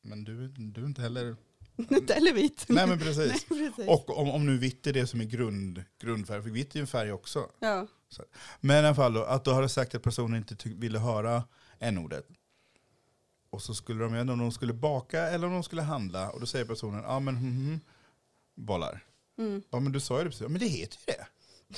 Men 0.01 0.23
du, 0.23 0.47
du 0.47 0.81
är 0.81 0.85
inte 0.85 1.01
heller... 1.01 1.35
Inte 1.77 2.13
eller 2.13 2.33
vit. 2.33 2.65
Nej 2.69 2.87
men 2.87 2.99
precis. 2.99 3.45
Nej, 3.49 3.71
precis. 3.71 3.87
Och 3.89 4.17
om, 4.19 4.29
om 4.29 4.45
nu 4.45 4.57
vitt 4.57 4.87
är 4.87 4.93
det 4.93 5.07
som 5.07 5.21
är 5.21 5.25
grund, 5.25 5.83
grundfärg, 5.99 6.43
för 6.43 6.49
vitt 6.49 6.71
är 6.71 6.75
ju 6.75 6.81
en 6.81 6.87
färg 6.87 7.11
också. 7.11 7.51
ja. 7.59 7.87
Men 8.59 8.75
i 8.75 8.87
alla 8.87 8.95
fall 8.95 9.13
då, 9.13 9.23
att 9.23 9.45
då 9.45 9.51
har 9.51 9.61
det 9.61 9.69
sagt 9.69 9.95
att 9.95 10.03
personen 10.03 10.37
inte 10.37 10.55
ty- 10.55 10.73
ville 10.73 10.99
höra 10.99 11.43
n-ordet. 11.79 12.27
Och 13.49 13.61
så 13.61 13.73
skulle 13.75 14.03
de, 14.03 14.29
om 14.29 14.39
de 14.39 14.51
skulle 14.51 14.73
baka 14.73 15.21
eller 15.21 15.47
om 15.47 15.53
de 15.53 15.63
skulle 15.63 15.81
handla. 15.81 16.31
Och 16.31 16.39
då 16.39 16.45
säger 16.45 16.65
personen, 16.65 17.03
ja 17.03 17.19
men 17.19 17.35
hm, 17.37 17.51
hm, 17.51 17.79
bollar. 18.55 19.05
Mm. 19.37 19.61
Ja 19.69 19.79
men 19.79 19.91
du 19.91 19.99
sa 19.99 20.17
ju 20.17 20.23
det 20.23 20.29
precis. 20.29 20.47
Men 20.49 20.59
det 20.59 20.67
heter 20.67 20.97
ju 21.07 21.13
det. 21.13 21.27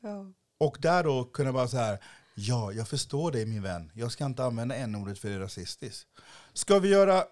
Ja. 0.00 0.32
Och 0.58 0.76
där 0.80 1.04
då 1.04 1.24
kunna 1.24 1.52
bara 1.52 1.68
så 1.68 1.76
här, 1.76 1.98
ja 2.34 2.72
jag 2.72 2.88
förstår 2.88 3.32
dig 3.32 3.46
min 3.46 3.62
vän. 3.62 3.90
Jag 3.94 4.12
ska 4.12 4.24
inte 4.26 4.44
använda 4.44 4.74
n-ordet 4.74 5.18
för 5.18 5.28
det 5.28 5.34
är 5.34 5.38
rasistiskt. 5.38 6.08
Ska 6.52 6.78
vi 6.78 6.88
göra, 6.88 7.24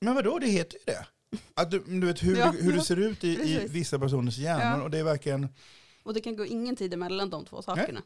men 0.00 0.14
vadå 0.14 0.38
det 0.38 0.46
heter 0.46 0.78
ju 0.78 0.84
det. 0.94 1.06
Att 1.54 1.70
du, 1.70 1.78
du 1.78 2.06
vet 2.06 2.22
hur, 2.22 2.36
Ja, 2.36 2.50
hur 2.50 2.72
det 2.72 2.80
ser 2.84 2.96
ut 2.96 3.24
i, 3.24 3.28
i 3.28 3.66
vissa 3.68 3.98
personers 3.98 4.38
hjärnor. 4.38 4.78
Ja. 4.78 4.82
Och 4.82 4.90
det 4.90 4.98
är 4.98 5.04
verkligen, 5.04 5.48
Och 6.02 6.14
det 6.14 6.20
kan 6.20 6.36
gå 6.36 6.44
ingen 6.46 6.76
tid 6.76 6.94
emellan 6.94 7.30
de 7.30 7.44
två 7.44 7.62
sakerna. 7.62 8.02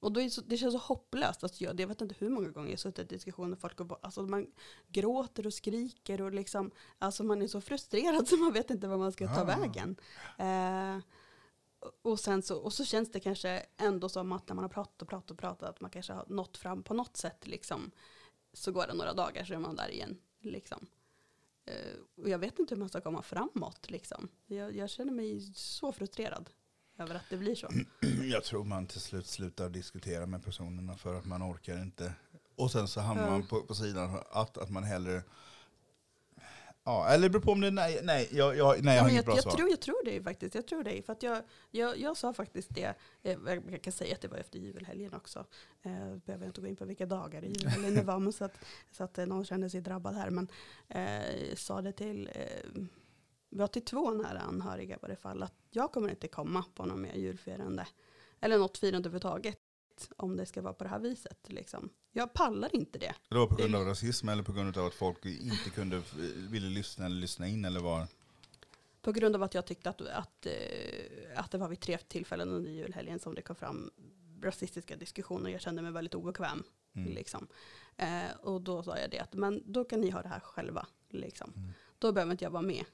Och 0.00 0.12
då 0.12 0.28
så, 0.30 0.40
det 0.40 0.56
känns 0.56 0.72
så 0.74 0.78
hopplöst. 0.78 1.42
Alltså 1.42 1.64
jag, 1.64 1.80
jag 1.80 1.86
vet 1.88 2.00
inte 2.00 2.14
hur 2.18 2.30
många 2.30 2.48
gånger 2.48 2.68
jag 2.68 2.72
har 2.72 2.76
suttit 2.78 3.12
i 3.12 3.14
diskussioner 3.14 3.56
folk 3.56 3.76
bara- 3.76 3.98
alltså 4.02 4.22
man 4.22 4.46
gråter 4.88 5.46
och 5.46 5.54
skriker 5.54 6.20
och 6.22 6.32
liksom, 6.32 6.70
alltså 6.98 7.24
man 7.24 7.42
är 7.42 7.46
så 7.48 7.60
frustrerad 7.60 8.28
så 8.28 8.36
man 8.36 8.52
vet 8.52 8.70
inte 8.70 8.86
vad 8.88 8.98
man 8.98 9.12
ska 9.12 9.28
ta 9.34 9.40
Ah. 9.40 9.44
vägen. 9.44 9.96
Eh, 10.38 11.02
och, 12.02 12.20
sen 12.20 12.42
så, 12.42 12.56
och 12.56 12.72
så 12.72 12.84
känns 12.84 13.12
det 13.12 13.20
kanske 13.20 13.66
ändå 13.76 14.08
som 14.08 14.32
att 14.32 14.48
när 14.48 14.54
man 14.54 14.64
har 14.64 14.68
pratat 14.68 15.02
och 15.02 15.08
pratat 15.08 15.30
och 15.30 15.38
pratat 15.38 15.68
att 15.68 15.80
man 15.80 15.90
kanske 15.90 16.12
har 16.12 16.24
nått 16.28 16.56
fram 16.56 16.82
på 16.82 16.94
något 16.94 17.16
sätt 17.16 17.46
liksom. 17.46 17.90
Så 18.52 18.72
går 18.72 18.86
det 18.86 18.94
några 18.94 19.12
dagar 19.12 19.44
så 19.44 19.54
är 19.54 19.58
man 19.58 19.76
där 19.76 19.90
igen. 19.90 20.18
Liksom. 20.40 20.86
Eh, 21.66 22.22
och 22.22 22.28
jag 22.28 22.38
vet 22.38 22.58
inte 22.58 22.74
hur 22.74 22.80
man 22.80 22.88
ska 22.88 23.00
komma 23.00 23.22
framåt. 23.22 23.90
Liksom. 23.90 24.28
Jag, 24.46 24.76
jag 24.76 24.90
känner 24.90 25.12
mig 25.12 25.52
så 25.54 25.92
frustrerad 25.92 26.50
över 26.98 27.14
att 27.14 27.30
det 27.30 27.36
blir 27.36 27.54
så. 27.54 27.68
jag 28.32 28.44
tror 28.44 28.64
man 28.64 28.86
till 28.86 29.00
slut 29.00 29.26
slutar 29.26 29.68
diskutera 29.70 30.26
med 30.26 30.44
personerna 30.44 30.96
för 30.96 31.14
att 31.14 31.24
man 31.24 31.42
orkar 31.42 31.82
inte. 31.82 32.12
Och 32.56 32.70
sen 32.70 32.88
så 32.88 33.00
hamnar 33.00 33.24
Ja. 33.24 33.30
man 33.30 33.46
på, 33.46 33.62
på 33.62 33.74
sidan 33.74 34.18
att, 34.30 34.58
att 34.58 34.70
man 34.70 34.84
hellre, 34.84 35.22
ja 36.84 37.08
eller 37.08 37.22
det 37.22 37.30
beror 37.30 37.42
på 37.42 37.52
om 37.52 37.60
det 37.60 37.66
är 37.66 37.70
nej, 37.70 38.00
nej, 38.02 38.28
jag, 38.32 38.56
jag, 38.56 38.84
nej 38.84 38.96
jag 38.96 39.02
har 39.02 39.10
inget 39.10 39.16
jag, 39.18 39.24
bra 39.24 39.34
jag, 39.34 39.42
svar. 39.42 39.52
tror, 39.52 39.70
jag 39.70 39.80
tror 39.80 40.04
det 40.04 40.22
faktiskt. 40.22 40.54
Jag 40.54 40.66
tror 40.66 40.84
det. 40.84 41.02
För 41.06 41.12
att 41.12 41.22
jag, 41.22 41.42
jag, 41.70 41.98
jag 41.98 42.16
sa 42.16 42.32
faktiskt 42.32 42.74
det. 42.74 42.94
eh, 43.22 43.38
Jag 43.70 43.82
kan 43.82 43.92
säga 43.92 44.14
att 44.14 44.20
det 44.20 44.28
var 44.28 44.36
efter 44.38 44.58
julhelgen 44.58 45.14
också. 45.14 45.38
Eh, 45.82 45.92
behöver 46.16 46.44
jag 46.44 46.48
inte 46.48 46.60
gå 46.60 46.66
in 46.66 46.76
på 46.76 46.84
vilka 46.84 47.06
dagar 47.06 47.44
i 47.44 47.48
julhelgen 47.48 47.94
det 47.94 48.02
var. 48.02 48.18
Men 48.18 48.32
så 48.32 48.44
att, 48.44 48.56
så 48.90 49.04
att 49.04 49.18
eh, 49.18 49.26
någon 49.26 49.44
kände 49.44 49.70
sig 49.70 49.80
drabbad 49.80 50.14
här. 50.14 50.30
Men 50.30 50.48
eh, 50.88 51.54
sa 51.56 51.82
det 51.82 51.92
till, 51.92 52.30
eh, 52.34 52.82
vi 53.50 53.60
har 53.60 53.68
till 53.68 53.84
två 53.84 54.10
nära 54.10 54.38
anhöriga 54.40 54.96
i 54.96 54.98
varje 55.02 55.16
fall. 55.16 55.42
Att 55.42 55.54
jag 55.70 55.92
kommer 55.92 56.08
inte 56.10 56.28
komma 56.28 56.64
på 56.74 56.84
något 56.86 56.98
mer 56.98 57.14
julfirande. 57.14 57.86
Eller 58.40 58.58
något 58.58 58.78
firande 58.78 58.98
överhuvudtaget. 59.08 59.58
Om 60.16 60.36
det 60.36 60.46
ska 60.46 60.62
vara 60.62 60.74
på 60.74 60.84
det 60.84 60.90
här 60.90 60.98
viset. 60.98 61.38
Liksom. 61.46 61.90
Jag 62.12 62.32
pallar 62.32 62.76
inte 62.76 62.98
det. 62.98 63.14
Det 63.28 63.34
var 63.34 63.46
på 63.46 63.54
grund 63.54 63.74
av 63.74 63.84
rasism 63.84 64.28
eller 64.28 64.42
på 64.42 64.52
grund 64.52 64.78
av 64.78 64.86
att 64.86 64.94
folk 64.94 65.24
inte 65.24 65.70
kunde, 65.74 66.02
ville 66.50 66.68
lyssna 66.68 67.06
eller 67.06 67.16
lyssna 67.16 67.48
in 67.48 67.64
eller 67.64 67.80
var? 67.80 68.06
På 69.02 69.12
grund 69.12 69.36
av 69.36 69.42
att 69.42 69.54
jag 69.54 69.66
tyckte 69.66 69.90
att, 69.90 70.00
att, 70.00 70.46
eh, 70.46 70.52
att 71.36 71.50
det 71.50 71.58
var 71.58 71.68
vid 71.68 71.80
tre 71.80 71.98
tillfällen 71.98 72.48
under 72.48 72.70
julhelgen 72.70 73.18
som 73.18 73.34
det 73.34 73.42
kom 73.42 73.56
fram 73.56 73.90
rasistiska 74.42 74.96
diskussioner. 74.96 75.50
Jag 75.50 75.60
kände 75.60 75.82
mig 75.82 75.92
väldigt 75.92 76.14
obekväm. 76.14 76.62
Mm. 76.94 77.12
Liksom. 77.12 77.46
Eh, 77.96 78.36
och 78.40 78.60
då 78.60 78.82
sa 78.82 78.98
jag 78.98 79.10
det 79.10 79.18
att 79.18 79.34
men 79.34 79.62
då 79.72 79.84
kan 79.84 80.00
ni 80.00 80.10
ha 80.10 80.22
det 80.22 80.28
här 80.28 80.40
själva. 80.40 80.86
Liksom. 81.08 81.52
Mm. 81.56 81.72
Då 81.98 82.12
behöver 82.12 82.32
inte 82.32 82.44
jag 82.44 82.50
vara 82.50 82.62
med. 82.62 82.84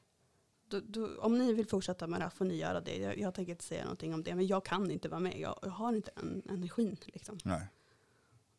Då, 0.70 0.80
då, 0.80 1.16
om 1.18 1.38
ni 1.38 1.52
vill 1.52 1.66
fortsätta 1.66 2.06
med 2.06 2.20
det 2.20 2.24
här 2.24 2.30
får 2.30 2.44
ni 2.44 2.56
göra 2.56 2.80
det. 2.80 2.96
Jag, 2.96 3.18
jag 3.18 3.34
tänker 3.34 3.52
inte 3.52 3.64
säga 3.64 3.82
någonting 3.82 4.14
om 4.14 4.22
det. 4.22 4.34
Men 4.34 4.46
jag 4.46 4.64
kan 4.64 4.90
inte 4.90 5.08
vara 5.08 5.20
med. 5.20 5.40
Jag, 5.40 5.58
jag 5.62 5.70
har 5.70 5.92
inte 5.92 6.10
den 6.14 6.42
energin. 6.48 6.96
Liksom. 7.06 7.38
Nej. 7.44 7.68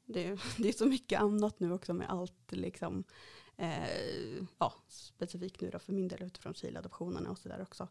Det, 0.05 0.39
det 0.57 0.69
är 0.69 0.73
så 0.73 0.85
mycket 0.85 1.21
annat 1.21 1.59
nu 1.59 1.73
också 1.73 1.93
med 1.93 2.09
allt. 2.09 2.51
Liksom, 2.51 3.03
eh, 3.57 4.43
ja, 4.57 4.73
specifikt 4.87 5.61
nu 5.61 5.69
då 5.69 5.79
för 5.79 5.93
min 5.93 6.07
del 6.07 6.23
utifrån 6.23 6.53
Chile-adoptionerna 6.53 7.29
och 7.29 7.37
sådär 7.37 7.61
också. 7.61 7.87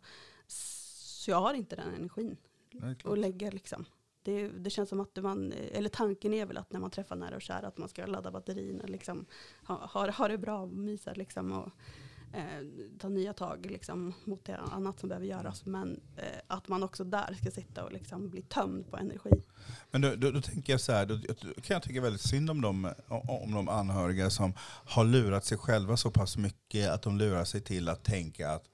Så 0.46 1.30
jag 1.30 1.40
har 1.40 1.54
inte 1.54 1.76
den 1.76 1.94
energin 1.94 2.36
klart. 2.70 3.06
att 3.06 3.18
lägga 3.18 3.50
liksom. 3.50 3.84
Det, 4.22 4.48
det 4.48 4.70
känns 4.70 4.88
som 4.88 5.00
att 5.00 5.16
man, 5.16 5.52
eller 5.52 5.88
tanken 5.88 6.34
är 6.34 6.46
väl 6.46 6.56
att 6.56 6.72
när 6.72 6.80
man 6.80 6.90
träffar 6.90 7.16
nära 7.16 7.36
och 7.36 7.42
kära 7.42 7.66
att 7.66 7.78
man 7.78 7.88
ska 7.88 8.06
ladda 8.06 8.30
batterierna, 8.30 8.84
liksom, 8.86 9.26
ha, 9.66 9.86
ha, 9.86 10.10
ha 10.10 10.28
det 10.28 10.38
bra 10.38 10.60
och 10.60 10.68
mysa 10.68 11.12
liksom, 11.12 11.52
och 11.52 11.72
eh, 12.32 12.88
ta 12.98 13.08
nya 13.08 13.32
tag 13.32 13.66
liksom, 13.70 14.14
mot 14.24 14.44
det 14.44 14.56
annat 14.56 15.00
som 15.00 15.08
behöver 15.08 15.26
göras. 15.26 15.66
Men 15.66 16.00
eh, 16.16 16.24
att 16.46 16.68
man 16.68 16.82
också 16.82 17.04
där 17.04 17.34
ska 17.40 17.50
sitta 17.50 17.84
och 17.84 17.92
liksom, 17.92 18.30
bli 18.30 18.42
tömd 18.42 18.90
på 18.90 18.96
energi. 18.96 19.30
Men 19.90 20.00
då, 20.00 20.14
då, 20.16 20.30
då 20.30 20.42
tänker 20.42 20.72
jag 20.72 20.80
så 20.80 20.92
här, 20.92 21.06
då, 21.06 21.16
då 21.16 21.60
kan 21.60 21.74
jag 21.74 21.82
tycka 21.82 22.00
väldigt 22.00 22.20
synd 22.20 22.50
om 22.50 22.60
de, 22.60 22.92
om 23.08 23.52
de 23.52 23.68
anhöriga 23.68 24.30
som 24.30 24.52
har 24.84 25.04
lurat 25.04 25.44
sig 25.44 25.58
själva 25.58 25.96
så 25.96 26.10
pass 26.10 26.36
mycket 26.36 26.90
att 26.90 27.02
de 27.02 27.18
lurar 27.18 27.44
sig 27.44 27.60
till 27.60 27.88
att 27.88 28.04
tänka 28.04 28.50
att, 28.50 28.64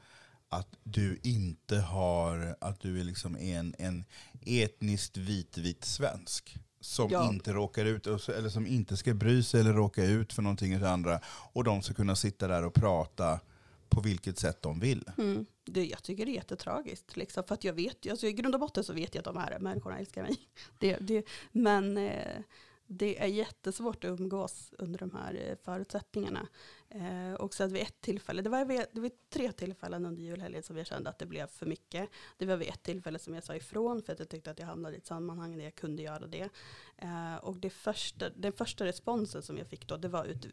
att 0.49 0.69
du 0.83 1.21
inte 1.23 1.77
har, 1.77 2.57
att 2.61 2.81
du 2.81 3.01
är 3.01 3.05
liksom 3.05 3.37
en, 3.37 3.75
en 3.79 4.05
etniskt 4.47 5.16
vit-vit 5.16 5.85
svensk. 5.85 6.59
Som 6.87 7.11
Ja. 7.11 7.29
inte 7.29 7.53
råkar 7.53 7.85
ut, 7.85 8.07
eller 8.07 8.49
som 8.49 8.66
inte 8.66 8.96
ska 8.96 9.14
bry 9.14 9.42
sig 9.42 9.61
eller 9.61 9.72
råka 9.72 10.05
ut 10.05 10.33
för 10.33 10.42
någonting 10.42 10.72
eller 10.72 10.87
andra. 10.87 11.20
Och 11.53 11.64
de 11.64 11.83
ska 11.83 11.94
kunna 11.94 12.16
sitta 12.16 12.49
där 12.49 12.64
och 12.64 12.75
prata 12.75 13.40
på 13.88 14.01
vilket 14.01 14.38
sätt 14.38 14.62
de 14.62 14.81
vill. 14.81 15.05
Mm. 15.18 15.46
Det, 15.64 15.85
jag 15.87 16.03
tycker 16.03 16.27
det 16.27 16.33
är 16.33 16.35
jättetragiskt. 16.35 17.16
Liksom, 17.16 17.44
för 17.44 17.55
att 17.55 17.64
jag 17.64 17.72
vet, 17.72 18.11
alltså, 18.11 18.27
i 18.27 18.33
grund 18.33 18.55
och 18.55 18.61
botten 18.61 18.85
så 18.85 18.92
vet 18.92 19.14
jag 19.14 19.20
att 19.20 19.35
de 19.35 19.37
här 19.37 19.59
människorna 19.59 19.99
älskar 19.99 20.22
mig. 20.22 20.37
Det, 20.79 20.96
det, 21.01 21.27
men 21.53 21.99
eh, 21.99 22.38
det 22.87 23.22
är 23.22 23.27
jättesvårt 23.27 24.05
att 24.05 24.20
umgås 24.20 24.72
under 24.79 24.99
de 24.99 25.11
här 25.11 25.35
eh, 25.35 25.57
förutsättningarna. 25.64 26.49
Eh, 26.90 27.35
och 27.35 27.55
så 27.55 27.64
att 27.64 27.72
vid 27.72 27.83
ett 27.83 28.01
tillfälle, 28.01 28.42
det 28.42 28.51
var, 28.51 28.64
vid, 28.64 28.87
det 28.92 29.01
var 29.01 29.11
tre 29.31 29.53
tillfällen 29.53 30.07
under 30.07 30.22
julhelgen 30.22 30.62
som 30.62 30.77
jag 30.77 30.87
kände 30.87 31.11
att 31.11 31.18
det 31.18 31.27
blev 31.27 31.46
för 31.46 31.66
mycket. 31.66 32.09
Det 32.37 32.46
var 32.46 32.57
vid 32.57 32.68
ett 32.68 32.83
tillfälle 32.83 33.18
som 33.18 33.35
jag 33.35 33.44
sa 33.44 33.55
ifrån 33.55 34.03
för 34.03 34.12
att 34.12 34.18
jag 34.18 34.29
tyckte 34.29 34.51
att 34.51 34.59
jag 34.59 34.66
hamnade 34.66 34.94
i 34.94 34.99
ett 34.99 35.07
sammanhang 35.07 35.57
där 35.57 35.64
jag 35.64 35.75
kunde 35.75 36.03
göra 36.03 36.27
det. 36.27 36.49
Eh, 36.96 37.35
och 37.35 37.57
det 37.57 37.70
första, 37.70 38.31
den 38.31 38.53
första 38.53 38.85
responsen 38.85 39.42
som 39.42 39.59
jag 39.59 39.66
fick 39.66 39.87
då, 39.87 39.96
det 39.96 40.09
var 40.09 40.25
ut, 40.25 40.46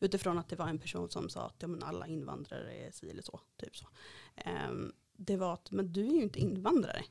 utifrån 0.00 0.38
att 0.38 0.48
det 0.48 0.56
var 0.56 0.68
en 0.68 0.78
person 0.78 1.10
som 1.10 1.28
sa 1.28 1.46
att 1.46 1.56
ja, 1.58 1.68
men 1.68 1.82
alla 1.82 2.06
invandrare 2.06 2.72
är 2.74 2.90
si 2.90 3.10
eller 3.10 3.22
så. 3.22 3.40
Typ 3.56 3.76
så. 3.76 3.86
Ehm, 4.36 4.92
det 5.16 5.36
var 5.36 5.54
att, 5.54 5.70
men 5.70 5.92
du 5.92 6.06
är 6.06 6.12
ju 6.12 6.22
inte 6.22 6.38
invandrare. 6.38 7.04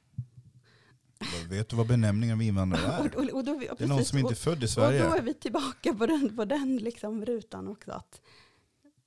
Vet 1.49 1.69
du 1.69 1.75
vad 1.75 1.87
benämningen 1.87 2.35
av 2.37 2.41
invandrare 2.41 2.81
är? 2.93 3.15
Och, 3.15 3.23
och, 3.23 3.29
och 3.29 3.43
då, 3.43 3.59
Det 3.59 3.65
är 3.83 3.87
någon 3.87 3.97
precis, 3.97 4.09
som 4.09 4.19
inte 4.19 4.31
är 4.31 4.35
och, 4.35 4.37
född 4.37 4.63
i 4.63 4.65
och 4.65 4.69
Sverige. 4.69 5.03
då 5.03 5.15
är 5.15 5.21
vi 5.21 5.33
tillbaka 5.33 5.93
på 5.93 6.05
den, 6.05 6.35
på 6.35 6.45
den 6.45 6.77
liksom 6.77 7.25
rutan 7.25 7.67
också. 7.67 7.91
Att, 7.91 8.21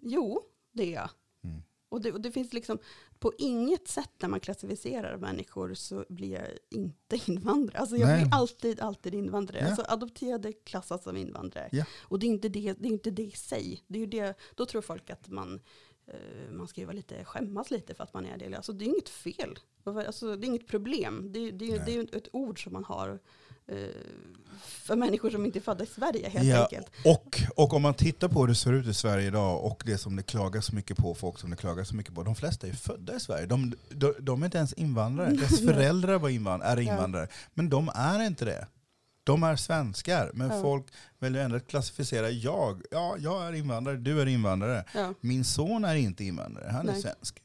jo, 0.00 0.40
det 0.72 0.82
är 0.82 0.92
jag. 0.92 1.10
Mm. 1.44 1.62
Och 1.88 2.00
det, 2.00 2.12
och 2.12 2.20
det 2.20 2.32
finns 2.32 2.52
liksom, 2.52 2.78
på 3.18 3.32
inget 3.38 3.88
sätt 3.88 4.10
när 4.20 4.28
man 4.28 4.40
klassificerar 4.40 5.16
människor 5.16 5.74
så 5.74 6.04
blir 6.08 6.32
jag 6.32 6.48
inte 6.70 7.20
invandrare. 7.30 7.78
Alltså 7.78 7.96
jag 7.96 8.06
Nej. 8.06 8.24
blir 8.24 8.34
alltid, 8.34 8.80
alltid 8.80 9.14
invandrare. 9.14 9.60
Ja. 9.60 9.66
Alltså 9.66 9.84
adopterade 9.88 10.52
klassas 10.52 11.02
som 11.02 11.16
invandrare. 11.16 11.68
Ja. 11.72 11.84
Och 12.00 12.18
det 12.18 12.26
är 12.26 12.28
inte 12.28 12.48
det, 12.48 12.72
det 12.72 12.88
är 12.88 12.92
inte 12.92 13.10
det 13.10 13.22
i 13.22 13.30
sig. 13.30 13.84
Det 13.86 13.98
är 13.98 14.00
ju 14.00 14.06
det, 14.06 14.38
då 14.54 14.66
tror 14.66 14.82
folk 14.82 15.10
att 15.10 15.28
man, 15.28 15.60
eh, 16.06 16.50
man 16.52 16.68
ska 16.68 16.80
ju 16.80 16.86
vara 16.86 16.96
lite, 16.96 17.24
skämmas 17.24 17.70
lite 17.70 17.94
för 17.94 18.04
att 18.04 18.14
man 18.14 18.26
är 18.26 18.38
det. 18.38 18.56
Alltså 18.56 18.72
det 18.72 18.84
är 18.84 18.86
inget 18.86 19.08
fel. 19.08 19.58
Alltså, 19.84 20.36
det 20.36 20.46
är 20.46 20.48
inget 20.48 20.66
problem. 20.66 21.32
Det, 21.32 21.50
det, 21.50 21.66
det 21.66 21.92
är 21.92 21.94
ju 21.94 22.02
ett 22.12 22.28
ord 22.32 22.64
som 22.64 22.72
man 22.72 22.84
har 22.84 23.20
för 24.62 24.96
människor 24.96 25.30
som 25.30 25.44
inte 25.46 25.58
är 25.58 25.60
födda 25.60 25.84
i 25.84 25.86
Sverige 25.86 26.28
helt 26.28 26.46
Ja, 26.48 26.62
enkelt. 26.62 26.86
och, 27.04 27.40
och 27.56 27.74
om 27.74 27.82
man 27.82 27.94
tittar 27.94 28.28
på 28.28 28.40
hur 28.40 28.48
det 28.48 28.54
ser 28.54 28.72
ut 28.72 28.86
i 28.86 28.94
Sverige 28.94 29.26
idag 29.26 29.64
och 29.64 29.82
det 29.86 29.98
som 29.98 30.16
det 30.16 30.22
klagas 30.22 30.66
så 30.66 30.74
mycket 30.74 30.96
på, 30.96 31.14
folk 31.14 31.38
som 31.38 31.50
det 31.50 31.56
klagas 31.56 31.88
så 31.88 31.96
mycket 31.96 32.14
på, 32.14 32.22
de 32.22 32.34
flesta 32.34 32.66
är 32.66 32.72
födda 32.72 33.16
i 33.16 33.20
Sverige. 33.20 33.46
De, 33.46 33.74
de, 33.90 34.14
de 34.20 34.42
är 34.42 34.46
inte 34.46 34.58
ens 34.58 34.72
invandrare. 34.72 35.30
Deras 35.32 35.60
föräldrar 35.60 36.18
var 36.18 36.28
invand, 36.28 36.62
är 36.62 36.76
Ja. 36.76 36.82
invandrare. 36.92 37.28
Men 37.54 37.68
de 37.70 37.90
är 37.94 38.26
inte 38.26 38.44
det. 38.44 38.66
De 39.24 39.42
är 39.42 39.56
svenskar, 39.56 40.30
men 40.34 40.50
Ja. 40.50 40.62
folk 40.62 40.86
väljer 41.18 41.44
ändå 41.44 41.56
att 41.56 41.66
klassificera 41.66 42.30
jag. 42.30 42.82
Ja, 42.90 43.16
jag 43.18 43.46
är 43.48 43.52
invandrare, 43.52 43.96
du 43.96 44.20
är 44.20 44.26
invandrare. 44.26 44.84
Ja, 44.94 45.14
Min 45.20 45.44
son 45.44 45.84
är 45.84 45.94
inte 45.94 46.24
invandrare, 46.24 46.68
han 46.70 46.88
är 46.88 46.92
Nej. 46.92 47.02
svensk. 47.02 47.42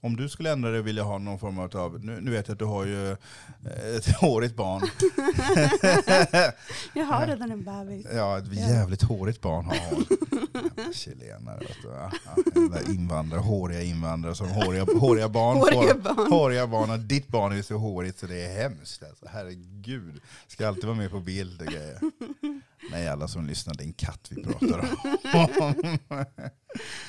Ja. 0.00 0.08
Om 0.08 0.16
du 0.16 0.28
skulle 0.28 0.52
ändra 0.52 0.70
dig 0.70 0.80
och 0.80 0.86
vilja 0.86 1.02
ha 1.02 1.18
någon 1.18 1.38
form 1.38 1.58
av, 1.58 2.04
nu, 2.04 2.18
nu 2.20 2.30
vet 2.30 2.48
jag 2.48 2.52
att 2.52 2.58
du 2.58 2.64
har 2.64 2.84
ju 2.84 3.10
eh, 3.10 3.96
ett 3.96 4.16
hårigt 4.16 4.56
barn. 4.56 4.82
Jag 6.94 7.04
har 7.04 7.26
redan 7.26 7.50
en 7.52 7.64
bebis. 7.64 8.06
Ja, 8.14 8.38
ett 8.38 8.44
Ja. 8.50 8.68
jävligt 8.68 9.02
hårigt 9.02 9.40
barn 9.40 9.64
har 9.64 9.76
hon. 9.90 10.04
Chilenare. 10.94 11.58
vet 11.58 11.76
du. 11.82 11.88
Ja, 11.88 12.10
ja, 12.54 12.92
invandrare, 12.92 13.40
håriga 13.40 13.82
invandrare 13.82 14.34
som 14.34 14.48
håriga, 14.48 14.84
håriga 15.00 15.28
barn 15.28 15.56
Håriga 15.74 15.94
får. 15.94 16.00
barn. 16.14 16.32
Håriga 16.32 16.66
barn. 16.66 16.90
Och 16.90 16.98
ditt 16.98 17.28
barn 17.28 17.52
är 17.58 17.62
så 17.62 17.76
hårigt 17.76 18.18
så 18.18 18.26
det 18.26 18.42
är 18.44 18.62
hemskt. 18.62 19.02
Alltså. 19.02 19.26
Herregud. 19.32 20.20
Ska 20.46 20.68
alltid 20.68 20.84
vara 20.84 20.96
med 20.96 21.10
på 21.10 21.20
bild 21.20 21.60
och 21.60 21.66
grejer. 21.66 21.98
Nej, 22.90 23.08
alla 23.08 23.28
som 23.28 23.46
lyssnar, 23.46 23.74
det 23.74 23.82
är 23.82 23.86
en 23.86 23.92
katt 23.92 24.28
vi 24.30 24.42
pratar 24.44 24.78
om. 24.78 25.98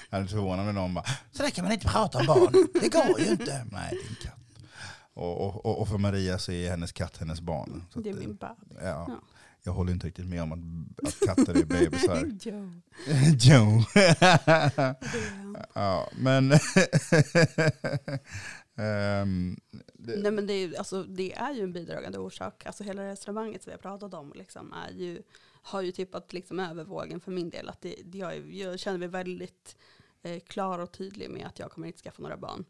Jag 0.10 0.22
är 0.22 0.26
förvånad 0.26 0.66
med 0.66 0.76
någon 0.76 0.94
bara, 0.94 1.06
så 1.32 1.44
där 1.44 1.50
kan 1.50 1.64
man 1.66 1.74
inte 1.74 1.88
prata 1.88 2.18
om 2.20 2.26
barn. 2.26 2.68
Det 2.82 2.90
går 2.90 3.20
ju 3.20 3.26
inte. 3.32 3.66
Nej, 3.72 3.90
det 3.92 4.06
är 4.06 4.10
en 4.10 4.16
katt. 4.22 4.36
Och, 5.14 5.66
och, 5.66 5.82
och- 5.82 5.88
för 5.88 5.98
Maria 5.98 6.38
så 6.38 6.52
är 6.52 6.70
hennes 6.70 6.92
katt 6.92 7.18
hennes 7.18 7.42
barn. 7.42 7.86
Så 7.94 8.00
Det 8.00 8.10
är 8.10 8.14
att, 8.14 8.20
min 8.20 8.36
bebis. 8.36 8.78
ja. 8.82 9.06
Ja. 9.08 9.22
Jag 9.64 9.74
håller 9.74 9.92
inte 9.92 10.08
riktigt 10.08 10.26
med 10.26 10.42
om 10.44 10.52
att, 10.52 11.08
att 11.08 11.20
katter 11.28 11.54
är 11.60 11.64
bebisar. 11.66 12.26
Joe. 12.42 12.82
Joe. 13.40 13.84
Ja, 15.74 16.10
men... 16.18 16.52
Ehm, 18.76 19.58
det, 19.94 20.16
Nej, 20.18 20.32
men 20.32 20.48
det, 20.48 20.54
är, 20.54 20.68
ju- 20.68 20.76
alltså, 20.76 21.04
det 21.04 21.34
är 21.34 21.54
ju 21.54 21.64
en 21.64 21.74
bidragande 21.74 22.18
orsak. 22.18 22.66
Alltså, 22.66 22.84
hela 22.84 23.04
resonemanget 23.08 23.64
som 23.64 23.70
vi 23.70 23.74
har 23.74 23.82
pratat 23.82 24.14
om 24.14 24.34
liksom, 24.36 24.74
är 24.74 24.92
ju, 24.92 25.22
har 25.70 25.82
ju 25.82 25.92
tippat 25.92 26.34
liksom, 26.34 26.60
över 26.60 26.84
vågen 26.84 27.20
för 27.20 27.32
min 27.32 27.50
del. 27.50 27.70
Att 27.70 27.82
det, 27.82 27.96
det, 28.06 28.18
jag, 28.18 28.54
jag 28.54 28.80
känner 28.80 28.98
mig 28.98 29.08
väldigt 29.08 29.78
eh, 30.22 30.40
klar 30.40 30.80
och 30.80 30.92
tydlig 30.92 31.30
med 31.30 31.48
att 31.48 31.60
jag 31.60 31.72
kommer 31.72 31.88
inte 31.88 32.02
skaffa 32.02 32.22
några 32.22 32.38
barn. 32.38 32.66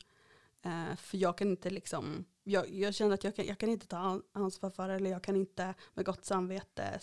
Eh, 0.61 0.95
för 0.95 1.17
jag 1.17 1.37
kan 1.37 1.49
inte 1.49 1.69
liksom, 1.69 2.25
jag, 2.43 2.69
jag 2.69 2.95
känner 2.95 3.13
att 3.13 3.23
jag 3.23 3.35
kan, 3.35 3.45
jag 3.45 3.57
kan 3.57 3.69
inte 3.69 3.87
ta 3.87 4.21
ansvar 4.31 4.69
för 4.69 4.89
eller 4.89 5.09
jag 5.09 5.23
kan 5.23 5.35
inte 5.35 5.73
med 5.93 6.05
gott 6.05 6.25
samvete 6.25 6.99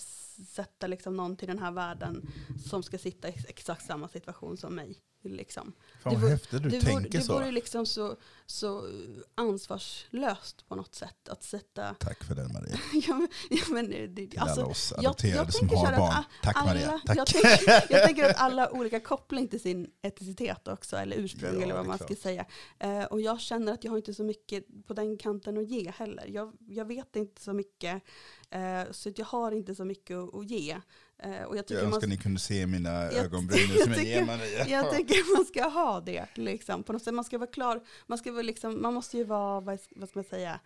sätta 0.46 0.86
liksom 0.86 1.16
någon 1.16 1.36
till 1.36 1.48
den 1.48 1.58
här 1.58 1.72
världen 1.72 2.28
som 2.68 2.82
ska 2.82 2.98
sitta 2.98 3.28
i 3.28 3.34
exakt 3.48 3.86
samma 3.86 4.08
situation 4.08 4.56
som 4.56 4.74
mig. 4.74 4.98
Liksom. 5.22 5.72
fan 6.02 6.12
det 6.12 6.16
vad 6.18 6.20
vore- 6.22 6.30
häftigt 6.32 6.62
du 6.62 6.68
det 6.68 6.80
tänker 6.80 6.92
vore, 7.00 7.08
det 7.08 7.22
så. 7.22 7.32
vore 7.32 7.50
liksom 7.50 7.86
så, 7.86 8.16
så 8.46 8.88
ansvarslöst 9.34 10.68
på 10.68 10.74
något 10.74 10.94
sätt 10.94 11.28
att 11.28 11.42
sätta... 11.42 11.94
Tack 11.94 12.24
för 12.24 12.34
den 12.34 12.52
Maria. 12.52 12.78
ja, 13.08 13.14
men, 13.14 13.28
ja, 13.50 13.64
men 13.68 13.90
det, 13.90 14.06
det, 14.06 14.26
Till 14.26 14.38
alltså, 14.40 14.60
alla 14.60 14.70
oss 14.70 14.92
jag- 14.96 15.04
jag 15.04 15.08
adopterade 15.08 15.52
som 15.52 15.68
så 15.68 15.76
har 15.76 15.92
att 15.92 15.98
barn. 15.98 16.12
a- 16.12 16.24
Tack 16.42 16.56
alla, 16.56 16.66
Maria. 16.66 17.00
Tack. 17.06 17.16
Jag, 17.16 17.26
tänker, 17.26 17.86
jag 17.94 18.06
tänker 18.06 18.30
att 18.30 18.36
alla 18.36 18.70
olika 18.72 19.00
koppling 19.00 19.48
till 19.48 19.60
sin 19.60 19.90
etnicitet 20.02 20.68
också, 20.68 20.96
eller 20.96 21.16
ursprung 21.16 21.50
Ja, 21.50 21.56
eller 21.56 21.66
det 21.66 21.72
vad 21.74 21.86
man 21.86 21.98
klart. 21.98 22.10
ska 22.12 22.22
säga. 22.22 22.46
Eh, 22.78 23.04
och 23.04 23.20
jag 23.20 23.40
känner 23.40 23.72
att 23.72 23.84
jag 23.84 23.92
har 23.92 23.96
inte 23.96 24.14
så 24.14 24.24
mycket 24.24 24.64
på 24.86 24.94
den 24.94 25.18
kanten 25.18 25.58
att 25.58 25.68
ge 25.68 25.90
heller. 25.90 26.26
Jag, 26.28 26.52
jag 26.68 26.84
vet 26.84 27.16
inte 27.16 27.42
så 27.42 27.52
mycket, 27.52 28.02
eh, 28.50 28.82
så 28.90 29.08
att 29.08 29.18
jag 29.18 29.26
har 29.26 29.52
inte 29.52 29.74
så 29.74 29.84
mycket 29.84 30.16
att, 30.16 30.34
att 30.34 30.50
ge. 30.50 30.76
Eh, 31.18 31.42
och 31.42 31.56
jag 31.56 31.66
tycker 31.66 31.80
Jag 31.80 31.84
man 31.84 31.94
önskar 31.94 32.08
ni 32.08 32.16
kunde 32.16 32.40
se 32.40 32.66
mina 32.66 32.90
ögonbryn 33.10 33.68
som 33.82 33.92
jag 33.92 34.04
ger 34.04 34.24
Maria. 34.24 34.68
jag 34.68 34.96
tycker 34.96 35.36
man 35.36 35.44
ska 35.44 35.68
ha 35.68 36.00
det. 36.00 36.26
Liksom. 36.34 36.82
På 36.82 36.92
något 36.92 37.02
sätt, 37.02 37.14
man 37.14 37.24
ska 37.24 37.38
vara 37.38 37.50
klar. 37.50 37.80
Man, 38.06 38.18
ska 38.18 38.32
vara 38.32 38.42
liksom, 38.42 38.82
man 38.82 38.94
måste 38.94 39.16
ju 39.16 39.24
vara, 39.24 39.60
vad, 39.60 39.80
ska 39.80 39.94
man 40.14 40.24
säga, 40.24 40.60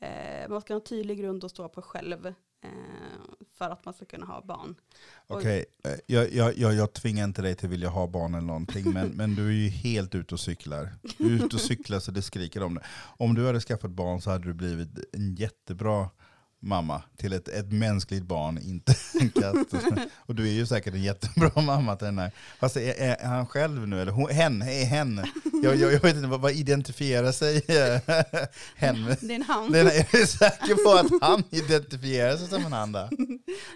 eh, 0.00 0.48
man 0.48 0.60
ska 0.60 0.74
ha 0.74 0.80
en 0.80 0.86
tydlig 0.86 1.18
grund 1.18 1.44
att 1.44 1.50
stå 1.50 1.68
på 1.68 1.82
själv. 1.82 2.26
Eh, 2.64 2.70
för 3.58 3.70
att 3.70 3.84
man 3.84 3.94
ska 3.94 4.04
kunna 4.04 4.26
ha 4.26 4.44
barn. 4.44 4.74
Okej, 5.26 5.64
eh, 5.84 5.92
jag, 6.06 6.32
jag, 6.32 6.56
jag, 6.56 6.74
jag 6.74 6.92
tvingar 6.92 7.24
inte 7.24 7.42
dig 7.42 7.54
till 7.54 7.66
att 7.66 7.72
vilja 7.72 7.88
ha 7.88 8.06
barn 8.06 8.34
eller 8.34 8.46
någonting, 8.46 8.90
men, 8.92 9.08
men 9.08 9.34
du 9.34 9.46
är 9.46 9.52
ju 9.52 9.68
helt 9.68 10.14
ute 10.14 10.34
och 10.34 10.40
cyklar. 10.40 10.92
Du 11.18 11.26
är 11.26 11.44
ute 11.44 11.56
och 11.56 11.62
cyklar 11.62 12.00
så 12.00 12.10
det 12.10 12.22
skriker 12.22 12.62
om 12.62 12.74
det. 12.74 12.84
Om 13.16 13.34
du 13.34 13.46
hade 13.46 13.60
skaffat 13.60 13.90
barn 13.90 14.20
så 14.20 14.30
hade 14.30 14.44
du 14.44 14.54
blivit 14.54 14.88
en 15.12 15.34
jättebra 15.34 16.10
mamma 16.66 17.02
till 17.16 17.32
ett, 17.32 17.48
ett 17.48 17.72
mänskligt 17.72 18.22
barn, 18.22 18.58
inte 18.58 18.94
en 19.20 19.30
katt. 19.30 19.56
Och 20.16 20.34
du 20.34 20.48
är 20.48 20.52
ju 20.52 20.66
säkert 20.66 20.94
en 20.94 21.02
jättebra 21.02 21.50
mamma 21.62 21.96
till 21.96 22.04
den 22.04 22.18
här. 22.18 22.30
Fast 22.60 22.76
är, 22.76 22.94
är 22.98 23.26
han 23.26 23.46
själv 23.46 23.88
nu, 23.88 24.00
eller 24.00 24.12
hon, 24.12 24.30
hen, 24.30 24.62
är 24.62 24.84
hen? 24.84 25.26
Jag, 25.62 25.76
jag, 25.76 25.92
jag 25.92 26.00
vet 26.00 26.16
inte, 26.16 26.28
vad, 26.28 26.40
vad 26.40 26.52
identifierar 26.52 27.32
sig 27.32 27.54
hen 28.76 29.04
med? 29.04 29.16
Det 29.20 29.32
är 29.32 29.36
en 29.36 29.42
han. 29.42 29.72
Den 29.72 29.86
är 29.86 30.06
du 30.12 30.26
säker 30.26 30.84
på 30.84 30.90
att 30.98 31.22
han 31.30 31.42
identifierar 31.50 32.36
sig 32.36 32.48
som 32.48 32.66
en 32.66 32.72
han 32.72 32.92
då? 32.92 33.08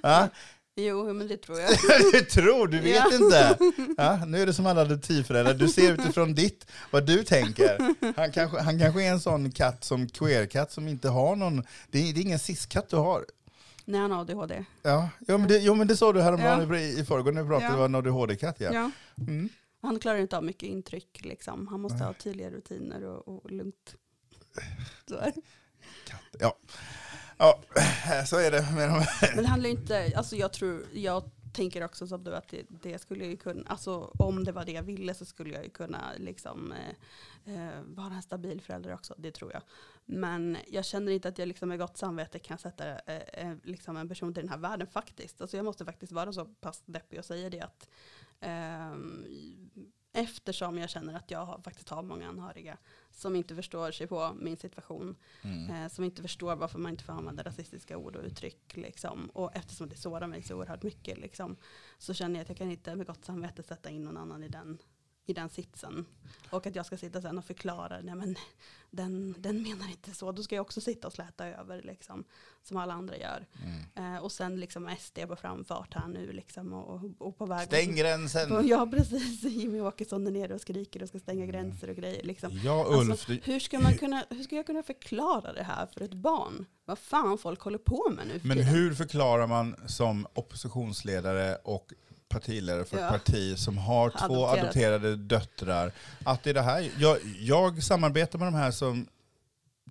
Ja? 0.03 0.29
Jo, 0.77 1.13
men 1.13 1.29
det 1.29 1.37
tror 1.37 1.61
jag. 1.61 1.71
Du 2.13 2.21
tror, 2.21 2.67
du 2.69 2.79
vet 2.81 2.97
Ja. 2.97 3.15
inte. 3.15 3.59
Ja, 3.97 4.25
nu 4.27 4.43
är 4.43 4.47
det 4.47 4.55
som 4.55 4.67
alla 4.67 4.81
adoptivföräldrar, 4.81 5.55
du 5.55 5.69
ser 5.69 5.93
utifrån 5.93 6.35
ditt, 6.35 6.67
vad 6.91 7.07
du 7.07 7.25
tänker. 7.25 7.95
Han 8.17 8.33
kanske, 8.33 8.61
han 8.61 8.79
kanske 8.79 9.03
är 9.03 9.11
en 9.13 9.21
sån 9.21 9.51
katt 9.53 9.85
som 9.85 10.09
queer-katt 10.09 10.73
som 10.73 10.89
inte 10.89 11.09
har 11.09 11.37
någon, 11.37 11.57
det 11.91 11.99
är, 11.99 12.13
det 12.15 12.21
är 12.21 12.23
ingen 12.23 12.39
cis-katt 12.39 12.89
du 12.89 12.97
har. 12.97 13.25
Nej, 13.85 14.01
han 14.01 14.11
har 14.11 14.21
ADHD. 14.21 14.65
Ja, 14.83 15.09
ja 15.27 15.39
men 15.39 15.49
det, 15.49 15.59
jo, 15.59 15.75
men 15.75 15.87
det 15.89 15.97
sa 15.97 16.13
du 16.13 16.21
häromdagen 16.23 16.69
Ja. 16.71 16.77
i, 16.79 17.01
i 17.01 17.05
förrgår 17.05 17.33
när 17.33 17.43
vi 17.43 17.49
pratade, 17.49 17.67
Ja. 17.67 17.73
det 17.73 17.79
var 17.79 17.85
en 17.85 17.95
ADHD-katt 17.95 18.57
ja. 18.59 18.71
Ja. 18.73 18.91
Mm. 19.29 19.49
Han 19.83 19.99
klarar 19.99 20.19
inte 20.19 20.37
av 20.37 20.45
mycket 20.45 20.63
intryck. 20.69 21.21
Liksom. 21.25 21.67
Han 21.69 21.81
måste 21.81 22.05
ha 22.05 22.13
tydliga 22.13 22.51
rutiner 22.51 23.05
och, 23.05 23.29
och 23.45 23.51
lugnt. 23.51 23.95
Så. 25.09 25.17
Katt, 26.07 26.21
ja 26.41 26.57
ja, 27.41 27.61
äh, 27.77 28.25
så 28.25 28.37
är 28.37 28.51
det 28.51 28.67
med 28.75 28.89
de 28.89 29.07
Men 29.35 29.45
det 29.45 29.51
handlar 29.51 29.71
ju 29.71 29.77
inte, 29.77 30.13
alltså 30.17 30.37
jag 30.37 30.53
tror, 30.53 30.87
jag 30.93 31.31
tänker 31.53 31.85
också 31.85 32.07
som 32.07 32.25
du 32.25 32.35
att 32.35 32.49
det, 32.49 32.63
det 32.69 32.99
skulle 32.99 33.27
ju 33.27 33.37
kunna, 33.37 33.63
alltså 33.67 34.13
om 34.19 34.45
det 34.45 34.53
var 34.53 34.65
det 34.65 34.73
jag 34.73 34.83
ville 34.83 35.15
så 35.15 35.25
skulle 35.25 35.55
jag 35.55 35.65
ju 35.65 35.71
kunna 35.71 36.13
liksom 36.17 36.73
eh, 36.73 37.55
eh 37.55 37.81
vara 37.85 38.15
en 38.15 38.23
stabil 38.23 38.61
förälder 38.61 38.95
också, 38.95 39.15
det 39.19 39.31
tror 39.31 39.53
jag. 39.53 39.63
Men 40.05 40.57
jag 40.69 40.85
känner 40.85 41.13
inte 41.13 41.29
att 41.29 41.39
jag 41.39 41.49
liksom 41.49 41.69
med 41.69 41.79
gott 41.79 41.97
samvete 41.97 42.39
kan 42.39 42.59
sätta 42.59 42.89
eh, 42.89 43.17
eh 43.33 43.55
liksom 43.63 43.97
en 43.97 44.09
person 44.09 44.35
till 44.35 44.43
den 44.43 44.51
här 44.51 44.59
världen 44.59 44.87
faktiskt. 44.87 45.41
Alltså 45.41 45.57
jag 45.57 45.65
måste 45.65 45.85
faktiskt 45.85 46.13
vara 46.13 46.33
så 46.33 46.45
pass 46.45 46.83
deppig 46.87 47.19
och 47.19 47.25
säga 47.25 47.51
det 47.51 47.61
att 47.61 47.89
eh, 48.41 48.95
eftersom 50.13 50.79
jag 50.79 50.91
känner 50.91 51.15
att 51.15 51.31
jag 51.31 51.45
har, 51.45 51.59
faktiskt 51.63 51.89
har 51.89 52.03
många 52.03 52.29
anhöriga 52.29 52.79
som 53.11 53.37
inte 53.37 53.55
förstår 53.55 53.93
sig 53.93 54.07
på 54.07 54.33
min 54.41 54.57
situation 54.57 55.17
Mm. 55.43 55.71
eh, 55.71 55.89
som 55.89 56.05
inte 56.05 56.23
förstår 56.23 56.57
varför 56.57 56.79
man 56.79 56.93
inte 56.93 57.05
får 57.05 57.13
använda 57.13 57.43
rasistiska 57.43 57.97
ord 57.99 58.17
och 58.17 58.25
uttryck. 58.25 58.77
Liksom. 58.77 59.31
Och 59.31 59.57
eftersom 59.57 59.89
det 59.89 59.97
sårar 59.97 60.27
mig 60.27 60.43
så 60.43 60.57
oerhört 60.57 60.83
mycket 60.83 61.19
liksom, 61.19 61.57
så 61.99 62.15
känner 62.15 62.35
jag 62.35 62.43
att 62.43 62.49
jag 62.49 62.59
kan 62.59 62.71
inte 62.71 62.95
med 62.97 63.07
gott 63.07 63.25
samvete 63.25 63.63
sätta 63.63 63.91
in 63.91 64.03
någon 64.05 64.17
annan 64.17 64.43
i 64.45 64.49
den, 64.49 64.79
i 65.31 65.33
den 65.33 65.49
sitsen. 65.49 66.07
Och 66.51 66.67
att 66.67 66.75
jag 66.75 66.87
ska 66.87 66.97
sitta 66.97 67.23
sen 67.23 67.39
och 67.39 67.45
förklara, 67.45 68.01
nej 68.03 68.15
men 68.15 68.37
den, 68.91 69.35
den 69.39 69.63
menar 69.63 69.91
inte 69.91 70.15
så. 70.15 70.33
Då 70.33 70.43
ska 70.43 70.55
jag 70.55 70.63
också 70.63 70.81
sitta 70.81 71.07
och 71.07 71.13
släta 71.13 71.47
över 71.47 71.83
liksom, 71.83 72.25
som 72.63 72.77
alla 72.77 72.95
andra 72.95 73.17
gör. 73.17 73.47
Mm. 73.65 74.15
Eh, 74.15 74.23
och 74.23 74.33
sen 74.33 74.61
liksom 74.61 74.97
SD 75.01 75.19
på 75.29 75.37
framfart 75.37 75.95
här 75.95 76.09
nu 76.09 76.33
liksom, 76.33 76.73
och, 76.73 77.01
och 77.19 77.39
på 77.39 77.47
väg. 77.47 77.67
Stäng 77.67 77.89
På, 77.89 77.95
gränsen! 77.95 78.69
ja 78.69 78.87
precis, 78.87 79.43
Jimmy 79.45 79.81
Åkesson 79.81 80.27
är 80.27 80.31
nere 80.31 80.55
och 80.55 80.61
skriker 80.61 81.03
och 81.03 81.09
ska 81.09 81.19
stänga 81.19 81.47
gränser 81.47 81.91
och 81.91 81.97
grejer. 81.97 82.23
Liksom. 82.25 82.61
Ja 82.65 82.87
Ulf, 82.89 83.11
Alltså, 83.11 83.33
hur, 83.33 83.61
ska 83.61 83.79
man 83.79 83.99
kunna, 83.99 84.25
hur 84.31 84.43
ska 84.43 84.57
jag 84.57 84.67
kunna 84.67 84.83
förklara 84.83 85.53
det 85.53 85.63
här 85.63 85.87
för 85.87 86.01
ett 86.01 86.15
barn? 86.15 86.67
Vad 86.85 86.99
fan 86.99 87.39
folk 87.39 87.61
håller 87.61 87.79
på 87.79 88.13
med 88.17 88.27
nu 88.27 88.41
för 88.41 88.49
men 88.49 88.57
tiden? 88.57 88.75
hur 88.75 88.95
förklarar 88.95 89.47
man 89.47 89.77
som 89.87 90.27
oppositionsledare 90.35 91.57
och 91.57 91.93
partiledare 92.31 92.85
för 92.85 92.97
ett 92.97 93.03
Ja. 93.03 93.11
parti 93.11 93.59
som 93.59 93.79
har 93.79 94.11
två 94.11 94.19
Adopterat. 94.47 94.59
adopterade 94.59 95.17
döttrar, 95.17 95.93
att 96.25 96.43
det 96.43 96.51
är 96.51 96.55
det 96.55 96.63
här, 96.63 96.91
jag, 96.99 97.19
jag 97.41 97.83
samarbetar 97.83 98.39
med 98.39 98.47
de 98.49 98.55
här 98.55 98.71
som 98.71 99.07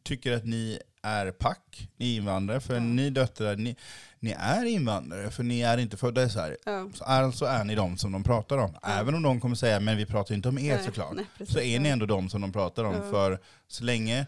tycker 0.04 0.32
att 0.34 0.46
ni 0.46 0.80
är 1.02 1.32
pack, 1.32 1.90
ni 1.98 2.14
är 2.14 2.18
invandrare, 2.18 2.60
för 2.60 2.74
Ja. 2.74 2.80
ni 2.80 3.10
döttrar, 3.10 3.56
ni, 3.56 3.76
ni 4.20 4.32
är 4.40 4.66
invandrare, 4.66 5.32
för 5.32 5.44
ni 5.44 5.62
är 5.62 5.78
inte 5.78 5.98
födda 5.98 6.24
i 6.24 6.30
Sverige. 6.30 6.58
Ja. 6.66 6.90
Så 6.94 7.04
alltså 7.04 7.46
är 7.46 7.64
ni 7.64 7.76
de 7.76 7.98
som 7.98 8.12
de 8.12 8.24
pratar 8.24 8.58
om. 8.58 8.76
Även 8.84 9.16
om 9.16 9.24
de 9.24 9.42
kommer 9.42 9.56
säga, 9.56 9.80
men 9.80 9.98
vi 9.98 10.06
pratar 10.06 10.36
inte 10.36 10.50
om 10.50 10.58
er 10.60 10.76
Nej, 10.76 10.86
såklart. 10.86 11.14
nej, 11.16 11.26
precis. 11.38 11.54
så 11.54 11.60
är 11.60 11.80
ni 11.80 11.90
ändå 11.90 12.06
de 12.06 12.30
som 12.30 12.42
de 12.42 12.52
pratar 12.52 12.84
om. 12.84 12.96
Ja. 12.96 13.12
För 13.12 13.40
så 13.68 13.84
länge, 13.84 14.26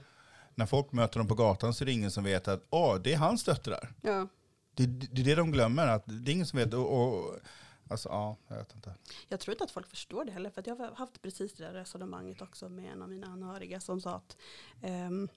när 0.55 0.66
folk 0.66 0.91
möter 0.91 1.20
dem 1.20 1.28
på 1.28 1.36
gatan 1.36 1.74
så 1.74 1.84
är 1.84 1.86
det 1.86 1.91
ingen 1.91 2.12
som 2.12 2.24
vet 2.24 2.47
att 2.47 2.64
åh, 2.70 2.95
det 3.03 3.14
är 3.14 3.18
hans 3.18 3.43
döttrar. 3.43 3.89
Ja. 4.01 4.28
Det, 4.76 4.86
det 4.86 5.22
är 5.22 5.26
det 5.26 5.36
de 5.36 5.51
glömmer, 5.51 5.88
att 5.88 6.03
det 6.05 6.32
är 6.32 6.34
ingen 6.34 6.45
som 6.45 6.59
vet. 6.59 6.74
Och, 6.74 7.01
och, 7.03 7.36
alltså, 7.91 8.09
ja, 8.09 8.37
jag 8.47 8.57
vet 8.57 8.75
inte. 8.75 8.95
Jag 9.27 9.39
tror 9.39 9.53
inte 9.53 9.63
att 9.63 9.71
folk 9.71 9.87
förstår 9.87 10.25
det 10.25 10.31
heller. 10.31 10.49
För 10.49 10.63
jag 10.65 10.75
har 10.75 10.91
haft 10.91 11.21
precis 11.21 11.53
det 11.53 11.63
där 11.63 11.73
resonemanget 11.73 12.41
också 12.41 12.69
med 12.69 12.91
en 12.91 13.01
av 13.01 13.09
mina 13.09 13.27
anhöriga 13.27 13.79
som 13.79 14.01
sa 14.01 14.11
att 14.15 14.37
ehm, 14.81 15.29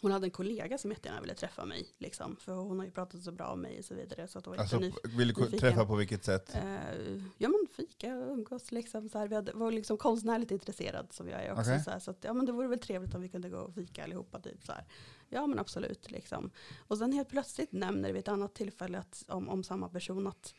hon 0.00 0.12
hade 0.12 0.26
en 0.26 0.30
kollega 0.30 0.78
som 0.78 0.90
jättegärna 0.90 1.20
ville 1.20 1.34
träffa 1.34 1.64
mig. 1.64 1.88
Liksom, 1.98 2.36
för 2.36 2.52
hon 2.54 2.78
har 2.78 2.86
ju 2.86 2.92
pratat 2.92 3.22
så 3.22 3.32
bra 3.32 3.46
om 3.48 3.60
mig 3.60 3.78
och 3.78 3.84
så 3.84 3.94
vidare. 3.94 4.28
Så 4.28 4.38
att 4.38 4.46
hon 4.46 4.58
Alltså, 4.58 4.78
lite 4.78 4.96
nyf- 4.98 5.16
vill 5.16 5.28
du 5.28 5.40
nyfiken. 5.40 5.58
träffa 5.58 5.86
på 5.86 5.96
vilket 5.96 6.24
sätt? 6.24 6.54
Eh, 6.54 7.22
ja 7.38 7.48
men 7.48 7.66
fika 7.76 8.08
umgås 8.14 8.72
liksom. 8.72 9.08
Så 9.08 9.18
här, 9.18 9.28
vi 9.28 9.34
hade, 9.34 9.52
var 9.52 9.72
liksom 9.72 9.96
konstnärligt 9.98 10.50
intresserad 10.50 11.12
som 11.12 11.28
jag 11.28 11.44
är 11.44 11.50
också. 11.52 11.70
Okej. 11.70 11.84
Så, 11.84 11.90
här, 11.90 11.98
så 11.98 12.10
att, 12.10 12.24
ja 12.24 12.32
men 12.32 12.46
det 12.46 12.52
vore 12.52 12.68
väl 12.68 12.78
trevligt 12.78 13.14
om 13.14 13.22
vi 13.22 13.28
kunde 13.28 13.48
gå 13.48 13.58
och 13.58 13.74
fika 13.74 14.04
allihopa. 14.04 14.40
Typ, 14.40 14.64
så 14.64 14.72
här. 14.72 14.84
Ja 15.28 15.46
men 15.46 15.58
absolut 15.58 16.10
liksom. 16.10 16.50
Och 16.78 16.98
sen 16.98 17.12
helt 17.12 17.28
plötsligt 17.28 17.72
nämner 17.72 18.12
vi 18.12 18.18
ett 18.18 18.28
annat 18.28 18.54
tillfälle 18.54 18.98
att, 18.98 19.24
om, 19.28 19.48
om 19.48 19.64
samma 19.64 19.88
person 19.88 20.26
att 20.26 20.54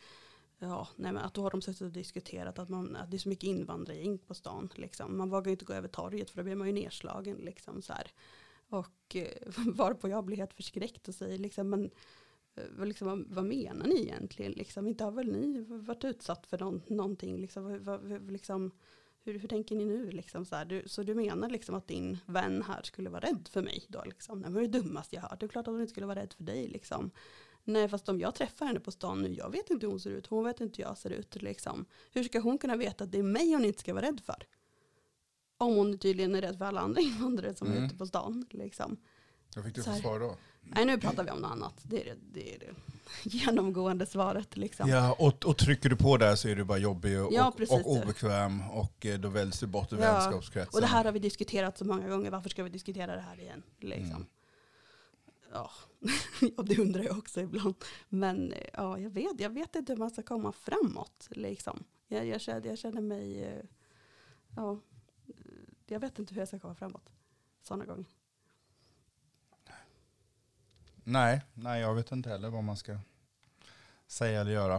Ja, 0.63 0.87
nej 0.95 1.11
men 1.11 1.23
att 1.23 1.33
då 1.33 1.41
har 1.41 1.51
de 1.51 1.61
suttit 1.61 1.81
och 1.81 1.91
diskuterat 1.91 2.59
att, 2.59 2.69
man, 2.69 2.95
att 2.95 3.11
det 3.11 3.17
är 3.17 3.19
så 3.19 3.29
mycket 3.29 3.43
invandrargäng 3.43 4.17
på 4.17 4.33
stan. 4.33 4.69
Liksom. 4.75 5.17
Man 5.17 5.29
vågar 5.29 5.45
ju 5.45 5.51
inte 5.51 5.65
gå 5.65 5.73
över 5.73 5.87
torget 5.87 6.29
för 6.29 6.37
då 6.37 6.43
blir 6.43 6.55
man 6.55 6.67
ju 6.67 6.73
nedslagen. 6.73 7.37
Liksom, 7.37 7.81
så 7.81 7.93
här. 7.93 8.11
Och 8.69 9.15
eh, 9.15 9.27
varpå 9.75 10.09
jag 10.09 10.25
blir 10.25 10.37
helt 10.37 10.53
förskräckt 10.53 11.07
och 11.07 11.15
säger 11.15 11.37
liksom, 11.37 11.69
men 11.69 11.91
eh, 12.55 12.63
vad, 12.77 12.87
liksom, 12.87 13.07
vad, 13.07 13.25
vad 13.27 13.45
menar 13.45 13.87
ni 13.87 14.01
egentligen? 14.01 14.51
Liksom, 14.51 14.87
inte 14.87 15.03
har 15.03 15.11
väl 15.11 15.31
ni 15.31 15.65
varit 15.67 16.03
utsatt 16.03 16.45
för 16.45 16.57
någon, 16.59 16.81
någonting? 16.87 17.37
Liksom, 17.37 17.83
vad, 17.83 18.01
vad, 18.01 18.31
liksom, 18.31 18.71
hur, 19.23 19.39
hur 19.39 19.47
tänker 19.47 19.75
ni 19.75 19.85
nu? 19.85 20.11
Liksom, 20.11 20.45
så, 20.45 20.55
här, 20.55 20.65
du, 20.65 20.83
så 20.85 21.03
du 21.03 21.15
menar 21.15 21.49
liksom 21.49 21.75
att 21.75 21.87
din 21.87 22.17
vän 22.25 22.61
här 22.61 22.81
skulle 22.83 23.09
vara 23.09 23.21
rädd 23.21 23.49
för 23.51 23.61
mig? 23.61 23.83
Då, 23.87 24.03
liksom? 24.05 24.41
Det 24.41 24.49
var 24.49 24.61
det 24.61 24.67
dummaste 24.67 25.15
jag 25.15 25.23
hört. 25.23 25.39
Det 25.39 25.45
är 25.45 25.47
klart 25.47 25.67
att 25.67 25.73
hon 25.73 25.81
inte 25.81 25.91
skulle 25.91 26.07
vara 26.07 26.19
rädd 26.19 26.33
för 26.33 26.43
dig. 26.43 26.67
Liksom. 26.67 27.11
Nej, 27.63 27.89
fast 27.89 28.09
om 28.09 28.19
jag 28.19 28.35
träffar 28.35 28.65
henne 28.65 28.79
på 28.79 28.91
stan 28.91 29.21
nu, 29.21 29.33
jag 29.33 29.49
vet 29.51 29.69
inte 29.69 29.85
hur 29.85 29.91
hon 29.91 29.99
ser 29.99 30.09
ut, 30.09 30.27
hon 30.27 30.43
vet 30.43 30.61
inte 30.61 30.81
hur 30.81 30.89
jag 30.89 30.97
ser 30.97 31.09
ut. 31.09 31.35
Liksom. 31.41 31.85
Hur 32.13 32.23
ska 32.23 32.39
hon 32.39 32.57
kunna 32.57 32.75
veta 32.75 33.03
att 33.03 33.11
det 33.11 33.19
är 33.19 33.23
mig 33.23 33.53
hon 33.53 33.65
inte 33.65 33.79
ska 33.79 33.93
vara 33.93 34.05
rädd 34.05 34.21
för? 34.25 34.47
Om 35.57 35.75
hon 35.75 35.97
tydligen 35.97 36.35
är 36.35 36.41
rädd 36.41 36.57
för 36.57 36.65
alla 36.65 36.81
andra 36.81 37.01
invandrare 37.11 37.55
som 37.55 37.67
är 37.67 37.71
Mm. 37.71 37.83
ute 37.85 37.95
på 37.95 38.05
stan. 38.07 38.45
Liksom. 38.49 38.97
Vad 39.55 39.65
fick 39.65 39.75
du 39.75 39.83
för 39.83 39.93
svar 39.93 40.19
då? 40.19 40.35
Nej, 40.61 40.85
nu 40.85 40.97
pratar 40.97 41.23
vi 41.23 41.31
om 41.31 41.39
något 41.39 41.51
annat. 41.51 41.73
Det 41.83 42.01
är 42.01 42.05
det, 42.05 42.17
det, 42.33 42.55
är 42.55 42.59
det 42.59 42.73
genomgående 43.29 44.05
svaret. 44.05 44.57
Liksom. 44.57 44.89
Ja, 44.89 45.15
och, 45.19 45.45
och 45.45 45.57
trycker 45.57 45.89
du 45.89 45.95
på 45.95 46.17
där 46.17 46.35
så 46.35 46.47
är 46.47 46.55
du 46.55 46.63
bara 46.63 46.77
jobbig 46.77 47.21
och, 47.21 47.33
Ja, 47.33 47.53
precis. 47.57 47.75
och 47.85 47.91
obekväm 47.91 48.69
och 48.71 49.05
eh, 49.05 49.19
då 49.19 49.29
väljs 49.29 49.59
du 49.59 49.67
bort 49.67 49.93
ur 49.93 49.97
Ja, 49.97 50.13
vänskapskretsen. 50.13 50.73
Och 50.73 50.81
det 50.81 50.87
här 50.87 51.03
har 51.05 51.11
vi 51.11 51.19
diskuterat 51.19 51.77
så 51.77 51.85
många 51.85 52.09
gånger. 52.09 52.31
Varför 52.31 52.49
ska 52.49 52.63
vi 52.63 52.69
diskutera 52.69 53.15
det 53.15 53.21
här 53.21 53.39
igen? 53.39 53.63
Liksom. 53.79 54.05
Mm. 54.15 54.25
Ja. 56.57 56.63
det 56.63 56.79
undrar 56.79 57.03
jag 57.03 57.17
också 57.17 57.41
ibland. 57.41 57.75
Men 58.09 58.53
ja, 58.73 58.99
jag 58.99 59.09
vet, 59.09 59.39
jag 59.39 59.49
vet 59.49 59.75
inte 59.75 59.93
hur 59.93 59.99
man 59.99 60.09
ska 60.09 60.23
komma 60.23 60.51
framåt. 60.51 61.27
Liksom. 61.29 61.83
Jag, 62.07 62.25
jag, 62.25 62.41
känner, 62.41 62.67
jag 62.67 62.77
känner 62.77 63.01
mig... 63.01 63.43
Eh, 63.43 63.63
ja, 64.55 64.79
jag 65.85 65.99
vet 65.99 66.19
inte 66.19 66.33
hur 66.33 66.41
jag 66.41 66.47
ska 66.47 66.59
komma 66.59 66.75
framåt. 66.75 67.09
Sådana 67.61 67.85
gånger. 67.85 68.05
Nej, 71.03 71.41
nej, 71.53 71.81
jag 71.81 71.95
vet 71.95 72.11
inte 72.11 72.29
heller 72.29 72.49
vad 72.49 72.63
man 72.63 72.77
ska 72.77 72.97
säga 74.07 74.41
eller 74.41 74.51
göra. 74.51 74.75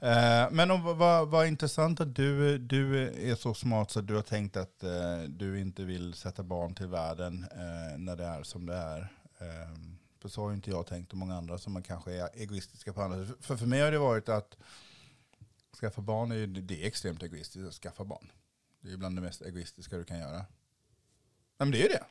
Eh, 0.00 0.50
men 0.50 0.70
om, 0.70 0.98
vad, 0.98 1.28
vad 1.28 1.46
intressant 1.46 2.00
att 2.00 2.14
du, 2.14 2.58
du 2.58 3.08
är 3.30 3.34
så 3.34 3.54
smart 3.54 3.90
så 3.90 3.98
att 3.98 4.06
du 4.06 4.14
har 4.14 4.22
tänkt 4.22 4.56
att 4.56 4.82
eh, 4.82 5.22
du 5.28 5.60
inte 5.60 5.84
vill 5.84 6.14
sätta 6.14 6.42
barn 6.42 6.74
till 6.74 6.86
världen 6.86 7.46
eh, 7.52 7.98
när 7.98 8.16
det 8.16 8.24
är 8.24 8.42
som 8.42 8.66
det 8.66 8.74
är. 8.74 9.00
Eh, 9.38 9.99
för 10.20 10.28
så 10.28 10.40
har 10.42 10.50
ju 10.50 10.54
inte 10.56 10.70
jag 10.70 10.86
tänkt 10.86 11.12
och 11.12 11.18
många 11.18 11.36
andra 11.36 11.58
som 11.58 11.72
man 11.72 11.82
kanske 11.82 12.12
är 12.12 12.28
egoistiska 12.34 12.92
på 12.92 13.02
andra 13.02 13.26
sätt. 13.26 13.36
För, 13.40 13.56
för 13.56 13.66
mig 13.66 13.80
har 13.80 13.90
det 13.92 13.98
varit 13.98 14.28
att 14.28 14.56
skaffa 15.80 16.02
barn 16.02 16.32
är, 16.32 16.36
ju, 16.36 16.46
det 16.46 16.82
är 16.82 16.86
extremt 16.86 17.22
egoistiskt 17.22 17.68
att 17.68 17.74
skaffa 17.74 18.04
barn. 18.04 18.32
Det 18.80 18.92
är 18.92 18.96
bland 18.96 19.16
det 19.16 19.22
mest 19.22 19.42
egoistiska 19.42 19.96
du 19.96 20.04
kan 20.04 20.18
göra. 20.18 20.36
Nej, 20.38 20.46
men 21.58 21.70
det 21.70 21.78
är 21.78 21.82
ju 21.82 21.88
det. 21.88 22.04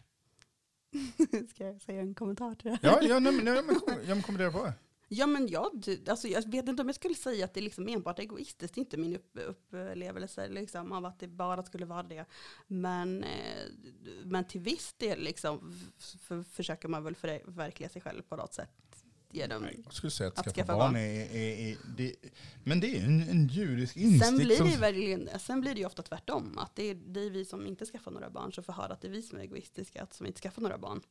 ska 1.50 1.66
jag 1.66 1.82
säga 1.82 2.02
en 2.02 2.14
kommentar 2.16 2.56
till 2.56 2.72
det? 2.72 2.80
Ja, 2.82 3.02
ja, 3.02 3.20
nej, 3.20 3.34
nej, 3.44 3.64
men, 3.64 3.76
kom- 3.80 3.94
ja 4.08 4.16
men 4.16 4.22
kommentera 4.24 4.52
på 4.52 4.64
det. 4.66 4.74
Ja, 5.12 5.28
men 5.28 5.48
jag, 5.48 5.84
alltså, 6.10 6.28
jag 6.28 6.52
vet 6.52 6.68
inte 6.70 6.82
om 6.82 6.88
jag 6.88 6.96
skulle 6.96 7.16
säga 7.16 7.46
att 7.46 7.54
det 7.54 7.60
är 7.60 7.62
liksom 7.62 7.88
enbart 7.88 8.20
egoistiskt. 8.20 8.76
Det 8.76 8.80
är 8.80 8.84
inte 8.84 8.98
min 8.98 9.16
upp, 9.16 9.38
upplevelse 9.48 10.48
liksom, 10.50 10.92
av 10.92 11.06
att 11.06 11.20
det 11.20 11.28
bara 11.28 11.64
skulle 11.64 11.86
vara 11.86 12.04
det. 12.04 12.26
Men, 12.68 13.24
eh, 13.24 13.64
men 14.24 14.44
till 14.48 14.62
viss 14.62 14.94
del 14.98 15.24
liksom, 15.24 15.74
f- 16.00 16.14
f- 16.30 16.48
försöker 16.52 16.88
man 16.88 17.04
väl 17.04 17.16
förverkliga 17.16 17.90
sig 17.90 18.02
själv 18.02 18.22
på 18.22 18.36
något 18.36 18.54
sätt. 18.54 18.70
Genom, 19.32 19.62
Nej, 19.64 19.82
Jag 19.86 19.94
skulle 19.94 20.12
säga 20.12 20.28
att 20.28 20.40
Att 20.40 20.46
skaffa, 20.46 20.56
skaffa 20.56 20.74
barn 20.74 20.94
barn. 20.94 20.96
är, 20.96 21.36
är, 21.36 21.72
är 21.72 21.78
det, 21.98 22.16
men 22.64 22.80
det 22.80 22.98
är 22.98 23.06
en, 23.06 23.22
en 23.30 23.48
djurisk 23.48 23.98
instinkt. 23.98 24.26
sen, 24.26 24.36
blir 24.38 24.64
det 24.72 24.78
verkligen, 24.78 25.30
sen 25.40 25.62
blir 25.62 25.74
det 25.74 25.80
ju 25.80 25.86
ofta 25.86 26.02
tvärtom. 26.02 26.58
Att 26.58 26.76
det 26.76 26.84
är, 26.84 26.96
det 26.96 27.20
är 27.20 27.30
vi 27.30 27.46
som 27.46 27.68
inte 27.68 27.86
skaffar 27.86 28.12
några 28.12 28.30
barn 28.30 28.54
som 28.54 28.64
får 28.64 28.74
höra 28.74 28.94
att 28.94 29.02
det 29.02 29.08
är 29.08 29.12
vi 29.12 29.22
som 29.22 29.38
är 29.38 29.42
egoistiska, 29.42 30.04
att 30.04 30.14
som 30.14 30.26
inte 30.26 30.42
skaffar 30.42 30.62
några 30.62 30.78
barn. 30.78 31.02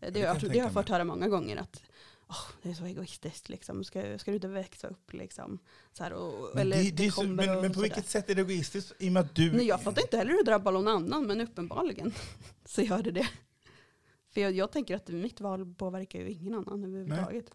Eh, 0.00 0.12
Det, 0.12 0.18
jag, 0.20 0.36
jag 0.36 0.42
det 0.52 0.58
har 0.58 0.66
jag 0.66 0.72
fått 0.72 0.88
höra 0.88 1.04
många 1.04 1.28
gånger. 1.28 1.56
Att, 1.56 1.82
"Åh, 2.28 2.46
det 2.62 2.70
är 2.70 2.74
så 2.74 2.84
egoistiskt, 2.84 3.48
liksom. 3.48 3.84
ska, 3.84 4.18
ska 4.18 4.30
du 4.30 4.34
inte 4.34 4.48
växa 4.48 4.88
upp? 4.88 5.12
Liksom. 5.12 5.58
Så 5.92 6.02
här, 6.02 6.12
och, 6.12 6.50
Men, 6.54 6.60
eller 6.60 6.76
det, 6.76 6.90
det 6.90 7.10
så, 7.10 7.22
men, 7.22 7.60
men 7.60 7.72
på 7.72 7.80
vilket 7.80 8.08
sätt 8.08 8.30
är 8.30 8.34
det 8.34 8.40
egoistiskt? 8.40 8.92
I 8.98 9.08
och 9.08 9.12
med 9.12 9.20
att 9.20 9.34
du... 9.34 9.52
Nej, 9.52 9.66
jag 9.66 9.82
fattar 9.82 10.02
inte 10.02 10.16
heller 10.16 10.30
hur 10.30 10.38
det 10.38 10.50
drabbar 10.50 10.72
någon 10.72 10.88
annan, 10.88 11.26
men 11.26 11.40
uppenbarligen 11.40 12.12
så 12.64 12.82
gör 12.82 13.02
det 13.02 13.10
det. 13.10 13.28
För 14.30 14.40
jag, 14.40 14.52
jag 14.52 14.72
tänker 14.72 14.96
att 14.96 15.08
mitt 15.08 15.40
val 15.40 15.74
påverkar 15.74 16.18
ju 16.18 16.30
ingen 16.30 16.54
annan 16.54 16.84
överhuvudtaget. 16.84 17.46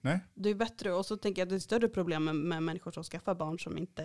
Nej. 0.00 0.20
Det 0.34 0.50
är 0.50 0.54
bättre, 0.54 0.92
och 0.92 1.06
så 1.06 1.16
tänker 1.16 1.42
jag 1.42 1.46
att 1.46 1.50
det 1.50 1.56
är 1.56 1.60
större 1.60 1.88
problem 1.88 2.24
med, 2.24 2.36
med 2.36 2.62
människor 2.62 2.90
som 2.90 3.04
skaffar 3.04 3.34
barn 3.34 3.58
som 3.58 3.78
inte 3.78 4.04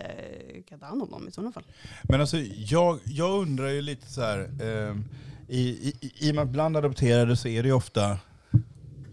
kan 0.66 0.80
ta 0.80 0.86
hand 0.86 1.02
om 1.02 1.10
dem 1.10 1.28
i 1.28 1.30
sådana 1.30 1.52
fall. 1.52 1.64
Men 2.02 2.20
alltså, 2.20 2.36
jag, 2.56 2.98
jag 3.04 3.42
undrar 3.42 3.68
ju 3.68 3.82
lite 3.82 4.06
så 4.06 4.20
här, 4.20 4.50
i, 5.48 5.60
i, 5.60 6.12
i 6.18 6.30
och 6.30 6.34
med 6.34 6.44
att 6.44 6.50
bland 6.50 6.76
adopterade 6.76 7.36
så 7.36 7.48
är 7.48 7.62
det 7.62 7.68
ju 7.68 7.74
ofta, 7.74 8.18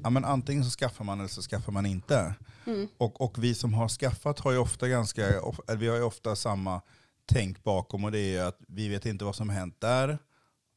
ja 0.07 0.11
men 0.11 0.25
antingen 0.25 0.63
så 0.63 0.69
skaffar 0.69 1.05
man 1.05 1.19
eller 1.19 1.29
så 1.29 1.41
skaffar 1.41 1.71
man 1.71 1.85
inte. 1.85 2.33
Mm. 2.65 2.87
Och, 2.97 3.21
och 3.21 3.43
vi 3.43 3.55
som 3.55 3.73
har 3.73 3.89
skaffat 3.89 4.39
har 4.39 4.51
ju 4.51 4.57
ofta 4.57 4.87
ganska, 4.87 5.23
vi 5.77 5.87
har 5.87 6.01
ofta 6.01 6.35
samma 6.35 6.81
tänk 7.25 7.63
bakom 7.63 8.03
och 8.03 8.11
det 8.11 8.19
är 8.19 8.31
ju 8.31 8.39
att 8.39 8.57
vi 8.67 8.89
vet 8.89 9.05
inte 9.05 9.25
vad 9.25 9.35
som 9.35 9.49
hänt 9.49 9.75
där. 9.79 10.17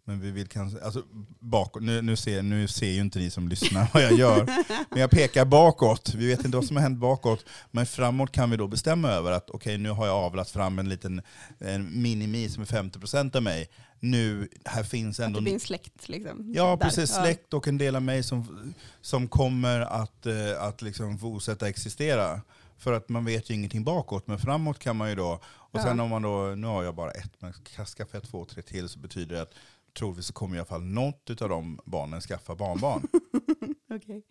Men 0.04 0.20
vi 0.20 0.30
vill 0.30 0.48
kanske, 0.48 0.80
alltså 0.80 1.02
bakåt, 1.38 1.82
nu, 1.82 2.02
nu, 2.02 2.16
ser, 2.16 2.42
nu 2.42 2.68
ser 2.68 2.90
ju 2.90 3.00
inte 3.00 3.18
ni 3.18 3.30
som 3.30 3.48
lyssnar 3.48 3.90
vad 3.94 4.02
jag 4.02 4.12
gör. 4.12 4.44
Men 4.90 5.00
jag 5.00 5.10
pekar 5.10 5.44
bakåt, 5.44 6.14
vi 6.14 6.26
vet 6.26 6.44
inte 6.44 6.56
vad 6.56 6.66
som 6.66 6.76
har 6.76 6.82
hänt 6.82 6.98
bakåt. 6.98 7.44
Men 7.70 7.86
framåt 7.86 8.32
kan 8.32 8.50
vi 8.50 8.56
då 8.56 8.66
bestämma 8.68 9.08
över 9.08 9.32
att 9.32 9.50
okej 9.50 9.78
nu 9.78 9.90
har 9.90 10.06
jag 10.06 10.16
avlat 10.16 10.50
fram 10.50 10.78
en 10.78 10.88
liten 10.88 11.22
en 11.58 12.02
minimi 12.02 12.48
som 12.48 12.62
är 12.62 12.66
50% 12.66 13.36
av 13.36 13.42
mig. 13.42 13.70
Nu, 14.00 14.48
här 14.64 14.82
finns 14.82 15.20
Att 15.20 15.26
ändå... 15.26 15.38
det 15.38 15.42
blir 15.42 15.54
en 15.54 15.60
släkt 15.60 16.08
liksom. 16.08 16.52
Ja, 16.54 16.70
där. 16.70 16.76
precis. 16.76 17.10
Släkt 17.10 17.54
och 17.54 17.68
en 17.68 17.78
del 17.78 17.96
av 17.96 18.02
mig 18.02 18.22
som, 18.22 18.74
som 19.00 19.28
kommer 19.28 19.80
att, 19.80 20.26
eh, 20.26 20.62
att 20.62 20.82
liksom 20.82 21.18
fortsätta 21.18 21.68
existera. 21.68 22.40
För 22.78 22.92
att 22.92 23.08
man 23.08 23.24
vet 23.24 23.50
ju 23.50 23.54
ingenting 23.54 23.84
bakåt, 23.84 24.26
men 24.26 24.38
framåt 24.38 24.78
kan 24.78 24.96
man 24.96 25.08
ju 25.08 25.14
då. 25.14 25.40
Och 25.46 25.80
sen 25.80 25.98
Ja. 25.98 26.04
om 26.04 26.10
man 26.10 26.22
då, 26.22 26.54
nu 26.56 26.66
har 26.66 26.82
jag 26.84 26.94
bara 26.94 27.10
ett, 27.10 27.32
men 27.38 27.52
skaffar 27.86 28.08
jag 28.12 28.22
två, 28.22 28.44
tre 28.44 28.62
till 28.62 28.88
så 28.88 28.98
betyder 28.98 29.36
det 29.36 29.42
att 29.42 29.54
troligtvis 29.94 30.26
så 30.26 30.32
kommer 30.32 30.56
i 30.56 30.58
alla 30.58 30.66
fall 30.66 30.82
något 30.82 31.42
av 31.42 31.48
de 31.48 31.80
barnen 31.84 32.20
skaffa 32.20 32.54
barnbarn. 32.54 33.06
Okej. 33.94 34.22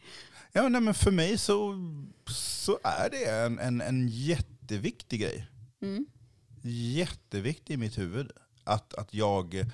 ja, 0.52 0.70
nej, 0.70 0.82
men 0.82 0.94
för 0.94 1.12
mig 1.12 1.38
så, 1.38 1.76
så 2.28 2.80
är 2.84 3.10
det 3.10 3.26
en, 3.26 3.60
en, 3.60 3.82
en 3.82 4.08
jätteviktig 4.08 5.22
grej. 5.22 5.48
Mm. 5.82 6.06
Jätteviktig 6.64 7.74
i 7.74 7.78
mitt 7.78 7.98
huvud. 7.98 8.32
Att, 8.64 8.94
att 8.94 9.14
jag, 9.14 9.66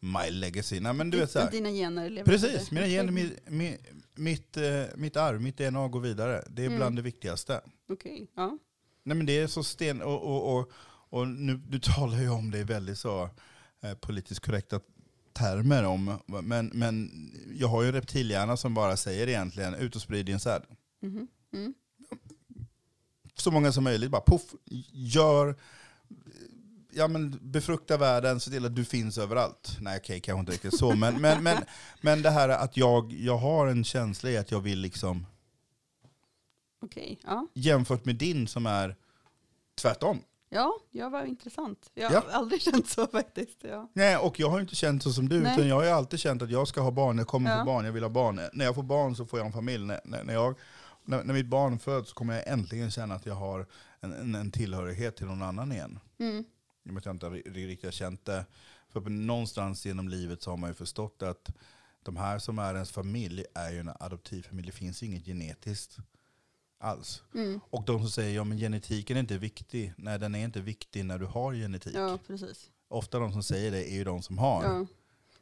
my 0.00 0.30
legacy, 0.30 0.80
nej 0.80 0.92
men 0.92 1.10
du 1.10 1.18
vet 1.18 1.30
så 1.30 1.38
här. 1.38 1.50
Dina 1.50 1.70
gener 1.70 2.10
lever 2.10 2.32
Precis, 2.32 2.70
mina 2.70 2.86
gener, 2.86 3.12
mi, 3.12 3.32
mi, 3.46 3.78
mitt, 4.14 4.56
eh, 4.56 4.82
mitt 4.96 5.16
arv, 5.16 5.40
mitt 5.40 5.56
DNA 5.58 5.88
går 5.88 6.00
vidare. 6.00 6.44
Det 6.50 6.62
är 6.62 6.66
Mm. 6.66 6.78
bland 6.78 6.96
det 6.96 7.02
viktigaste. 7.02 7.60
Okej, 7.88 8.26
ja. 8.34 8.58
Nej 9.02 9.16
men 9.16 9.26
det 9.26 9.38
är 9.38 9.46
så 9.46 9.64
sten... 9.64 10.02
Och, 10.02 10.22
och, 10.22 10.56
och, 10.58 10.70
och 11.10 11.28
nu, 11.28 11.56
du 11.56 11.78
talar 11.78 12.18
ju 12.20 12.28
om 12.28 12.50
det 12.50 12.64
väldigt 12.64 12.98
så 12.98 13.30
eh, 13.82 13.94
politiskt 13.94 14.40
korrekta 14.40 14.80
termer 15.34 15.84
om, 15.84 16.18
men, 16.26 16.70
men 16.74 17.10
jag 17.54 17.68
har 17.68 17.82
ju 17.82 17.92
reptilhjärna 17.92 18.56
som 18.56 18.74
bara 18.74 18.96
säger 18.96 19.28
egentligen 19.28 19.74
ut 19.74 19.96
och 19.96 20.02
sprid 20.02 20.26
din 20.26 20.40
säd. 20.40 20.62
Mhm. 21.02 21.28
Mm. 21.52 21.74
Så 23.34 23.50
många 23.50 23.72
som 23.72 23.84
möjligt, 23.84 24.10
bara 24.10 24.20
poff, 24.20 24.42
gör, 24.92 25.56
ja 26.92 27.08
men 27.08 27.38
befrukta 27.42 27.96
världen, 27.96 28.40
se 28.40 28.50
till 28.50 28.66
att 28.66 28.76
du 28.76 28.84
finns 28.84 29.18
överallt. 29.18 29.76
Nej 29.80 29.98
okej, 29.98 30.20
kanske 30.20 30.40
inte 30.40 30.52
riktigt 30.52 30.78
så, 30.78 30.96
men, 30.96 31.20
men, 31.20 31.42
men, 31.42 31.56
men 32.00 32.22
det 32.22 32.30
här 32.30 32.48
att 32.48 32.76
jag, 32.76 33.12
jag 33.12 33.36
har 33.36 33.66
en 33.66 33.84
känsla 33.84 34.30
i 34.30 34.36
att 34.36 34.50
jag 34.50 34.60
vill 34.60 34.80
liksom, 34.80 35.26
Okej, 36.82 37.18
ja. 37.24 37.46
jämfört 37.54 38.04
med 38.04 38.16
din 38.16 38.48
som 38.48 38.66
är 38.66 38.96
tvärtom. 39.74 40.22
Ja, 40.54 40.72
jag 40.90 41.10
var 41.10 41.24
intressant. 41.24 41.90
Jag 41.94 42.12
Ja. 42.12 42.20
har 42.20 42.28
aldrig 42.38 42.62
känt 42.68 42.88
så 42.88 43.06
faktiskt. 43.06 43.58
Ja. 43.64 43.90
Nej, 43.92 44.16
och 44.16 44.40
jag 44.40 44.50
har 44.50 44.60
inte 44.60 44.74
känt 44.74 45.02
så 45.02 45.12
som 45.12 45.28
du, 45.28 45.40
Nej. 45.40 45.52
utan 45.54 45.68
jag 45.68 45.76
har 45.76 45.84
alltid 45.86 46.20
känt 46.20 46.42
att 46.42 46.50
jag 46.50 46.68
ska 46.68 46.80
ha 46.80 46.90
barn, 46.90 47.18
jag 47.18 47.26
kommer 47.26 47.50
Ja. 47.50 47.58
få 47.58 47.64
barn, 47.64 47.84
jag 47.84 47.92
vill 47.92 48.02
ha 48.02 48.10
barn. 48.10 48.40
När 48.52 48.64
jag 48.64 48.74
får 48.74 48.82
barn 48.82 49.16
så 49.16 49.26
får 49.26 49.38
jag 49.38 49.46
en 49.46 49.52
familj. 49.52 49.84
När, 49.84 50.00
när, 50.24 50.34
jag, 50.34 50.58
när, 51.04 51.24
när 51.24 51.34
mitt 51.34 51.46
barn 51.46 51.78
föds 51.78 52.08
så 52.08 52.14
kommer 52.14 52.34
jag 52.34 52.48
äntligen 52.48 52.90
känna 52.90 53.14
att 53.14 53.26
jag 53.26 53.34
har 53.34 53.66
en, 54.00 54.12
en, 54.12 54.34
en 54.34 54.50
tillhörighet 54.50 55.16
till 55.16 55.26
någon 55.26 55.42
annan 55.42 55.72
igen. 55.72 55.98
Mm. 56.18 56.44
I 56.84 56.88
och 56.88 56.92
med 56.94 56.98
att 57.00 57.04
jag 57.06 57.14
inte 57.14 57.26
ri- 57.26 57.66
riktigt 57.66 57.84
har 57.84 57.92
känt 57.92 58.24
det. 58.24 58.44
För 58.92 59.00
någonstans 59.00 59.86
genom 59.86 60.08
livet 60.08 60.42
så 60.42 60.50
har 60.50 60.56
man 60.56 60.70
ju 60.70 60.74
förstått 60.74 61.22
att 61.22 61.50
de 62.02 62.16
här 62.16 62.38
som 62.38 62.58
är 62.58 62.74
ens 62.74 62.90
familj 62.90 63.44
är 63.54 63.70
ju 63.72 63.78
en 63.80 63.90
adoptivfamilj. 64.00 64.66
Det 64.66 64.72
finns 64.72 65.02
inget 65.02 65.24
genetiskt 65.24 65.96
alls. 66.84 67.22
Mm. 67.34 67.60
Och 67.70 67.84
de 67.84 67.98
som 68.00 68.10
säger 68.10 68.36
ja 68.36 68.44
men 68.44 68.58
genetiken 68.58 69.16
är 69.16 69.20
inte 69.20 69.38
viktig. 69.38 69.92
Nej 69.96 70.18
den 70.18 70.34
är 70.34 70.44
inte 70.44 70.60
viktig 70.60 71.04
när 71.04 71.18
du 71.18 71.26
har 71.26 71.54
genetik. 71.54 71.94
Ja, 71.96 72.18
precis. 72.26 72.70
Ofta 72.88 73.18
de 73.18 73.32
som 73.32 73.42
säger 73.42 73.70
det 73.70 73.90
är 73.92 73.94
ju 73.94 74.04
de 74.04 74.22
som 74.22 74.38
har. 74.38 74.64
Ja. 74.64 74.86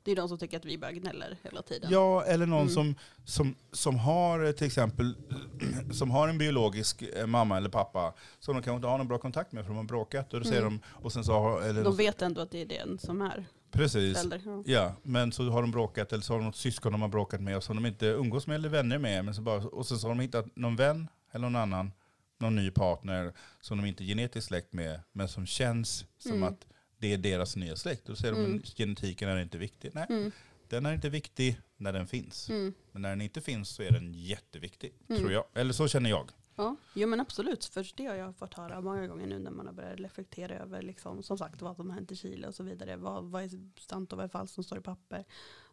Det 0.04 0.10
är 0.12 0.16
de 0.16 0.28
som 0.28 0.38
tycker 0.38 0.56
att 0.56 0.64
vi 0.64 0.78
bara 0.78 0.92
gnäller 0.92 1.36
hela 1.42 1.62
tiden. 1.62 1.90
Ja, 1.92 2.24
eller 2.24 2.46
någon 2.46 2.60
Mm. 2.62 2.74
som, 2.74 2.94
som, 3.24 3.54
som 3.72 3.98
har 3.98 4.44
eh, 4.44 4.52
till 4.52 4.66
exempel 4.66 5.14
som 5.92 6.10
har 6.10 6.28
en 6.28 6.38
biologisk 6.38 7.02
eh, 7.02 7.26
mamma 7.26 7.56
eller 7.56 7.68
pappa 7.68 8.14
som 8.38 8.54
de 8.54 8.62
kanske 8.62 8.76
inte 8.76 8.88
har 8.88 8.98
någon 8.98 9.08
bra 9.08 9.18
kontakt 9.18 9.52
med 9.52 9.64
för 9.64 9.68
de 9.68 9.76
har 9.76 9.84
bråkat. 9.84 10.34
Och, 10.34 10.40
då 10.40 10.44
säger 10.48 10.62
Mm. 10.62 10.78
de, 10.78 11.02
och 11.04 11.12
sen 11.12 11.24
så 11.24 11.32
har, 11.32 11.62
eller, 11.62 11.84
De 11.84 11.96
vet 11.96 12.22
ändå 12.22 12.40
att 12.40 12.50
det 12.50 12.62
är 12.62 12.66
den 12.66 12.98
som 12.98 13.20
är 13.22 13.44
precis. 13.70 14.16
förälder. 14.16 14.40
Ja. 14.44 14.62
Ja, 14.66 14.92
men 15.02 15.32
så 15.32 15.50
har 15.50 15.62
de 15.62 15.70
bråkat 15.70 16.12
eller 16.12 16.22
så 16.22 16.32
har 16.32 16.38
de 16.38 16.44
något 16.46 16.56
syskon 16.56 16.92
de 16.92 17.02
har 17.02 17.08
bråkat 17.08 17.40
med 17.40 17.56
och 17.56 17.64
som 17.64 17.76
de 17.76 17.86
inte 17.86 18.06
umgås 18.06 18.46
med 18.46 18.54
eller 18.54 18.68
vänner 18.68 18.98
med. 18.98 19.24
Men 19.24 19.34
så 19.34 19.42
bara, 19.42 19.56
och 19.64 19.86
sen 19.86 19.98
så 19.98 20.06
har 20.08 20.14
de 20.14 20.20
hittat 20.20 20.56
någon 20.56 20.76
vän 20.76 21.08
eller 21.32 21.42
någon 21.50 21.56
annan, 21.62 21.92
någon 22.38 22.54
ny 22.56 22.70
partner 22.70 23.32
som 23.60 23.78
de 23.78 23.86
inte 23.86 24.04
är 24.04 24.06
genetiskt 24.06 24.48
släkt 24.48 24.72
med 24.72 25.00
men 25.12 25.28
som 25.28 25.46
känns 25.46 26.04
som 26.18 26.32
Mm. 26.32 26.42
att 26.48 26.66
det 26.98 27.12
är 27.12 27.18
deras 27.18 27.56
nya 27.56 27.76
släkt. 27.76 28.06
Då 28.06 28.16
säger 28.16 28.34
de 28.34 28.44
Mm. 28.44 28.56
att 28.58 28.64
genetiken 28.76 29.28
är 29.28 29.36
inte 29.42 29.58
viktig. 29.58 29.90
Nej, 29.94 30.06
Mm. 30.08 30.30
den 30.68 30.86
är 30.86 30.92
inte 30.94 31.08
viktig 31.08 31.60
när 31.76 31.92
den 31.92 32.06
finns. 32.06 32.50
Mm. 32.50 32.74
Men 32.92 33.02
när 33.02 33.08
den 33.10 33.20
inte 33.20 33.40
finns 33.40 33.68
så 33.68 33.82
är 33.82 33.90
den 33.90 34.14
jätteviktig, 34.14 34.92
Mm. 35.08 35.20
tror 35.20 35.32
jag. 35.32 35.44
Eller 35.54 35.72
så 35.72 35.88
känner 35.88 36.10
jag. 36.10 36.30
Ja, 36.56 36.76
jo 36.94 37.08
men 37.08 37.20
absolut. 37.20 37.64
För 37.64 37.86
det 37.96 38.06
har 38.06 38.14
jag 38.14 38.36
fått 38.36 38.54
höra 38.54 38.80
många 38.80 39.06
gånger 39.06 39.26
nu 39.26 39.38
när 39.38 39.50
man 39.50 39.66
har 39.66 39.72
börjat 39.74 40.00
reflektera 40.00 40.54
över 40.54 40.82
liksom, 40.82 41.22
som 41.22 41.38
sagt 41.38 41.62
vad 41.62 41.76
som 41.76 41.88
har 41.88 41.94
hänt 41.94 42.12
i 42.12 42.16
Chile 42.16 42.46
och 42.48 42.54
så 42.54 42.62
vidare. 42.62 42.96
Vad, 42.96 43.24
vad 43.24 43.42
är 43.42 43.50
sant 43.80 44.12
och 44.12 44.16
vad 44.16 44.24
är 44.24 44.28
falskt 44.28 44.54
som 44.54 44.64
står 44.64 44.78
i 44.78 44.80
papper 44.80 45.24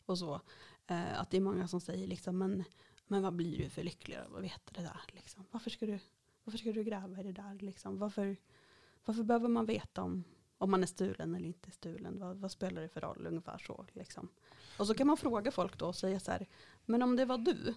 och 0.05 0.18
så. 0.18 0.41
Eh, 0.88 1.20
att 1.22 1.32
det 1.32 1.38
är 1.38 1.41
många 1.41 1.68
som 1.68 1.82
säger 1.82 2.07
liksom, 2.07 2.38
men, 2.38 2.64
men 3.10 3.22
vad 3.22 3.34
blir 3.34 3.57
du 3.57 3.70
för 3.70 3.84
lycklig 3.84 4.18
av 4.18 4.36
att 4.36 4.43
veta 4.43 4.72
det 4.72 4.82
där? 4.82 5.01
Liksom? 5.07 5.45
Varför, 5.51 5.70
ska 5.70 5.86
du, 5.86 5.99
varför 6.43 6.57
ska 6.57 6.72
du 6.72 6.84
gräva 6.84 7.20
i 7.20 7.24
det 7.24 7.32
där? 7.32 7.57
Liksom? 7.60 7.97
Varför, 7.97 8.38
varför 9.05 9.24
behöver 9.24 9.47
man 9.47 9.66
veta 9.66 10.03
om, 10.03 10.24
om 10.57 10.72
man 10.72 10.84
är 10.84 10.88
stulen 10.88 11.36
eller 11.36 11.47
inte 11.47 11.72
stulen? 11.72 12.20
Vad, 12.20 12.38
vad 12.38 12.51
spelar 12.51 12.82
det 12.82 12.89
för 12.89 13.01
roll? 13.01 13.28
Ungefär 13.28 13.57
så. 13.57 13.86
Liksom. 13.93 14.30
Och 14.80 14.88
så 14.88 14.93
kan 14.93 15.07
man 15.07 15.18
fråga 15.18 15.51
folk 15.51 15.78
då 15.78 15.88
och 15.88 15.95
säga 15.95 16.20
så 16.20 16.32
här, 16.32 16.47
men 16.86 17.01
om 17.01 17.16
det 17.16 17.26
var 17.26 17.38
du, 17.38 17.74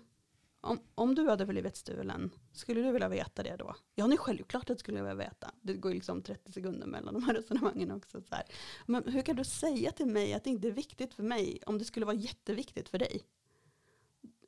om, 0.60 0.80
om 0.94 1.14
du 1.14 1.28
hade 1.28 1.46
blivit 1.46 1.76
stulen, 1.76 2.30
skulle 2.52 2.82
du 2.82 2.92
vilja 2.92 3.08
veta 3.08 3.42
det 3.42 3.56
då? 3.56 3.76
Ja, 3.94 4.06
nu 4.06 4.16
självklart 4.16 4.70
att 4.70 4.80
skulle 4.80 4.98
jag 4.98 5.04
vilja 5.04 5.24
veta. 5.24 5.50
Det 5.60 5.74
går 5.74 5.92
ju 5.92 5.94
liksom 5.94 6.22
30 6.22 6.52
sekunder 6.52 6.86
mellan 6.86 7.14
de 7.14 7.22
här 7.22 7.34
resonemangen 7.40 7.90
också. 7.90 8.22
Så 8.22 8.34
här. 8.34 8.44
Men 8.86 9.04
hur 9.12 9.22
kan 9.22 9.36
du 9.36 9.44
säga 9.44 9.92
till 9.92 10.06
mig 10.06 10.34
att 10.34 10.44
det 10.44 10.50
inte 10.50 10.68
är 10.68 10.72
viktigt 10.72 11.14
för 11.14 11.22
mig 11.22 11.60
om 11.66 11.78
det 11.78 11.84
skulle 11.84 12.06
vara 12.06 12.16
jätteviktigt 12.16 12.88
för 12.88 12.98
dig? 12.98 13.22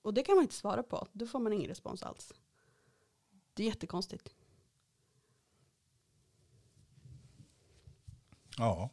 Och 0.04 0.14
det 0.14 0.22
kan 0.22 0.34
man 0.34 0.42
inte 0.42 0.54
svara 0.54 0.82
på. 0.82 1.06
Då 1.12 1.26
får 1.26 1.38
man 1.40 1.52
ingen 1.52 1.68
respons 1.68 2.02
alls. 2.02 2.32
Det 3.54 3.62
är 3.62 3.66
jättekonstigt. 3.66 4.28
Ja. 8.58 8.90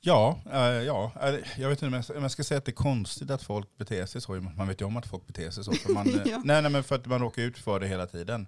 Ja, 0.00 0.40
eh, 0.52 0.58
ja, 0.60 1.12
eh, 1.20 1.60
jag 1.60 1.68
vet 1.68 1.78
inte 1.82 1.86
om 1.86 1.92
jag, 1.92 2.04
ska- 2.04 2.16
om 2.16 2.22
jag 2.22 2.30
ska 2.30 2.44
säga 2.44 2.58
att 2.58 2.64
det 2.64 2.70
är 2.70 2.74
konstigt 2.74 3.30
att 3.30 3.42
folk 3.42 3.76
beter 3.76 4.06
sig 4.06 4.20
så. 4.20 4.40
Man 4.40 4.68
vet 4.68 4.80
ju 4.80 4.84
om 4.84 4.96
att 4.96 5.06
folk 5.06 5.26
beter 5.26 5.50
sig 5.50 5.64
så. 5.64 5.72
För 5.72 5.92
man, 5.92 6.08
eh, 6.14 6.22
Ja. 6.26 6.42
nej, 6.44 6.62
nej, 6.62 6.70
men 6.70 6.84
för 6.84 6.94
att 6.96 7.06
man 7.06 7.20
råkar 7.20 7.42
ut 7.42 7.58
för 7.58 7.80
det 7.80 7.86
hela 7.88 8.06
tiden. 8.06 8.46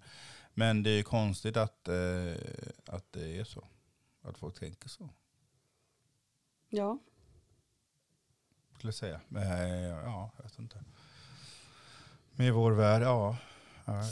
Men 0.55 0.83
det 0.83 0.91
är 0.91 1.03
konstigt 1.03 1.57
att, 1.57 1.89
eh, 1.89 1.95
att 2.87 3.13
det 3.13 3.39
är 3.39 3.45
så. 3.45 3.65
Att 4.23 4.39
folk 4.39 4.59
tänker 4.59 4.89
så, 4.89 5.11
Ja, 6.69 6.99
skulle 8.83 8.93
säga. 8.93 9.21
Eh, 9.37 9.89
ja, 9.89 10.31
jag 10.37 10.43
vet 10.45 10.59
inte. 10.59 10.85
Med 12.37 12.55
vår 12.55 12.73
värld, 12.73 13.03
ja. 13.03 13.37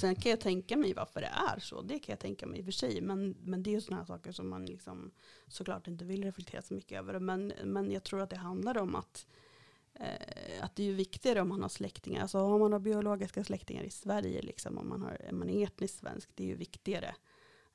sen 0.01 0.15
kan 0.15 0.31
jag 0.31 0.41
tänka 0.41 0.77
mig 0.77 0.95
varför 0.95 1.21
det 1.21 1.31
är 1.55 1.61
så. 1.61 1.83
Det 1.83 1.99
kan 1.99 2.13
jag 2.13 2.19
tänka 2.19 2.47
mig 2.47 2.59
i 2.59 2.63
och 2.63 2.65
för 2.65 2.73
sig. 2.73 3.01
Men, 3.01 3.37
men 3.43 3.63
det 3.63 3.71
är 3.71 3.73
ju 3.73 3.81
sådana 3.81 4.03
här 4.03 4.07
saker 4.07 4.33
som 4.33 4.49
man 4.49 4.67
liksom 4.67 5.11
såklart 5.49 5.87
inte 5.87 6.05
vill 6.05 6.25
reflektera 6.25 6.63
så 6.63 6.75
mycket 6.75 6.99
över. 6.99 7.19
Men, 7.19 7.53
men 7.65 7.91
jag 7.91 8.03
tror 8.05 8.21
att 8.21 8.31
det 8.31 8.37
handlar 8.37 8.79
om 8.79 8.95
att, 8.95 9.27
eh, 9.95 10.65
att 10.65 10.77
det 10.77 10.89
är 10.89 10.93
viktigare 10.93 11.41
om 11.41 11.49
man 11.49 11.63
har 11.63 11.69
släktingar. 11.69 12.23
Alltså 12.23 12.39
om 12.39 12.61
man 12.61 12.73
har 12.73 12.81
biologiska 12.81 13.45
släktingar 13.45 13.83
i 13.83 13.91
Sverige, 13.91 14.43
liksom, 14.43 14.79
om 14.79 14.89
man, 14.89 15.03
har, 15.03 15.21
om 15.31 15.39
man 15.39 15.51
är 15.51 15.65
etniskt 15.65 15.99
svensk, 15.99 16.31
det 16.35 16.45
är 16.45 16.49
ju 16.49 16.57
viktigare 16.57 17.15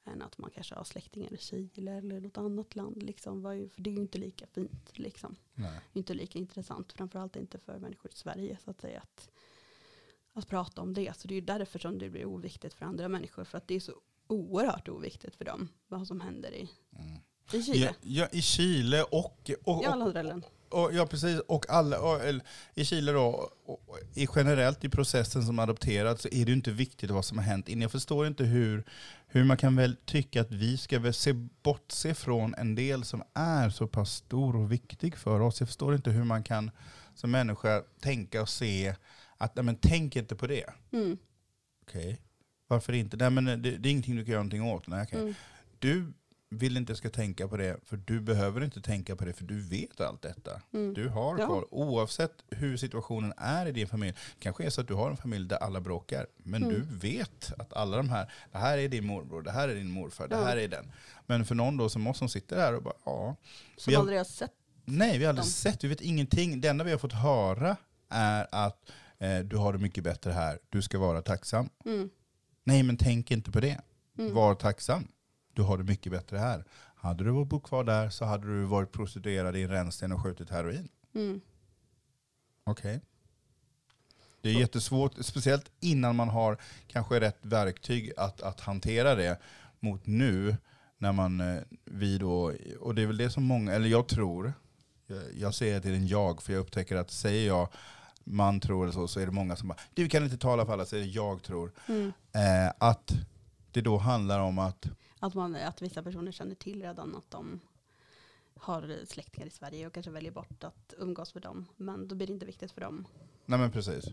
än 0.06 0.22
att 0.22 0.38
man 0.38 0.50
kanske 0.50 0.76
har 0.76 0.84
släktingar 0.84 1.34
i 1.34 1.38
Chile 1.38 1.92
eller 1.92 2.20
något 2.20 2.38
annat 2.38 2.76
land. 2.76 3.04
Liksom. 3.04 3.42
För 3.42 3.82
det 3.82 3.90
är 3.90 3.94
ju 3.94 4.02
inte 4.02 4.18
lika 4.18 4.48
fint. 4.48 4.98
Liksom 4.98 5.36
Nej. 5.54 5.80
inte 5.94 6.14
lika 6.14 6.40
intressant. 6.40 6.94
Framförallt 6.94 7.36
inte 7.36 7.60
för 7.60 7.80
människor 7.80 8.12
i 8.12 8.16
Sverige 8.16 8.58
så 8.64 8.72
att 8.72 8.82
säga. 8.82 9.00
Att, 9.00 9.30
att 10.34 10.48
prata 10.48 10.82
om 10.82 10.94
det. 10.94 11.18
Så 11.18 11.28
det 11.28 11.34
är 11.34 11.36
ju 11.36 11.42
därför 11.46 11.80
som 11.80 11.98
det 11.98 12.10
blir 12.10 12.26
oviktigt 12.26 12.74
för 12.74 12.86
andra 12.86 13.08
människor. 13.08 13.44
För 13.44 13.58
att 13.58 13.68
det 13.68 13.76
är 13.76 13.80
så 13.80 13.94
oerhört 14.28 14.90
oviktigt 14.90 15.36
för 15.36 15.46
dem 15.46 15.68
vad 15.88 16.08
som 16.08 16.22
händer 16.22 16.52
i, 16.54 16.70
Mm. 17.00 17.18
i 17.54 17.64
Chile. 17.64 17.86
Ja, 17.86 17.94
ja, 18.02 18.28
I 18.32 18.42
Chile 18.42 19.04
och, 19.04 19.16
och, 19.16 19.50
I 19.50 19.56
och, 19.64 19.86
alla 19.86 20.10
ställen. 20.10 20.44
Och, 20.76 20.94
ja, 20.94 21.06
precis, 21.06 21.40
och 21.40 21.70
alla, 21.70 22.00
och, 22.00 22.22
i 22.74 22.86
Chile 22.86 23.12
då, 23.12 23.52
och, 23.66 24.00
i 24.14 24.28
generellt 24.36 24.84
i 24.84 24.90
processen 24.90 25.44
som 25.44 25.60
adopterad 25.60 26.20
så 26.20 26.28
är 26.28 26.46
det 26.46 26.52
ju 26.52 26.54
inte 26.54 26.72
viktigt 26.72 27.12
vad 27.12 27.26
som 27.26 27.38
har 27.38 27.46
hänt 27.46 27.70
innan. 27.70 27.82
Jag 27.82 27.92
förstår 27.92 28.28
inte 28.28 28.44
hur, 28.44 28.86
hur 29.28 29.44
man 29.44 29.58
kan 29.58 29.76
väl 29.76 29.96
tycka 30.06 30.42
att 30.42 30.52
vi 30.52 30.78
ska 30.78 31.00
väl 31.00 31.14
se, 31.14 31.34
bortse 31.64 32.14
från 32.14 32.56
en 32.56 32.76
del 32.76 33.04
som 33.04 33.24
är 33.34 33.70
så 33.70 33.88
pass 33.88 34.14
stor 34.14 34.56
och 34.56 34.72
viktig 34.72 35.18
för 35.18 35.40
oss. 35.40 35.60
Jag 35.60 35.70
förstår 35.70 35.96
inte 35.96 36.12
hur 36.12 36.24
man 36.24 36.44
kan 36.44 36.72
som 37.16 37.32
människa 37.32 37.84
tänka 38.00 38.42
och 38.42 38.50
se 38.50 38.96
att, 39.38 39.56
nej 39.56 39.66
men 39.66 39.76
tänk 39.76 40.16
inte 40.16 40.36
på 40.36 40.48
det. 40.48 40.70
Mm. 40.92 41.18
Okej, 41.88 42.22
varför 42.68 42.94
inte? 42.94 43.18
Nej 43.18 43.30
men 43.30 43.46
det, 43.46 43.56
det 43.56 43.90
är 43.90 43.92
ingenting 43.92 44.16
du 44.16 44.26
kan 44.26 44.32
göra 44.32 44.44
någonting 44.44 44.64
åt. 44.64 44.88
Nej, 44.88 45.04
okej. 45.04 45.20
Mm. 45.20 45.34
Du 45.80 46.14
vill 46.56 46.78
inte 46.78 46.92
jag 46.92 46.98
ska 46.98 47.10
tänka 47.10 47.48
på 47.48 47.58
det, 47.58 47.78
för 47.86 47.98
du 47.98 48.20
behöver 48.22 48.64
inte 48.64 48.82
tänka 48.82 49.16
på 49.16 49.26
det, 49.26 49.34
för 49.34 49.44
du 49.44 49.62
vet 49.62 50.02
allt 50.02 50.22
detta. 50.22 50.62
Mm. 50.74 50.94
Du 50.94 51.08
har 51.10 51.38
Ja. 51.40 51.48
koll, 51.48 51.66
oavsett 51.72 52.32
hur 52.50 52.78
situationen 52.78 53.34
är 53.38 53.66
i 53.66 53.72
din 53.72 53.88
familj. 53.88 54.12
Det 54.14 54.40
kanske 54.44 54.66
är 54.66 54.70
så 54.70 54.82
att 54.82 54.88
du 54.88 54.94
har 54.94 55.10
en 55.12 55.18
familj 55.18 55.48
där 55.48 55.58
alla 55.58 55.82
bråkar, 55.82 56.28
men 56.38 56.64
Mm. 56.64 56.76
du 56.76 56.98
vet 57.10 57.52
att 57.58 57.74
alla 57.74 57.98
de 57.98 58.10
här, 58.10 58.32
det 58.52 58.58
här 58.58 58.78
är 58.78 58.90
din 58.90 59.06
morbror, 59.06 59.42
det 59.42 59.52
här 59.52 59.70
är 59.70 59.76
din 59.76 59.90
morfar, 59.92 60.28
det 60.28 60.36
Ja. 60.36 60.44
här 60.44 60.58
är 60.58 60.68
den. 60.68 60.92
Men 61.26 61.46
för 61.46 61.56
någon 61.56 61.78
då 61.78 61.90
som 61.90 62.08
oss 62.08 62.18
som 62.18 62.30
sitter 62.30 62.58
här 62.58 62.76
och 62.76 62.84
bara, 62.84 62.96
ja, 63.06 63.36
Som 63.78 63.92
Vi 63.92 63.96
har- 63.96 64.02
aldrig 64.02 64.18
har 64.20 64.26
sett. 64.26 64.52
nej 64.86 65.18
vi 65.18 65.24
har 65.26 65.30
aldrig 65.30 65.44
Dem. 65.46 65.50
sett, 65.52 65.84
vi 65.84 65.88
vet 65.88 66.02
ingenting. 66.02 66.62
Det 66.62 66.68
enda 66.68 66.84
vi 66.84 66.92
har 66.92 66.98
fått 66.98 67.14
höra 67.14 67.76
är 68.10 68.48
att 68.52 68.92
eh, 69.20 69.40
du 69.40 69.58
har 69.58 69.74
det 69.74 69.80
mycket 69.80 70.04
bättre 70.04 70.32
här, 70.32 70.60
du 70.70 70.82
ska 70.82 71.00
vara 71.00 71.22
tacksam. 71.22 71.70
Mm. 71.86 72.10
Nej 72.64 72.84
men 72.84 72.98
tänk 72.98 73.32
inte 73.32 73.52
på 73.52 73.60
det. 73.60 73.82
Mm. 74.18 74.34
Var 74.34 74.56
tacksam. 74.56 75.08
Du 75.56 75.62
har 75.62 75.78
det 75.78 75.84
mycket 75.84 76.12
bättre 76.12 76.38
här. 76.38 76.64
Hade 76.96 77.24
du 77.24 77.46
bott 77.46 77.64
kvar 77.64 77.84
där 77.84 78.10
så 78.10 78.26
hade 78.26 78.48
du 78.48 78.64
varit 78.64 78.92
prostituerad 78.92 79.56
i 79.56 79.64
en 79.64 79.70
rännsten 79.70 80.12
och 80.12 80.24
skjutit 80.24 80.50
heroin. 80.50 80.90
Mm. 81.16 81.42
Okej. 82.64 83.02
Det 84.42 84.50
är 84.50 84.54
jättesvårt, 84.54 85.14
speciellt 85.20 85.72
innan 85.80 86.16
man 86.16 86.30
har 86.30 86.58
kanske 86.88 87.20
rätt 87.20 87.38
verktyg 87.42 88.12
att, 88.18 88.42
att 88.42 88.60
hantera 88.60 89.16
det 89.16 89.40
mot 89.80 90.06
nu. 90.06 90.58
När 90.98 91.12
man, 91.12 91.42
eh, 91.42 91.62
vi 91.86 92.18
då, 92.18 92.54
och 92.80 92.96
det 92.96 93.02
är 93.02 93.08
väl 93.08 93.18
det 93.18 93.30
som 93.30 93.44
många, 93.44 93.74
eller 93.74 93.88
jag 93.88 94.08
tror, 94.08 94.54
jag, 95.08 95.24
jag 95.38 95.54
säger 95.54 95.78
att 95.78 95.84
det 95.84 95.90
är 95.90 95.94
en 95.94 96.08
jag, 96.08 96.42
för 96.42 96.54
jag 96.54 96.60
upptäcker 96.60 96.96
att 96.96 97.12
säger 97.12 97.48
jag 97.48 97.70
man 98.24 98.60
tror 98.60 98.84
eller 98.84 98.94
så, 98.94 99.08
så 99.08 99.20
är 99.20 99.26
det 99.26 99.32
många 99.32 99.56
som 99.56 99.68
bara, 99.68 99.80
du 99.94 100.10
kan 100.10 100.24
inte 100.24 100.38
tala 100.38 100.66
för 100.66 100.74
alla, 100.74 100.86
det 100.86 101.00
jag 101.00 101.44
tror. 101.44 101.72
Mm. 101.88 102.14
Eh, 102.34 102.74
att 102.78 103.14
det 103.72 103.82
då 103.82 103.98
handlar 103.98 104.40
om 104.40 104.60
att 104.60 104.88
Att, 105.20 105.34
man, 105.34 105.56
att 105.56 105.82
vissa 105.82 106.04
personer 106.04 106.32
känner 106.32 106.56
till 106.56 106.82
redan 106.82 107.16
att 107.16 107.32
de 107.32 107.60
har 108.56 109.06
släktingar 109.06 109.48
i 109.48 109.50
Sverige 109.50 109.88
och 109.88 109.94
kanske 109.94 110.12
väljer 110.12 110.32
bort 110.32 110.64
att 110.64 110.94
umgås 110.98 111.34
med 111.34 111.44
dem. 111.44 111.66
Men 111.78 112.08
då 112.08 112.16
blir 112.16 112.28
det 112.28 112.34
inte 112.34 112.46
viktigt 112.46 112.72
för 112.72 112.82
dem. 112.82 113.08
Nej 113.46 113.60
men 113.60 113.72
precis. 113.72 114.06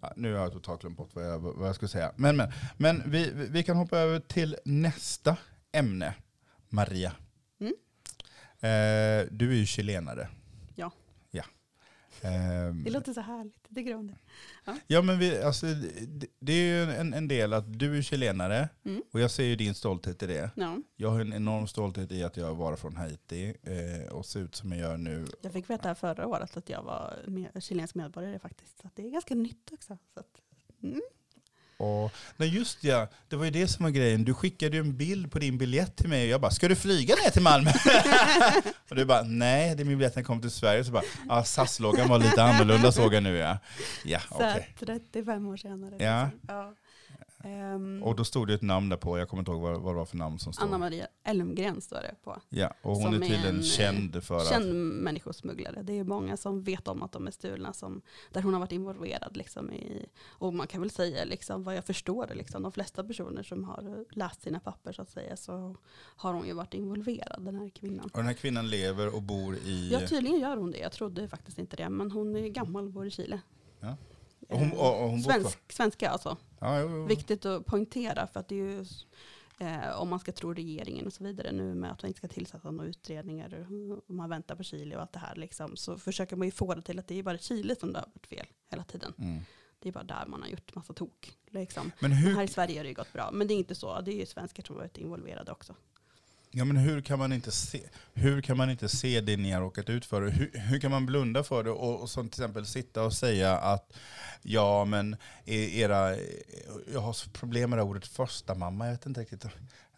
Ja, 0.00 0.12
nu 0.16 0.34
har 0.34 0.40
jag 0.40 0.52
totalt 0.52 0.80
glömt 0.80 0.96
bort 0.96 1.14
vad 1.14 1.26
jag, 1.26 1.38
vad 1.38 1.68
jag 1.68 1.74
skulle 1.74 1.88
säga. 1.88 2.12
Men, 2.16 2.36
men, 2.36 2.52
men 2.76 3.02
vi, 3.06 3.30
vi 3.34 3.62
kan 3.62 3.76
hoppa 3.76 3.98
över 3.98 4.20
till 4.20 4.56
nästa 4.64 5.36
ämne. 5.72 6.14
Maria. 6.68 7.12
Mm. 7.60 7.72
Eh, 8.60 9.28
du 9.30 9.50
är 9.50 9.56
ju 9.56 9.66
chilenare. 9.66 10.28
Ja. 12.22 12.30
Ja. 12.30 12.34
Ehm, 12.68 12.84
Det 12.84 12.90
låter 12.90 13.12
så 13.12 13.20
härligt. 13.20 13.56
Det 13.68 13.94
om 13.94 14.06
det. 14.06 14.16
ja 14.86 15.02
men 15.02 15.18
vi, 15.18 15.42
alltså, 15.42 15.66
det, 15.66 16.26
det 16.38 16.52
är 16.52 16.86
ju 16.86 16.92
en, 16.92 17.14
en 17.14 17.28
del 17.28 17.52
att 17.52 17.78
du 17.78 17.98
är 17.98 18.02
chilenare 18.02 18.68
Mm. 18.84 19.02
och 19.12 19.20
jag 19.20 19.30
ser 19.30 19.44
ju 19.44 19.56
din 19.56 19.74
stolthet 19.74 20.22
i 20.22 20.26
det. 20.26 20.50
Ja. 20.56 20.78
Jag 20.96 21.10
har 21.10 21.20
en 21.20 21.32
enorm 21.32 21.66
stolthet 21.66 22.12
i 22.12 22.22
att 22.24 22.36
jag 22.36 22.54
var 22.54 22.76
från 22.76 22.96
Haiti 22.96 23.54
eh, 23.62 24.12
och 24.12 24.26
ser 24.26 24.40
ut 24.40 24.54
som 24.54 24.70
jag 24.72 24.80
gör 24.80 24.96
nu. 24.96 25.26
Jag 25.42 25.52
fick 25.52 25.70
veta 25.70 25.94
förra 25.94 26.26
året 26.26 26.56
att 26.56 26.68
jag 26.68 26.82
var 26.82 27.18
med, 27.26 27.62
chilensk 27.62 27.94
medborgare 27.94 28.38
faktiskt. 28.38 28.80
Så 28.82 28.90
det 28.94 29.06
är 29.06 29.10
ganska 29.10 29.34
nytt 29.34 29.72
också. 29.72 29.98
Så 30.14 30.20
att, 30.20 30.40
mm. 30.82 31.00
Och, 31.84 32.12
nej 32.36 32.48
just 32.56 32.84
ja, 32.84 33.08
det 33.28 33.36
var 33.36 33.44
ju 33.44 33.50
det 33.50 33.68
som 33.68 33.84
var 33.84 33.90
grejen. 33.90 34.24
Du 34.24 34.34
skickade 34.34 34.76
ju 34.76 34.80
en 34.80 34.96
bild 34.96 35.32
på 35.32 35.38
din 35.38 35.58
biljett 35.58 35.96
till 35.96 36.08
mig 36.08 36.22
och 36.22 36.28
jag 36.28 36.40
bara, 36.40 36.50
ska 36.50 36.68
du 36.68 36.76
flyga 36.76 37.14
ner 37.14 37.30
till 37.30 37.42
Malmö? 37.42 37.70
och 38.90 38.96
du 38.96 39.04
bara, 39.04 39.22
nej 39.22 39.74
det 39.74 39.82
är 39.82 39.84
min 39.84 39.98
biljett 39.98 40.14
när 40.14 40.20
jag 40.20 40.26
kommer 40.26 40.42
till 40.42 40.50
Sverige. 40.50 40.84
Så 40.84 40.92
bara, 40.92 41.02
ja 41.28 41.44
SAS-loggan 41.44 42.08
var 42.08 42.18
lite 42.18 42.42
annorlunda 42.42 42.92
såg 42.92 43.14
jag 43.14 43.22
nu 43.22 43.36
ja. 43.36 43.58
Ja, 44.04 44.20
okej. 44.30 44.74
att 44.74 44.86
35 44.86 45.46
år 45.46 45.56
senare. 45.56 45.94
Ja. 45.98 46.24
Liksom. 46.24 46.40
ja. 46.48 46.74
Ehm, 47.44 48.02
Och 48.02 48.16
då 48.16 48.24
stod 48.24 48.48
det 48.48 48.54
ett 48.54 48.62
namn 48.62 48.88
där 48.88 48.96
på, 48.96 49.18
jag 49.18 49.28
kommer 49.28 49.40
inte 49.40 49.50
ihåg 49.50 49.60
vad, 49.60 49.80
vad 49.80 49.94
det 49.94 49.98
var 49.98 50.04
för 50.04 50.16
namn 50.16 50.38
som 50.38 50.52
stod. 50.52 50.68
Anna 50.68 50.78
Maria 50.78 51.06
Elmgren 51.24 51.80
står 51.80 51.96
det 51.96 52.14
på. 52.24 52.40
Ja, 52.48 52.74
och 52.82 52.96
hon 52.96 53.14
är 53.14 53.18
tydligen 53.18 53.56
en, 53.56 53.62
känd 53.62 54.24
för 54.24 54.36
att... 54.36 54.48
Känd 54.48 54.74
människosmugglare. 54.74 55.82
Det 55.82 55.98
är 55.98 56.04
många 56.04 56.36
som 56.36 56.62
vet 56.62 56.88
om 56.88 57.02
att 57.02 57.12
de 57.12 57.26
är 57.26 57.30
stulna, 57.30 57.72
som, 57.72 58.02
där 58.32 58.42
hon 58.42 58.52
har 58.52 58.60
varit 58.60 58.72
involverad. 58.72 59.36
Liksom, 59.36 59.72
i, 59.72 60.06
och 60.28 60.54
man 60.54 60.66
kan 60.66 60.80
väl 60.80 60.90
säga, 60.90 61.24
liksom, 61.24 61.62
vad 61.64 61.76
jag 61.76 61.84
förstår, 61.84 62.26
det, 62.26 62.34
liksom, 62.34 62.62
de 62.62 62.72
flesta 62.72 63.04
personer 63.04 63.42
som 63.42 63.64
har 63.64 64.04
läst 64.10 64.42
sina 64.42 64.60
papper 64.60 64.92
så 64.92 65.02
att 65.02 65.10
säga, 65.10 65.36
så 65.36 65.76
har 65.96 66.34
hon 66.34 66.46
ju 66.46 66.52
varit 66.52 66.74
involverad, 66.74 67.44
den 67.44 67.54
här 67.54 67.68
kvinnan. 67.68 68.04
Och 68.12 68.18
den 68.18 68.26
här 68.26 68.34
kvinnan 68.34 68.68
lever 68.70 69.14
och 69.14 69.22
bor 69.22 69.56
i... 69.56 69.90
Ja, 69.92 70.00
tydligen 70.08 70.40
gör 70.40 70.56
hon 70.56 70.70
det. 70.70 70.78
Jag 70.78 70.92
trodde 70.92 71.28
faktiskt 71.28 71.58
inte 71.58 71.76
det, 71.76 71.88
men 71.88 72.10
hon 72.10 72.36
är 72.36 72.48
gammal 72.48 72.84
och 72.84 72.90
bor 72.90 73.06
i 73.06 73.10
Chile. 73.10 73.40
Ja. 73.80 73.96
Hon, 74.48 74.72
Eh, 74.72 74.78
och, 74.78 75.10
hon 75.10 75.22
kvar. 75.22 75.32
Svensk, 75.32 75.72
svenska 75.72 76.10
alltså. 76.10 76.36
Ja, 76.60 76.80
jo, 76.80 76.88
jo. 76.90 77.06
Viktigt 77.06 77.46
att 77.46 77.66
poängtera 77.66 78.26
för 78.26 78.40
att 78.40 78.48
det 78.48 78.54
är 78.54 78.58
ju, 78.58 78.84
eh, 79.58 80.00
om 80.00 80.08
man 80.08 80.18
ska 80.18 80.32
tro 80.32 80.54
regeringen 80.54 81.06
och 81.06 81.12
så 81.12 81.24
vidare 81.24 81.52
nu 81.52 81.74
med 81.74 81.92
att 81.92 82.02
man 82.02 82.08
inte 82.08 82.18
ska 82.18 82.28
tillsätta 82.28 82.70
några 82.70 82.88
utredningar 82.88 83.66
och 83.70 84.14
man 84.14 84.30
väntar 84.30 84.56
på 84.56 84.62
Chile 84.62 84.96
och 84.96 85.02
allt 85.02 85.12
det 85.12 85.18
här 85.18 85.36
liksom, 85.36 85.76
så 85.76 85.98
försöker 85.98 86.36
man 86.36 86.46
ju 86.46 86.52
få 86.52 86.74
det 86.74 86.82
till 86.82 86.98
att 86.98 87.08
det 87.08 87.18
är 87.18 87.22
bara 87.22 87.38
Chile 87.38 87.76
som 87.76 87.92
det 87.92 87.98
har 87.98 88.06
varit 88.14 88.26
fel 88.26 88.46
hela 88.70 88.84
tiden. 88.84 89.12
Mm. 89.18 89.40
Det 89.78 89.88
är 89.88 89.92
bara 89.92 90.04
där 90.04 90.24
man 90.26 90.42
har 90.42 90.48
gjort 90.48 90.74
massa 90.74 90.92
tok. 90.92 91.32
Liksom. 91.50 91.92
Men 91.98 92.10
Men 92.10 92.18
hur 92.18 92.34
här 92.34 92.42
i 92.42 92.48
Sverige 92.48 92.78
har 92.78 92.84
det 92.84 92.88
ju 92.88 92.94
gått 92.94 93.12
bra, 93.12 93.30
men 93.32 93.46
det 93.46 93.54
är 93.54 93.56
inte 93.56 93.74
så. 93.74 94.00
Det 94.00 94.12
är 94.12 94.16
ju 94.16 94.26
svenskar 94.26 94.62
som 94.62 94.76
varit 94.76 94.98
involverade 94.98 95.52
också. 95.52 95.74
Ja, 96.56 96.64
men 96.64 96.76
hur, 96.76 97.00
kan 97.00 97.18
man 97.18 97.32
inte 97.32 97.50
se, 97.50 97.80
hur 98.14 98.40
kan 98.42 98.56
man 98.56 98.70
inte 98.70 98.88
se 98.88 99.20
det 99.20 99.36
ni 99.36 99.50
har 99.50 99.60
råkat 99.60 99.90
ut 99.90 100.04
för? 100.04 100.22
Hur, 100.22 100.50
hur 100.54 100.80
kan 100.80 100.90
man 100.90 101.06
blunda 101.06 101.42
för 101.44 101.64
det 101.64 101.70
och, 101.70 102.00
och 102.00 102.10
som 102.10 102.28
till 102.28 102.42
exempel 102.42 102.66
sitta 102.66 103.02
och 103.02 103.12
säga 103.12 103.56
att 103.56 103.92
ja, 104.42 104.84
men 104.84 105.16
e- 105.44 105.80
era, 105.80 106.16
jag 106.92 107.00
har 107.00 107.32
problem 107.32 107.70
med 107.70 107.78
det 107.78 107.82
här 107.82 107.90
ordet 107.90 108.06
första 108.06 108.54
mamma. 108.54 108.84
Jag 108.86 108.92
vet 108.92 109.06
inte 109.06 109.20
riktigt. 109.20 109.44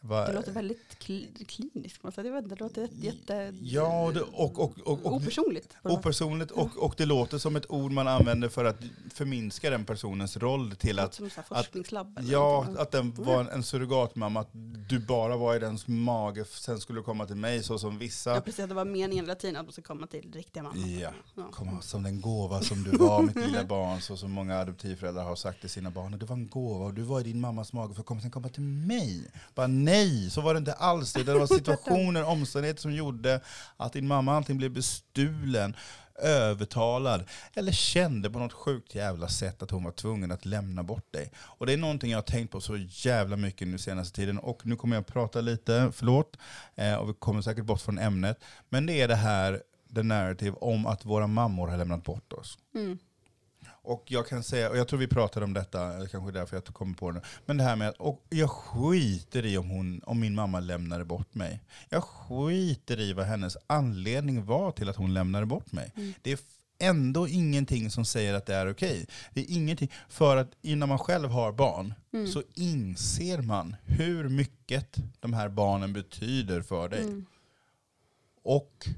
Vad- 0.00 0.28
Det 0.28 0.32
låter 0.32 0.52
väldigt 0.52 0.98
kli, 0.98 1.28
kliniskt. 1.48 2.02
Man 2.02 2.12
säger. 2.12 2.42
Det 2.42 2.60
låter 2.60 2.80
jätte, 2.80 2.96
jätte 3.02 3.54
Ja, 3.60 4.04
och, 4.04 4.14
det, 4.14 4.20
och, 4.20 4.58
och, 4.58 4.78
och, 4.84 5.06
och, 5.06 5.12
opersonligt. 5.14 5.68
opersonligt 5.82 6.50
och, 6.50 6.76
och 6.84 6.94
det 6.96 7.06
låter 7.06 7.38
som 7.38 7.56
ett 7.56 7.70
ord 7.70 7.92
man 7.92 8.08
använder 8.08 8.48
för 8.48 8.64
att 8.64 8.76
förminska 9.16 9.70
den 9.70 9.84
personens 9.84 10.36
roll 10.36 10.76
till 10.76 10.98
att 10.98 11.14
Som 11.14 11.30
forskningslabb. 11.48 12.18
eller 12.18 12.32
Ja, 12.32 12.66
att 12.78 12.90
den 12.90 13.14
var 13.14 13.40
en, 13.40 13.48
en 13.48 13.62
surrogatmamma, 13.62 14.40
att 14.40 14.50
du 14.88 14.98
bara 14.98 15.36
var 15.36 15.56
i 15.56 15.58
dens 15.58 15.88
mage, 15.88 16.44
sen 16.44 16.80
skulle 16.80 16.98
du 16.98 17.02
komma 17.02 17.26
till 17.26 17.36
mig 17.36 17.62
så 17.62 17.78
som 17.78 17.98
vissa. 17.98 18.34
Ja, 18.34 18.40
precis. 18.40 18.68
Det 18.68 18.74
var 18.74 18.84
meningen 18.84 19.24
hela 19.24 19.34
tiden 19.34 19.56
att 19.56 19.66
man 19.66 19.72
ska 19.72 19.82
komma 19.82 20.06
till 20.06 20.32
riktiga 20.32 20.62
mamma. 20.62 20.76
Ja. 20.86 21.10
Ja. 21.34 21.48
Komma 21.52 21.80
som 21.80 22.02
den 22.02 22.20
gåva 22.20 22.60
som 22.60 22.82
du 22.82 22.90
var, 22.90 23.22
mitt 23.22 23.36
lilla 23.36 23.64
barn, 23.64 24.00
så 24.00 24.16
som 24.16 24.30
många 24.32 24.58
adoptivföräldrar 24.58 25.24
har 25.24 25.36
sagt 25.36 25.60
till 25.60 25.70
sina 25.70 25.90
barn. 25.90 26.18
Du 26.18 26.26
var 26.26 26.36
en 26.36 26.48
gåva 26.48 26.84
och 26.84 26.94
du 26.94 27.02
var 27.02 27.20
i 27.20 27.22
din 27.22 27.40
mammas 27.40 27.72
mage 27.72 27.94
för 27.94 28.00
att 28.00 28.06
komma, 28.06 28.20
sen 28.20 28.30
komma 28.30 28.48
till 28.48 28.62
mig. 28.62 29.30
Bara 29.54 29.66
nej, 29.66 30.30
så 30.30 30.40
var 30.40 30.54
det 30.54 30.58
inte 30.58 30.72
alls. 30.72 31.12
Det, 31.12 31.22
det 31.24 31.38
var 31.38 31.46
situationer, 31.56 32.24
omständigheter 32.24 32.80
som 32.80 32.92
gjorde 32.92 33.40
att 33.76 33.92
din 33.92 34.06
mamma 34.08 34.36
antingen 34.36 34.58
blev 34.58 34.70
bestulen, 34.72 35.76
övertalad 36.18 37.24
eller 37.54 37.72
kände 37.72 38.30
på 38.30 38.38
något 38.38 38.52
sjukt 38.52 38.94
jävla 38.94 39.28
sätt 39.28 39.62
att 39.62 39.70
hon 39.70 39.84
var 39.84 39.92
tvungen 39.92 40.32
att 40.32 40.44
lämna 40.44 40.82
bort 40.82 41.12
dig. 41.12 41.32
Och 41.38 41.66
det 41.66 41.72
är 41.72 41.76
någonting 41.76 42.10
jag 42.10 42.18
har 42.18 42.22
tänkt 42.22 42.50
på 42.50 42.60
så 42.60 42.76
jävla 42.88 43.36
mycket 43.36 43.68
nu 43.68 43.78
senaste 43.78 44.16
tiden 44.16 44.38
och 44.38 44.66
nu 44.66 44.76
kommer 44.76 44.96
jag 44.96 45.06
prata 45.06 45.40
lite, 45.40 45.92
förlåt, 45.94 46.36
eh, 46.74 46.94
och 46.94 47.08
vi 47.08 47.14
kommer 47.14 47.42
säkert 47.42 47.64
bort 47.64 47.80
från 47.80 47.98
ämnet. 47.98 48.44
Men 48.68 48.86
det 48.86 49.00
är 49.00 49.08
det 49.08 49.14
här, 49.14 49.62
the 49.94 50.02
narrative 50.02 50.56
om 50.60 50.86
att 50.86 51.04
våra 51.04 51.26
mammor 51.26 51.68
har 51.68 51.76
lämnat 51.76 52.04
bort 52.04 52.32
oss. 52.32 52.58
Mm. 52.74 52.98
Och 53.86 54.04
jag 54.06 54.26
kan 54.28 54.42
säga, 54.42 54.70
och 54.70 54.76
jag 54.76 54.88
tror 54.88 54.98
vi 54.98 55.06
pratade 55.06 55.44
om 55.44 55.52
detta, 55.52 55.94
eller 55.94 56.06
kanske 56.06 56.32
därför 56.32 56.56
jag 56.56 56.64
kommer 56.64 56.94
på 56.94 57.10
det 57.10 57.14
nu. 57.14 57.24
Men 57.46 57.56
det 57.56 57.64
här 57.64 57.76
med 57.76 57.88
att, 57.88 57.96
och 57.96 58.26
jag 58.28 58.50
skiter 58.50 59.46
i 59.46 59.58
om, 59.58 59.70
hon, 59.70 60.00
om 60.04 60.20
min 60.20 60.34
mamma 60.34 60.60
lämnade 60.60 61.04
bort 61.04 61.34
mig. 61.34 61.62
Jag 61.88 62.04
skiter 62.04 63.00
i 63.00 63.12
vad 63.12 63.26
hennes 63.26 63.56
anledning 63.66 64.44
var 64.44 64.72
till 64.72 64.88
att 64.88 64.96
hon 64.96 65.14
lämnade 65.14 65.46
bort 65.46 65.72
mig. 65.72 65.92
Mm. 65.96 66.12
Det 66.22 66.32
är 66.32 66.38
ändå 66.78 67.28
ingenting 67.28 67.90
som 67.90 68.04
säger 68.04 68.34
att 68.34 68.46
det 68.46 68.54
är 68.54 68.70
okej. 68.70 69.06
Det 69.34 69.40
är 69.40 69.56
ingenting, 69.56 69.92
för 70.08 70.36
att 70.36 70.50
innan 70.62 70.88
man 70.88 70.98
själv 70.98 71.30
har 71.30 71.52
barn 71.52 71.94
Mm. 72.12 72.28
så 72.28 72.42
inser 72.54 73.42
man 73.42 73.76
hur 73.84 74.28
mycket 74.28 74.96
de 75.20 75.32
här 75.32 75.48
barnen 75.48 75.92
betyder 75.92 76.62
för 76.62 76.88
dig. 76.88 77.02
Mm. 77.02 77.26
Och 78.42 78.88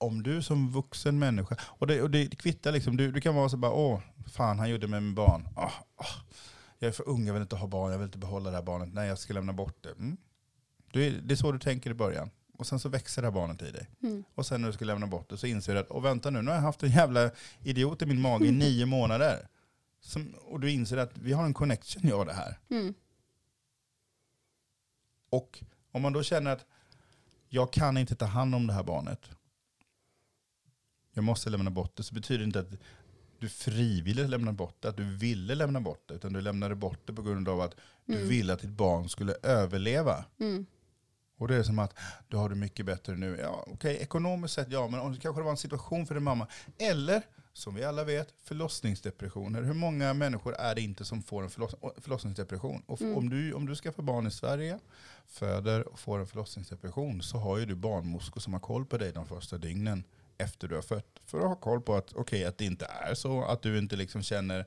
om 0.00 0.22
du 0.22 0.42
som 0.42 0.70
vuxen 0.70 1.18
människa, 1.18 1.56
och 1.62 1.86
det, 1.86 2.02
och 2.02 2.10
det 2.10 2.38
kvittar 2.38 2.72
liksom, 2.72 2.96
du, 2.96 3.12
du 3.12 3.20
kan 3.20 3.34
vara 3.34 3.48
så 3.48 3.56
bara, 3.56 3.72
åh, 3.72 4.00
fan 4.26 4.58
han 4.58 4.70
gjorde 4.70 4.86
med 4.86 5.02
min 5.02 5.14
barn. 5.14 5.48
Åh, 5.56 5.72
åh, 5.96 6.06
jag 6.78 6.88
är 6.88 6.92
för 6.92 7.08
ung, 7.08 7.26
jag 7.26 7.34
vill 7.34 7.42
inte 7.42 7.56
ha 7.56 7.66
barn, 7.66 7.92
jag 7.92 7.98
vill 7.98 8.06
inte 8.06 8.18
behålla 8.18 8.50
det 8.50 8.56
här 8.56 8.62
barnet. 8.62 8.88
Nej, 8.92 9.08
jag 9.08 9.18
ska 9.18 9.34
lämna 9.34 9.52
bort 9.52 9.76
det. 9.82 9.90
Mm. 9.90 10.16
Det, 10.92 11.10
det 11.10 11.34
är 11.34 11.36
så 11.36 11.52
du 11.52 11.58
tänker 11.58 11.90
i 11.90 11.94
början. 11.94 12.30
Och 12.58 12.66
sen 12.66 12.80
så 12.80 12.88
växer 12.88 13.22
det 13.22 13.28
här 13.28 13.32
barnet 13.32 13.62
i 13.62 13.70
dig. 13.70 13.90
Mm. 14.02 14.24
Och 14.34 14.46
sen 14.46 14.60
när 14.60 14.68
du 14.68 14.72
ska 14.72 14.84
lämna 14.84 15.06
bort 15.06 15.30
det 15.30 15.36
så 15.36 15.46
inser 15.46 15.74
du 15.74 15.80
att, 15.80 15.90
och 15.90 16.04
vänta 16.04 16.30
nu, 16.30 16.42
nu 16.42 16.48
har 16.50 16.54
jag 16.54 16.62
haft 16.62 16.82
en 16.82 16.90
jävla 16.90 17.30
idiot 17.62 18.02
i 18.02 18.06
min 18.06 18.20
mage 18.20 18.46
i 18.46 18.52
nio 18.52 18.86
månader. 18.96 19.48
Som, 20.00 20.34
och 20.44 20.60
du 20.60 20.70
inser 20.70 20.96
att 20.96 21.18
vi 21.18 21.32
har 21.32 21.44
en 21.44 21.54
connection, 21.54 22.08
jag 22.08 22.18
och 22.18 22.26
det 22.26 22.32
här. 22.32 22.58
Mm. 22.70 22.94
Och 25.30 25.64
om 25.92 26.02
man 26.02 26.12
då 26.12 26.22
känner 26.22 26.50
att 26.50 26.66
jag 27.48 27.72
kan 27.72 27.96
inte 27.96 28.14
ta 28.14 28.24
hand 28.24 28.54
om 28.54 28.66
det 28.66 28.72
här 28.72 28.82
barnet. 28.82 29.30
Jag 31.14 31.24
måste 31.24 31.50
lämna 31.50 31.70
bort 31.70 31.96
det. 31.96 32.02
Så 32.02 32.14
betyder 32.14 32.38
det 32.38 32.44
inte 32.44 32.60
att 32.60 32.70
du 33.38 33.48
frivilligt 33.48 34.30
lämnar 34.30 34.52
bort 34.52 34.76
det, 34.80 34.88
att 34.88 34.96
du 34.96 35.16
ville 35.16 35.54
lämna 35.54 35.80
bort 35.80 36.02
det. 36.08 36.14
Utan 36.14 36.32
du 36.32 36.40
lämnade 36.40 36.74
bort 36.74 37.00
det 37.06 37.12
på 37.12 37.22
grund 37.22 37.48
av 37.48 37.60
att 37.60 37.74
du 38.06 38.14
Mm. 38.16 38.28
ville 38.28 38.52
att 38.52 38.60
ditt 38.60 38.70
barn 38.70 39.08
skulle 39.08 39.34
överleva. 39.42 40.24
Mm. 40.40 40.66
Och 41.36 41.48
det 41.48 41.56
är 41.56 41.62
som 41.62 41.78
att 41.78 41.94
du 42.28 42.36
har 42.36 42.48
det 42.48 42.54
mycket 42.54 42.86
bättre 42.86 43.16
nu. 43.16 43.38
Ja, 43.42 43.64
okej, 43.66 43.96
ekonomiskt 44.00 44.54
sett 44.54 44.72
ja, 44.72 44.88
men 44.88 45.00
om 45.00 45.12
det 45.12 45.20
kanske 45.20 45.42
var 45.42 45.50
en 45.50 45.56
situation 45.56 46.06
för 46.06 46.14
din 46.14 46.24
mamma. 46.24 46.46
Eller, 46.78 47.22
som 47.52 47.74
vi 47.74 47.84
alla 47.84 48.04
vet, 48.04 48.34
förlossningsdepressioner. 48.44 49.62
Hur 49.62 49.74
många 49.74 50.14
människor 50.14 50.54
är 50.54 50.74
det 50.74 50.80
inte 50.80 51.04
som 51.04 51.22
får 51.22 51.42
en 51.42 51.50
förloss 51.50 51.74
förlossningsdepression? 51.98 52.82
Och 52.86 53.00
Mm. 53.00 53.16
om, 53.16 53.28
du, 53.30 53.52
om 53.52 53.66
du 53.66 53.74
skaffar 53.76 54.02
barn 54.02 54.26
i 54.26 54.30
Sverige, 54.30 54.78
föder 55.26 55.88
och 55.88 55.98
får 56.00 56.18
en 56.18 56.26
förlossningsdepression 56.26 57.22
så 57.22 57.38
har 57.38 57.58
ju 57.58 57.66
du 57.66 57.74
barnmorskor 57.74 58.40
som 58.40 58.52
har 58.52 58.60
koll 58.60 58.86
på 58.86 58.98
dig 58.98 59.12
de 59.12 59.26
första 59.26 59.58
dygnen 59.58 60.04
efter 60.40 60.68
du 60.68 60.74
har 60.74 60.82
fött. 60.82 61.20
För 61.24 61.38
att 61.38 61.44
ha 61.44 61.54
koll 61.54 61.80
på 61.80 61.94
att, 61.94 62.12
okej, 62.12 62.44
att 62.44 62.58
det 62.58 62.64
inte 62.64 62.84
är 62.84 63.14
så, 63.14 63.44
att 63.44 63.62
du 63.62 63.78
inte 63.78 63.96
liksom 63.96 64.22
känner 64.22 64.66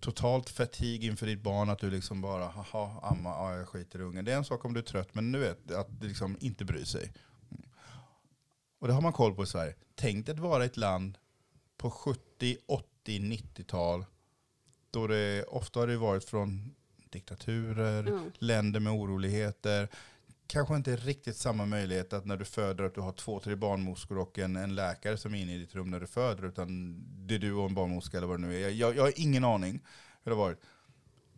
totalt 0.00 0.50
fatig 0.50 1.04
inför 1.04 1.26
ditt 1.26 1.42
barn, 1.42 1.70
att 1.70 1.78
du 1.78 1.90
liksom 1.90 2.20
bara, 2.20 2.46
haha, 2.46 3.00
amma, 3.02 3.28
ja, 3.28 3.56
jag 3.56 3.68
skiter 3.68 3.98
i 3.98 4.02
ungen. 4.02 4.24
Det 4.24 4.32
är 4.32 4.36
en 4.36 4.44
sak 4.44 4.64
om 4.64 4.74
du 4.74 4.80
är 4.80 4.84
trött, 4.84 5.14
men 5.14 5.32
du 5.32 5.38
vet, 5.38 5.70
att 5.70 5.88
liksom 6.02 6.36
inte 6.40 6.64
bry 6.64 6.84
sig. 6.84 7.12
Mm. 7.50 7.62
Och 8.78 8.88
det 8.88 8.94
har 8.94 9.00
man 9.00 9.12
koll 9.12 9.34
på 9.34 9.42
i 9.42 9.46
Sverige. 9.46 9.74
Tänk 9.94 10.26
dig 10.26 10.32
att 10.32 10.38
vara 10.38 10.64
ett 10.64 10.76
land 10.76 11.18
på 11.76 11.90
70, 11.90 12.56
80, 12.66 12.84
90-tal, 13.18 14.04
då 14.90 15.06
det 15.06 15.44
ofta 15.44 15.80
har 15.80 15.86
det 15.86 15.96
varit 15.96 16.24
från 16.24 16.74
diktaturer, 17.10 18.04
Ja. 18.08 18.20
länder 18.38 18.80
med 18.80 18.92
oroligheter. 18.92 19.88
Kanske 20.50 20.76
inte 20.76 20.96
riktigt 20.96 21.36
samma 21.36 21.66
möjlighet 21.66 22.12
att 22.12 22.24
när 22.26 22.36
du 22.36 22.44
föder 22.44 22.84
att 22.84 22.94
du 22.94 23.00
har 23.00 23.12
två, 23.12 23.40
tre 23.40 23.54
barnmorskor 23.54 24.18
och 24.18 24.38
en, 24.38 24.56
en 24.56 24.74
läkare 24.74 25.16
som 25.16 25.34
är 25.34 25.42
inne 25.42 25.54
i 25.54 25.58
ditt 25.58 25.74
rum 25.74 25.90
när 25.90 26.00
du 26.00 26.06
föder, 26.06 26.44
utan 26.44 26.96
det 27.26 27.34
är 27.34 27.38
du 27.38 27.52
och 27.52 27.68
en 27.68 27.74
barnmorska 27.74 28.16
eller 28.16 28.26
vad 28.26 28.40
det 28.40 28.46
nu 28.46 28.56
är. 28.56 28.60
Jag, 28.60 28.72
jag, 28.72 28.96
jag 28.96 29.02
har 29.02 29.12
ingen 29.16 29.44
aning 29.44 29.72
hur 30.24 30.30
det 30.30 30.36
har 30.36 30.44
varit. 30.44 30.60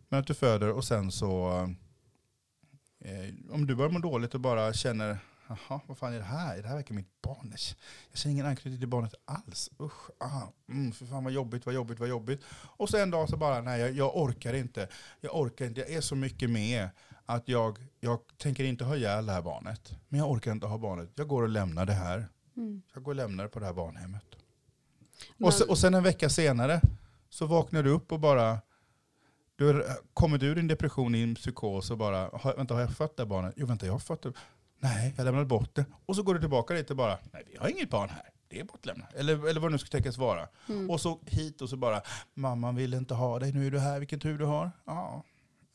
Men 0.09 0.19
att 0.19 0.27
du 0.27 0.33
föder 0.33 0.71
och 0.71 0.83
sen 0.83 1.11
så, 1.11 1.51
eh, 2.99 3.53
om 3.53 3.67
du 3.67 3.75
börjar 3.75 3.91
må 3.91 3.99
dåligt 3.99 4.33
och 4.33 4.39
bara 4.39 4.73
känner, 4.73 5.17
jaha, 5.47 5.81
vad 5.87 5.97
fan 5.97 6.13
är 6.13 6.17
det 6.17 6.23
här? 6.23 6.61
Det 6.61 6.67
här 6.67 6.75
verkar 6.75 6.95
mitt 6.95 7.21
barn? 7.21 7.53
Jag 8.11 8.17
känner 8.17 8.33
ingen 8.33 8.45
anknytning 8.45 8.79
till 8.79 8.87
barnet 8.87 9.15
alls. 9.25 9.69
Usch, 9.79 10.09
ah, 10.17 10.47
mm, 10.69 10.91
för 10.91 11.05
fan 11.05 11.23
vad 11.23 11.33
jobbigt, 11.33 11.65
vad 11.65 11.75
jobbigt, 11.75 11.99
vad 11.99 12.09
jobbigt. 12.09 12.43
Och 12.77 12.89
så 12.89 12.97
en 12.97 13.11
dag 13.11 13.29
så 13.29 13.37
bara, 13.37 13.61
nej 13.61 13.79
jag, 13.79 13.91
jag 13.91 14.17
orkar 14.17 14.53
inte. 14.53 14.87
Jag 15.21 15.35
orkar 15.35 15.65
inte, 15.65 15.81
jag 15.81 15.89
är 15.89 16.01
så 16.01 16.15
mycket 16.15 16.49
med 16.49 16.89
att 17.35 17.47
jag, 17.47 17.77
jag 17.99 18.19
tänker 18.37 18.63
inte 18.63 18.83
ha 18.83 18.95
ihjäl 18.95 19.25
det 19.25 19.31
här 19.33 19.41
barnet. 19.41 19.93
Men 20.09 20.19
jag 20.19 20.31
orkar 20.31 20.51
inte 20.51 20.67
ha 20.67 20.77
barnet. 20.77 21.09
Jag 21.15 21.27
går 21.27 21.41
och 21.43 21.49
lämnar 21.49 21.85
det 21.85 21.93
här. 21.93 22.27
Mm. 22.57 22.81
Jag 22.93 23.03
går 23.03 23.11
och 23.11 23.15
lämnar 23.15 23.43
det 23.43 23.49
på 23.49 23.59
det 23.59 23.65
här 23.65 23.73
barnhemmet. 23.73 24.23
Men- 25.37 25.47
Och, 25.47 25.53
se, 25.53 25.63
och 25.63 25.77
sen 25.77 25.93
en 25.93 26.03
vecka 26.03 26.29
senare 26.29 26.81
så 27.29 27.45
vaknar 27.45 27.83
du 27.83 27.89
upp 27.89 28.11
och 28.11 28.19
bara, 28.19 28.57
du 29.55 29.85
kommit 30.13 30.43
ur 30.43 30.55
din 30.55 30.67
depression 30.67 31.15
i 31.15 31.21
en 31.23 31.35
psykos 31.35 31.91
och 31.91 31.97
bara, 31.97 32.29
vänta 32.57 32.73
har 32.73 32.81
jag 32.81 32.91
fött 32.91 33.17
det 33.17 33.23
här 33.23 33.27
barnet? 33.29 33.53
Jo 33.57 33.65
vänta 33.67 33.85
jag 33.85 33.93
har 33.93 33.99
fött 33.99 34.21
det. 34.21 34.33
Nej, 34.79 35.13
jag 35.17 35.23
lämnade 35.25 35.45
bort 35.45 35.75
det. 35.75 35.85
Och 36.05 36.15
så 36.15 36.23
går 36.23 36.33
du 36.33 36.39
tillbaka 36.39 36.73
dit 36.73 36.89
och 36.89 36.97
bara, 36.97 37.17
nej 37.33 37.43
vi 37.51 37.57
har 37.57 37.67
inget 37.69 37.89
barn 37.89 38.09
här. 38.09 38.29
Det 38.47 38.59
är 38.59 38.63
bortlämnat. 38.63 39.13
Eller, 39.13 39.47
eller 39.49 39.61
vad 39.61 39.69
det 39.71 39.73
nu 39.73 39.77
ska 39.77 39.89
tänkas 39.89 40.17
vara. 40.17 40.47
Mm. 40.69 40.89
Och 40.89 41.01
så 41.01 41.19
hit 41.25 41.61
och 41.61 41.69
så 41.69 41.77
bara, 41.77 42.01
mamman 42.33 42.75
vill 42.75 42.93
inte 42.93 43.13
ha 43.13 43.39
dig, 43.39 43.51
nu 43.53 43.67
är 43.67 43.71
du 43.71 43.79
här, 43.79 43.99
vilken 43.99 44.19
tur 44.19 44.37
du 44.37 44.45
har. 44.45 44.71
Ja. 44.85 45.23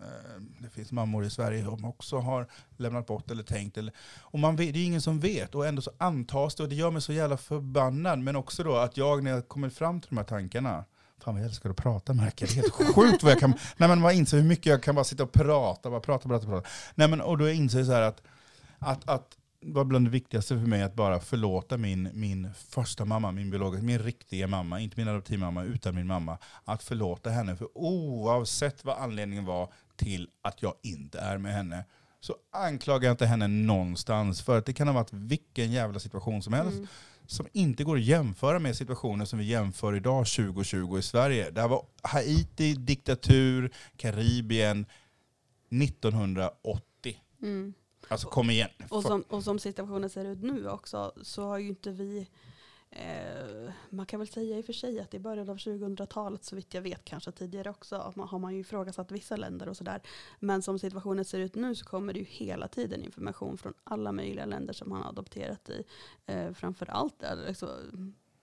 Eh, 0.01 0.42
det 0.59 0.70
finns 0.70 0.92
mammor 0.92 1.24
i 1.24 1.30
Sverige 1.30 1.64
som 1.64 1.84
också 1.84 2.18
har 2.18 2.47
lämnat 2.76 3.07
bort 3.07 3.30
eller 3.30 3.42
tänkt. 3.42 3.78
Eller, 3.78 3.94
och 4.20 4.38
man 4.38 4.57
vet, 4.57 4.74
det 4.74 4.78
är 4.78 4.84
ingen 4.84 5.03
som 5.03 5.20
vet 5.20 5.55
och 5.55 5.66
ändå 5.66 5.82
så 5.82 5.90
antas 5.99 6.55
det 6.55 6.62
och 6.62 6.68
det 6.68 6.74
gör 6.74 6.90
mig 6.90 7.03
så 7.03 7.12
jävla 7.12 7.36
förbannad. 7.36 8.18
Men 8.18 8.36
också 8.36 8.62
då 8.62 8.76
att 8.76 8.97
jag 8.97 9.24
när 9.24 9.30
jag 9.30 9.49
kommer 9.49 9.68
fram 9.68 10.01
till 10.01 10.09
de 10.09 10.16
här 10.16 10.24
tankarna, 10.24 10.84
fan 11.24 11.34
vad 11.34 11.42
jag 11.42 11.49
älskar 11.49 11.70
att 11.70 11.76
prata 11.76 12.14
märker 12.14 12.47
jag. 12.47 12.55
Det 12.55 12.59
är 12.59 12.62
helt 12.62 12.94
sjukt 12.94 13.22
vad 13.22 13.32
jag 13.32 13.40
kan, 13.40 13.51
nej 13.76 13.88
men 13.88 14.01
man 14.01 14.12
inser 14.12 14.36
hur 14.36 14.44
mycket 14.44 14.66
jag 14.66 14.82
kan 14.82 14.94
bara 14.94 15.05
sitta 15.05 15.22
och 15.22 15.32
prata, 15.32 15.90
bara 15.90 16.01
prata, 16.01 16.28
prata, 16.28 16.47
prata. 16.47 16.68
Nej 16.94 17.09
men 17.09 17.20
och 17.20 17.38
då 17.38 17.51
inser 17.51 17.78
jag 17.78 17.86
så 17.86 17.92
här 17.92 18.03
att, 18.03 18.22
att, 18.78 19.09
att 19.09 19.36
var 19.61 19.84
bland 19.84 20.07
det 20.07 20.11
viktigaste 20.11 20.55
för 20.55 20.66
mig 20.66 20.82
att 20.82 20.94
bara 20.94 21.20
förlåta 21.20 21.76
min, 21.76 22.11
min 22.12 22.51
första 22.55 23.05
mamma, 23.05 23.32
min 23.32 23.51
biologiska, 23.51 23.86
min 23.86 23.99
riktiga 23.99 24.47
mamma, 24.47 24.80
inte 24.80 25.01
min 25.01 25.09
adoptivmamma 25.09 25.64
utan 25.64 25.94
min 25.94 26.07
mamma. 26.07 26.38
Att 26.64 26.82
förlåta 26.82 27.30
henne 27.30 27.57
för 27.57 27.68
oavsett 27.78 28.84
vad 28.84 28.99
anledningen 28.99 29.44
var 29.44 29.72
till 29.97 30.28
att 30.42 30.62
jag 30.62 30.74
inte 30.82 31.18
är 31.18 31.38
med 31.38 31.53
henne 31.53 31.84
så 32.20 32.36
anklagar 32.53 33.09
jag 33.09 33.14
inte 33.14 33.26
henne 33.26 33.47
någonstans 33.49 34.42
för 34.42 34.59
att 34.59 34.66
det 34.66 34.72
kan 34.72 34.86
ha 34.88 34.94
varit 34.94 35.12
vilken 35.12 35.72
jävla 35.72 35.99
situation 35.99 36.42
som 36.42 36.53
helst 36.53 36.76
Mm. 36.76 36.86
som 37.26 37.47
inte 37.53 37.84
går 37.84 37.97
att 37.97 38.03
jämföra 38.03 38.59
med 38.59 38.76
situationer 38.76 39.24
som 39.24 39.38
vi 39.38 39.44
jämför 39.44 39.97
idag 39.97 40.26
2020 40.26 40.99
i 40.99 41.03
Sverige. 41.03 41.51
Det 41.51 41.61
här 41.61 41.68
var 41.68 41.86
Haiti, 42.03 42.74
diktatur, 42.74 43.72
Karibien 43.97 44.86
1980. 45.70 47.20
Mm. 47.42 47.74
Alltså 48.09 48.28
kom 48.28 48.51
igen. 48.51 48.68
Och, 48.88 49.03
som, 49.03 49.22
och 49.28 49.44
som 49.44 49.59
situationen 49.59 50.11
ser 50.11 50.24
ut 50.24 50.42
nu 50.42 50.68
också 50.68 51.12
så 51.22 51.49
har 51.49 51.59
ju 51.59 51.68
inte 51.68 51.90
vi 51.90 52.28
Eh, 52.99 53.70
man 53.90 54.07
kan 54.07 54.20
väl 54.20 54.28
säga 54.28 54.59
i 54.59 54.61
och 54.61 54.64
för 54.64 54.72
sig 54.72 55.01
att 55.01 55.14
i 55.14 55.18
början 55.18 55.51
av 55.51 55.57
2000-talet 55.57 56.44
så 56.44 56.57
vitt 56.57 56.74
jag 56.74 56.82
vet 56.82 57.05
kanske 57.05 57.32
tidigare 57.32 57.70
också 57.70 58.12
man, 58.16 58.28
har 58.28 58.38
man 58.38 58.55
ju 58.55 58.61
ifrågasatt 58.61 59.11
vissa 59.11 59.36
länder 59.36 59.68
och 59.68 59.76
sådär. 59.76 60.03
Men 60.40 60.62
som 60.62 60.78
situationen 60.78 61.24
ser 61.24 61.40
ut 61.40 61.55
nu 61.55 61.74
så 61.74 61.84
kommer 61.84 62.12
det 62.12 62.18
ju 62.18 62.24
hela 62.24 62.68
tiden 62.68 63.03
information 63.03 63.59
från 63.59 63.74
alla 63.84 64.12
möjliga 64.12 64.47
länder 64.47 64.74
som 64.74 64.88
man 64.88 65.03
har 65.03 65.09
adopterat 65.09 65.68
i. 65.68 65.82
Eh, 66.26 66.53
framförallt 66.53 67.22
alltså, 67.22 67.78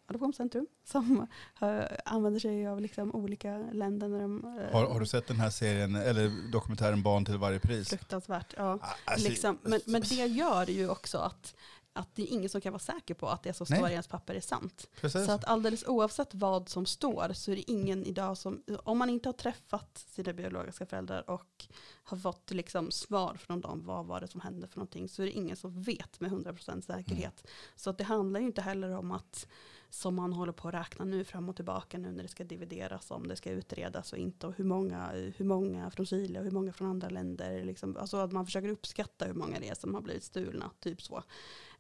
adoptionscentrum 0.06 0.68
som 0.84 1.28
eh, 1.62 1.84
använder 2.06 2.40
sig 2.40 2.68
av 2.68 2.82
liksom 2.82 3.16
olika 3.16 3.58
länder. 3.58 4.08
När 4.08 4.20
de, 4.20 4.58
eh, 4.60 4.74
Har, 4.74 4.86
har 4.86 5.00
du 5.00 5.06
sett 5.06 5.28
den 5.28 5.40
här 5.40 5.50
serien, 5.50 5.96
eller 5.96 6.52
dokumentären 6.52 7.04
Barn 7.04 7.26
till 7.26 7.38
varje 7.38 7.60
pris? 7.60 7.90
Fruktansvärt. 7.90 8.54
Ja. 8.58 8.80
Ah, 8.82 8.96
alltså, 9.06 9.30
Liksom, 9.30 9.58
men, 9.62 9.80
men 9.86 10.02
det 10.02 10.16
gör 10.16 10.70
ju 10.70 10.90
också 10.90 11.18
att, 11.18 11.56
att 11.94 12.16
det 12.16 12.22
är 12.24 12.34
ingen 12.34 12.50
som 12.50 12.62
kan 12.62 12.74
vara 12.74 12.80
säker 12.80 13.14
på 13.14 13.28
att 13.28 13.44
det 13.44 13.54
som 13.54 13.68
Nej. 13.70 13.80
står 13.80 13.90
i 13.90 13.92
ens 13.92 14.08
papper 14.08 14.36
är 14.36 14.42
sant. 14.42 14.90
Precis. 15.02 15.26
Så 15.26 15.32
att 15.32 15.46
alldeles 15.46 15.86
oavsett 15.88 16.34
vad 16.34 16.70
som 16.70 16.86
står 16.86 17.34
så 17.34 17.52
är 17.52 17.56
det 17.56 17.72
ingen 17.72 18.06
idag 18.06 18.38
som, 18.38 18.64
om 18.84 18.98
man 18.98 19.10
inte 19.10 19.30
har 19.30 19.34
träffat 19.34 19.98
sina 19.98 20.34
biologiska 20.34 20.86
föräldrar 20.86 21.30
och 21.30 21.68
har 22.04 22.18
fått 22.18 22.52
liksom 22.52 22.92
svar 22.92 23.36
från 23.36 23.62
dem, 23.62 23.86
vad 23.86 24.06
var 24.06 24.22
det 24.22 24.28
som 24.28 24.42
hände 24.42 24.68
för 24.68 24.78
någonting, 24.78 25.10
så 25.10 25.22
är 25.22 25.26
det 25.26 25.32
ingen 25.32 25.56
som 25.56 25.82
vet 25.82 26.20
med 26.20 26.32
100% 26.32 26.82
säkerhet. 26.82 27.48
Så 27.76 27.90
att 27.90 27.98
det 27.98 28.04
handlar 28.04 28.40
ju 28.40 28.46
inte 28.46 28.62
heller 28.62 28.98
om 28.98 29.12
att, 29.12 29.48
som 29.94 30.16
man 30.16 30.34
håller 30.34 30.52
på 30.52 30.68
att 30.68 30.74
räkna 30.74 31.06
nu 31.06 31.24
fram 31.24 31.50
och 31.50 31.56
tillbaka 31.56 31.98
nu 31.98 32.12
när 32.12 32.24
det 32.24 32.30
ska 32.30 32.44
divideras, 32.44 33.12
om 33.12 33.28
det 33.28 33.36
ska 33.36 33.52
utredas 33.52 34.14
och 34.14 34.20
inte, 34.20 34.48
och 34.48 34.54
hur 34.56 34.64
många, 34.64 35.12
hur 35.12 35.46
många 35.46 35.92
från 35.92 36.06
Chile 36.06 36.40
och 36.40 36.46
hur 36.46 36.52
många 36.52 36.74
från 36.74 36.88
andra 36.88 37.10
länder, 37.10 37.64
liksom, 37.64 37.98
alltså 37.98 38.18
att 38.18 38.32
man 38.32 38.46
försöker 38.46 38.70
uppskatta 38.70 39.26
hur 39.26 39.34
många 39.34 39.60
det 39.60 39.70
är 39.70 39.76
som 39.76 39.94
har 39.94 40.02
blivit 40.02 40.24
stulna, 40.24 40.72
typ 40.80 41.02
så. 41.02 41.24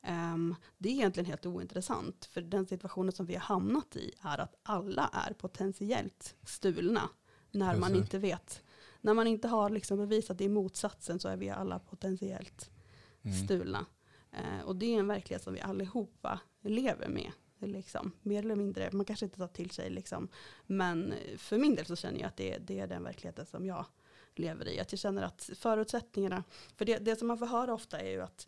Ehm, 0.01 0.55
det 0.77 0.89
är 0.89 0.93
egentligen 0.93 1.25
helt 1.25 1.45
ointressant, 1.45 2.25
för 2.25 2.41
den 2.41 2.67
situationen 2.67 3.11
som 3.11 3.25
vi 3.25 3.33
har 3.33 3.41
hamnat 3.41 3.95
i 3.95 4.11
är 4.21 4.37
att 4.37 4.55
alla 4.63 5.09
är 5.13 5.33
potentiellt 5.33 6.35
stulna 6.43 7.09
när 7.51 7.77
man 7.77 7.95
inte 7.95 8.19
vet. 8.19 8.63
När 9.01 9.13
man 9.13 9.27
inte 9.27 9.47
har 9.47 9.69
liksom 9.69 9.97
bevisat 9.97 10.37
det 10.37 10.43
i 10.43 10.49
motsatsen 10.49 11.19
så 11.19 11.27
är 11.27 11.37
vi 11.37 11.49
alla 11.49 11.79
potentiellt 11.79 12.69
Mm. 13.25 13.37
stulna. 13.37 13.85
Eh, 14.31 14.65
och 14.65 14.75
det 14.75 14.85
är 14.95 14.99
en 14.99 15.07
verklighet 15.07 15.43
som 15.43 15.53
vi 15.53 15.61
allihopa 15.61 16.39
lever 16.61 17.07
med. 17.07 17.31
Liksom, 17.67 18.11
mer 18.21 18.39
eller 18.39 18.55
mindre, 18.55 18.89
man 18.91 19.05
kanske 19.05 19.25
inte 19.25 19.37
tar 19.37 19.47
till 19.47 19.69
sig 19.69 19.89
liksom. 19.89 20.27
Men 20.65 21.13
för 21.37 21.57
min 21.57 21.75
del 21.75 21.85
så 21.85 21.95
känner 21.95 22.19
jag 22.19 22.27
att 22.27 22.37
det, 22.37 22.57
det 22.57 22.79
är 22.79 22.87
den 22.87 23.03
verkligheten 23.03 23.45
som 23.45 23.65
jag 23.65 23.85
lever 24.35 24.67
i. 24.67 24.79
Att 24.79 24.91
jag 24.91 24.99
känner 24.99 25.23
att 25.23 25.49
förutsättningarna, 25.55 26.43
för 26.77 26.85
det, 26.85 26.97
det 26.97 27.15
som 27.15 27.27
man 27.27 27.37
får 27.37 27.45
höra 27.45 27.73
ofta 27.73 27.99
är 27.99 28.09
ju 28.09 28.21
att 28.21 28.47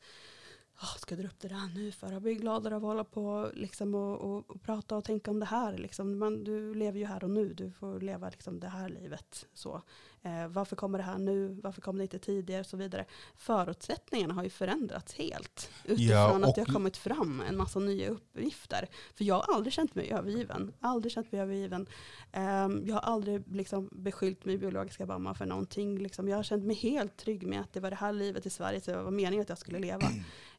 oh, 0.82 0.98
ska 0.98 1.16
jag 1.16 1.24
dra 1.24 1.28
upp 1.28 1.40
det 1.40 1.48
där 1.48 1.70
nu 1.76 1.92
för 1.92 2.14
att 2.14 2.22
bli 2.22 2.36
gladare 2.36 2.76
av 2.76 2.84
att 2.84 2.88
hålla 2.88 3.04
på 3.04 3.52
liksom, 3.54 3.96
och, 3.96 4.22
och, 4.22 4.50
och, 4.50 4.62
prata 4.62 4.98
och 4.98 5.04
tänka 5.04 5.32
om 5.32 5.40
det 5.40 5.46
här. 5.46 5.78
Liksom. 5.78 6.20
Man, 6.20 6.44
du 6.44 6.74
lever 6.74 7.00
ju 7.00 7.06
här 7.06 7.24
och 7.24 7.30
nu, 7.30 7.54
du 7.54 7.72
får 7.72 8.00
leva 8.00 8.30
liksom, 8.30 8.60
det 8.60 8.68
här 8.68 8.90
livet. 8.90 9.48
Så. 9.54 9.82
Eh, 10.26 10.48
varför 10.48 10.76
kommer 10.76 10.98
det 10.98 11.04
här 11.04 11.18
nu? 11.18 11.60
Varför 11.64 11.82
kom 11.82 11.98
det 11.98 12.04
inte 12.04 12.20
tidigare? 12.20 12.60
Och 12.60 12.66
så 12.66 12.78
vidare. 12.78 13.06
Förutsättningarna 13.36 14.34
har 14.34 14.44
ju 14.44 14.50
förändrats 14.50 15.14
helt. 15.14 15.70
Utifrån 15.84 16.42
ja, 16.42 16.48
att 16.50 16.56
det 16.56 16.62
har 16.62 16.74
kommit 16.74 16.98
fram 16.98 17.42
en 17.50 17.58
massa 17.58 17.80
nya 17.80 18.10
uppgifter. 18.10 18.88
För 19.14 19.24
jag 19.24 19.36
har 19.36 19.56
aldrig 19.56 19.74
känt 19.74 19.96
mig 19.96 20.12
övergiven. 20.12 20.74
Aldrig 20.80 21.12
känt 21.12 21.32
mig 21.32 21.42
övergiven. 21.42 21.88
Eh, 22.32 22.70
jag 22.86 22.94
har 22.94 23.00
aldrig 23.00 23.44
liksom, 23.48 23.90
beskyllt 23.92 24.46
min 24.46 24.60
biologiska 24.60 25.06
mamma 25.06 25.34
för 25.34 25.46
någonting. 25.46 26.00
Liksom. 26.00 26.28
Jag 26.28 26.38
har 26.38 26.44
känt 26.44 26.64
mig 26.64 26.76
helt 26.76 27.18
trygg 27.18 27.48
med 27.48 27.62
att 27.62 27.74
det 27.74 27.80
var 27.80 27.90
det 27.90 27.96
här 27.96 28.14
livet 28.14 28.46
i 28.46 28.50
Sverige, 28.50 28.82
så 28.82 28.92
det 28.92 29.04
var 29.04 29.12
meningen 29.12 29.42
att 29.42 29.50
jag 29.50 29.58
skulle 29.58 29.80
leva. 29.80 30.08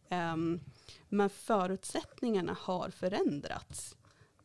Eh, 0.08 0.36
men 1.08 1.30
förutsättningarna 1.30 2.56
har 2.60 2.90
förändrats. 2.90 3.96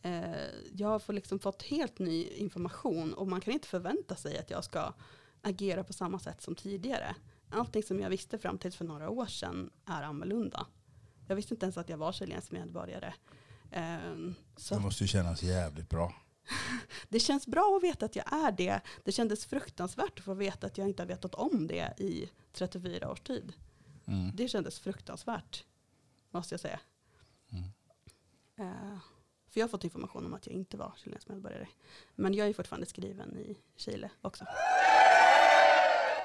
Eh, 0.02 0.32
jag 0.76 0.88
har 0.88 1.00
fått, 1.00 1.16
liksom 1.16 1.40
fått 1.40 1.64
helt 1.64 2.00
ny 2.00 2.28
information 2.28 3.14
och 3.14 3.28
man 3.28 3.42
kan 3.42 3.54
inte 3.54 3.68
förvänta 3.68 4.16
sig 4.16 4.38
att 4.38 4.50
jag 4.50 4.64
ska 4.64 4.94
agera 5.42 5.84
på 5.84 5.94
samma 5.94 6.20
sätt 6.20 6.42
som 6.42 6.56
tidigare. 6.56 7.16
Allting 7.50 7.84
som 7.84 8.00
jag 8.00 8.10
visste 8.10 8.38
fram 8.38 8.58
till 8.58 8.74
för 8.74 8.86
några 8.86 9.10
år 9.10 9.26
sedan 9.26 9.70
är 9.86 10.04
annorlunda. 10.04 10.66
Jag 11.28 11.36
visste 11.36 11.54
inte 11.54 11.66
ens 11.66 11.78
att 11.78 11.90
jag 11.90 11.98
var 11.98 12.12
chilensk 12.12 12.52
medborgare. 12.52 13.14
Um. 13.76 14.36
Det 14.70 14.80
måste 14.80 15.04
ju 15.04 15.08
kännas 15.08 15.44
jävligt 15.44 15.90
bra. 15.90 16.14
det 17.10 17.20
känns 17.20 17.48
bra 17.48 17.78
att 17.78 17.84
veta 17.84 18.06
att 18.06 18.16
jag 18.16 18.34
är 18.34 18.52
det. 18.52 18.82
Det 19.04 19.12
kändes 19.12 19.46
fruktansvärt 19.46 20.20
att 20.20 20.26
få 20.26 20.34
veta 20.34 20.68
att 20.68 20.78
jag 20.78 20.88
inte 20.88 21.04
har 21.04 21.08
vetat 21.08 21.36
om 21.36 21.68
det 21.68 21.94
i 21.98 22.30
34 22.54 23.12
års 23.12 23.22
tid. 23.22 23.54
Mm. 24.12 24.32
Det 24.36 24.48
kändes 24.48 24.80
fruktansvärt, 24.80 25.66
måste 26.32 26.54
jag 26.54 26.60
säga. 26.60 26.80
Mm. 27.52 27.64
Uh, 28.60 28.98
för 29.50 29.60
jag 29.60 29.64
har 29.68 29.70
fått 29.70 29.84
information 29.84 30.26
om 30.26 30.34
att 30.34 30.48
jag 30.48 30.56
inte 30.56 30.78
var 30.78 30.94
chilensk 31.04 31.30
medborgare. 31.30 31.68
Men 32.16 32.34
jag 32.34 32.48
är 32.48 32.54
fortfarande 32.54 32.86
skriven 32.86 33.38
i 33.38 33.58
Chile 33.76 34.10
också. 34.22 34.46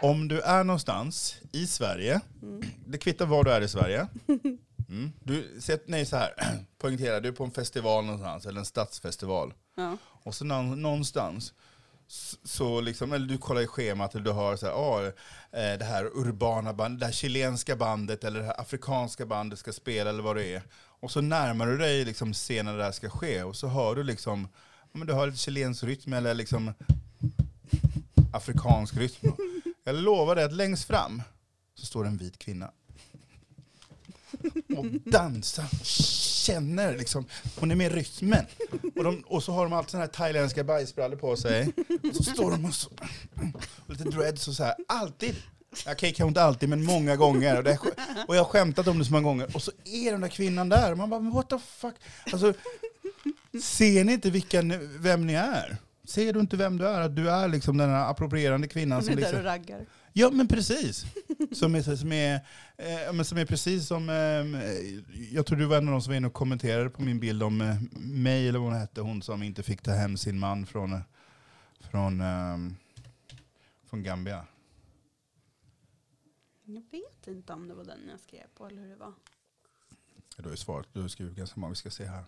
Om 0.02 0.28
du 0.28 0.40
är 0.40 0.64
någonstans 0.64 1.36
i 1.52 1.66
Sverige, 1.66 2.20
mm. 2.42 2.62
det 2.86 2.98
kvittar 2.98 3.26
var 3.26 3.44
du 3.44 3.50
är 3.50 3.60
i 3.60 3.68
Sverige. 3.68 4.08
Mm. 4.88 5.12
Du, 5.20 5.60
nej, 5.86 6.06
så 6.06 6.16
här, 6.16 6.34
poängtera, 6.78 7.20
du 7.20 7.28
är 7.28 7.32
på 7.32 7.44
en 7.44 7.50
festival 7.50 8.04
någonstans, 8.04 8.46
eller 8.46 8.58
en 8.58 8.66
stadsfestival. 8.66 9.54
Ja. 9.74 9.96
Och 10.22 10.34
så 10.34 10.44
någonstans, 10.44 11.54
så 12.44 12.80
liksom, 12.80 13.12
eller 13.12 13.26
du 13.26 13.38
kollar 13.38 13.60
i 13.60 13.66
schemat, 13.66 14.14
eller 14.14 14.24
du 14.24 14.32
hör 14.32 14.56
så 14.56 14.66
här, 14.66 14.74
oh, 14.74 15.10
det 15.50 15.84
här 15.84 16.04
urbana 16.14 16.72
bandet, 16.72 17.00
det 17.00 17.06
här 17.06 17.12
chilenska 17.12 17.76
bandet, 17.76 18.24
eller 18.24 18.40
det 18.40 18.46
här 18.46 18.60
afrikanska 18.60 19.26
bandet 19.26 19.58
ska 19.58 19.72
spela, 19.72 20.10
eller 20.10 20.22
vad 20.22 20.36
det 20.36 20.54
är. 20.54 20.62
Och 21.00 21.10
så 21.10 21.20
närmar 21.20 21.66
du 21.66 21.78
dig 21.78 22.04
liksom 22.04 22.32
scenen 22.32 22.66
där 22.66 22.78
det 22.78 22.84
här 22.84 22.92
ska 22.92 23.10
ske 23.10 23.42
och 23.42 23.56
så 23.56 23.68
hör 23.68 23.94
du 23.94 24.02
liksom, 24.02 24.48
men 24.92 25.06
du 25.06 25.14
hör 25.14 25.26
lite 25.26 25.38
chilensk 25.38 25.84
rytm 25.84 26.12
eller 26.12 26.34
liksom 26.34 26.74
afrikansk 28.32 28.96
rytm. 28.96 29.32
Jag 29.84 29.94
lovar 29.94 30.34
dig 30.34 30.44
att 30.44 30.52
längst 30.52 30.84
fram 30.84 31.22
så 31.74 31.86
står 31.86 32.06
en 32.06 32.16
vit 32.16 32.38
kvinna. 32.38 32.70
Och 34.76 34.86
dansar, 35.04 35.68
känner 36.46 36.96
liksom, 36.96 37.26
hon 37.60 37.70
är 37.70 37.74
med 37.74 37.92
i 37.92 37.94
rytmen. 37.94 38.46
Och, 38.96 39.04
de, 39.04 39.20
och 39.26 39.42
så 39.42 39.52
har 39.52 39.64
de 39.64 39.72
alltid 39.72 39.90
såna 39.90 40.02
här 40.02 40.08
thailändska 40.08 40.64
bajsbrallor 40.64 41.16
på 41.16 41.36
sig. 41.36 41.72
Och 42.10 42.16
så 42.16 42.22
står 42.22 42.50
de 42.50 42.64
och, 42.64 42.74
så, 42.74 42.88
och 43.86 43.90
lite 43.90 44.04
dreads 44.04 44.48
och 44.48 44.54
så 44.54 44.64
här, 44.64 44.74
alltid. 44.88 45.36
Okej, 45.72 45.92
okay, 45.92 46.12
kanske 46.12 46.28
inte 46.28 46.42
alltid, 46.42 46.68
men 46.68 46.84
många 46.84 47.16
gånger. 47.16 47.58
Och, 47.58 47.64
det, 47.64 47.78
och 48.28 48.36
jag 48.36 48.40
har 48.40 48.50
skämtat 48.50 48.88
om 48.88 48.98
det 48.98 49.04
så 49.04 49.12
många 49.12 49.24
gånger. 49.24 49.46
Och 49.54 49.62
så 49.62 49.72
är 49.84 50.12
den 50.12 50.20
där 50.20 50.28
kvinnan 50.28 50.68
där. 50.68 50.92
Och 50.92 50.98
man 50.98 51.10
bara, 51.10 51.20
what 51.20 51.50
the 51.50 51.58
fuck? 51.58 51.94
Alltså, 52.32 52.54
ser 53.62 54.04
ni 54.04 54.12
inte 54.12 54.30
vilka, 54.30 54.62
vem 54.98 55.26
ni 55.26 55.32
är? 55.32 55.76
Ser 56.04 56.32
du 56.32 56.40
inte 56.40 56.56
vem 56.56 56.78
du 56.78 56.88
är? 56.88 57.00
Att 57.00 57.16
du 57.16 57.30
är 57.30 57.48
liksom 57.48 57.76
den 57.76 57.90
här 57.90 58.10
approprierande 58.10 58.68
kvinnan 58.68 59.02
som... 59.02 59.12
Är 59.12 59.16
liksom, 59.16 59.32
där 59.32 59.40
och 59.40 59.44
raggar. 59.44 59.86
Ja, 60.18 60.30
men 60.30 60.48
precis. 60.48 61.04
Som 61.52 61.74
är, 61.74 61.96
som 61.96 62.12
är, 62.12 62.40
eh, 62.76 63.22
som 63.22 63.38
är 63.38 63.46
precis 63.46 63.86
som... 63.86 64.08
Eh, 64.08 65.34
jag 65.34 65.46
tror 65.46 65.58
du 65.58 65.64
var 65.64 65.76
en 65.76 65.88
av 65.88 65.92
de 65.92 66.02
som 66.02 66.10
var 66.10 66.16
inne 66.16 66.26
och 66.26 66.32
kommenterade 66.32 66.90
på 66.90 67.02
min 67.02 67.20
bild 67.20 67.42
om 67.42 67.60
eh, 67.60 67.76
mig, 68.00 68.48
eller 68.48 68.58
vad 68.58 68.68
hon 68.68 68.78
hette, 68.78 69.00
hon 69.00 69.22
som 69.22 69.42
inte 69.42 69.62
fick 69.62 69.82
ta 69.82 69.90
hem 69.90 70.16
sin 70.16 70.38
man 70.38 70.66
från, 70.66 71.00
från, 71.80 72.20
eh, 72.20 72.56
från 73.84 74.02
Gambia. 74.02 74.46
Jag 76.64 76.82
vet 76.90 77.26
inte 77.26 77.52
om 77.52 77.68
det 77.68 77.74
var 77.74 77.84
den 77.84 78.08
jag 78.10 78.20
skrev 78.20 78.46
på 78.54 78.66
eller 78.66 78.82
hur 78.82 78.88
det 78.88 78.96
var. 78.96 79.12
Du 80.36 80.42
har 80.42 80.50
ju 80.50 80.56
svarat, 80.56 80.86
du 80.92 81.00
har 81.00 81.08
skrivit 81.08 81.36
ganska 81.36 81.60
många, 81.60 81.70
vi 81.70 81.76
ska 81.76 81.90
se 81.90 82.04
här. 82.04 82.24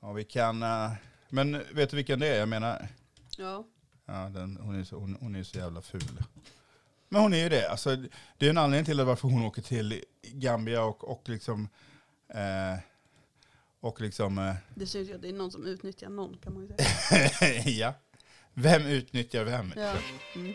Ja, 0.00 0.12
vi 0.12 0.24
kan, 0.24 0.62
uh, 0.62 0.92
men 1.28 1.52
vet 1.52 1.90
du 1.90 1.96
vilken 1.96 2.20
det 2.20 2.28
är 2.28 2.38
jag 2.38 2.48
menar? 2.48 2.88
Ja. 3.36 3.64
Ja, 4.06 4.28
den, 4.28 4.56
hon, 4.56 4.80
är 4.80 4.84
så, 4.84 4.96
hon, 4.96 5.16
hon 5.20 5.34
är 5.34 5.42
så 5.42 5.58
jävla 5.58 5.82
ful. 5.82 6.22
Men 7.12 7.22
hon 7.22 7.34
är 7.34 7.42
ju 7.42 7.48
det. 7.48 7.70
Alltså, 7.70 7.96
det 8.38 8.46
är 8.46 8.50
en 8.50 8.58
anledning 8.58 8.84
till 8.84 9.00
varför 9.04 9.28
hon 9.28 9.44
åker 9.44 9.62
till 9.62 10.04
Gambia 10.22 10.82
och, 10.82 11.08
och 11.08 11.28
liksom... 11.28 11.68
Eh, 12.34 12.78
och 13.80 14.00
liksom... 14.00 14.38
Eh, 14.38 14.54
det 14.74 14.86
syns 14.86 15.08
ju 15.10 15.14
att 15.14 15.22
det 15.22 15.28
är 15.28 15.32
någon 15.32 15.50
som 15.50 15.66
utnyttjar 15.66 16.08
någon 16.08 16.38
kan 16.38 16.54
man 16.54 16.62
ju 16.62 16.68
säga. 17.38 17.62
ja. 17.64 17.94
Vem 18.54 18.86
utnyttjar 18.86 19.44
vem? 19.44 19.72
Ja. 19.76 19.94
Mm. 20.34 20.54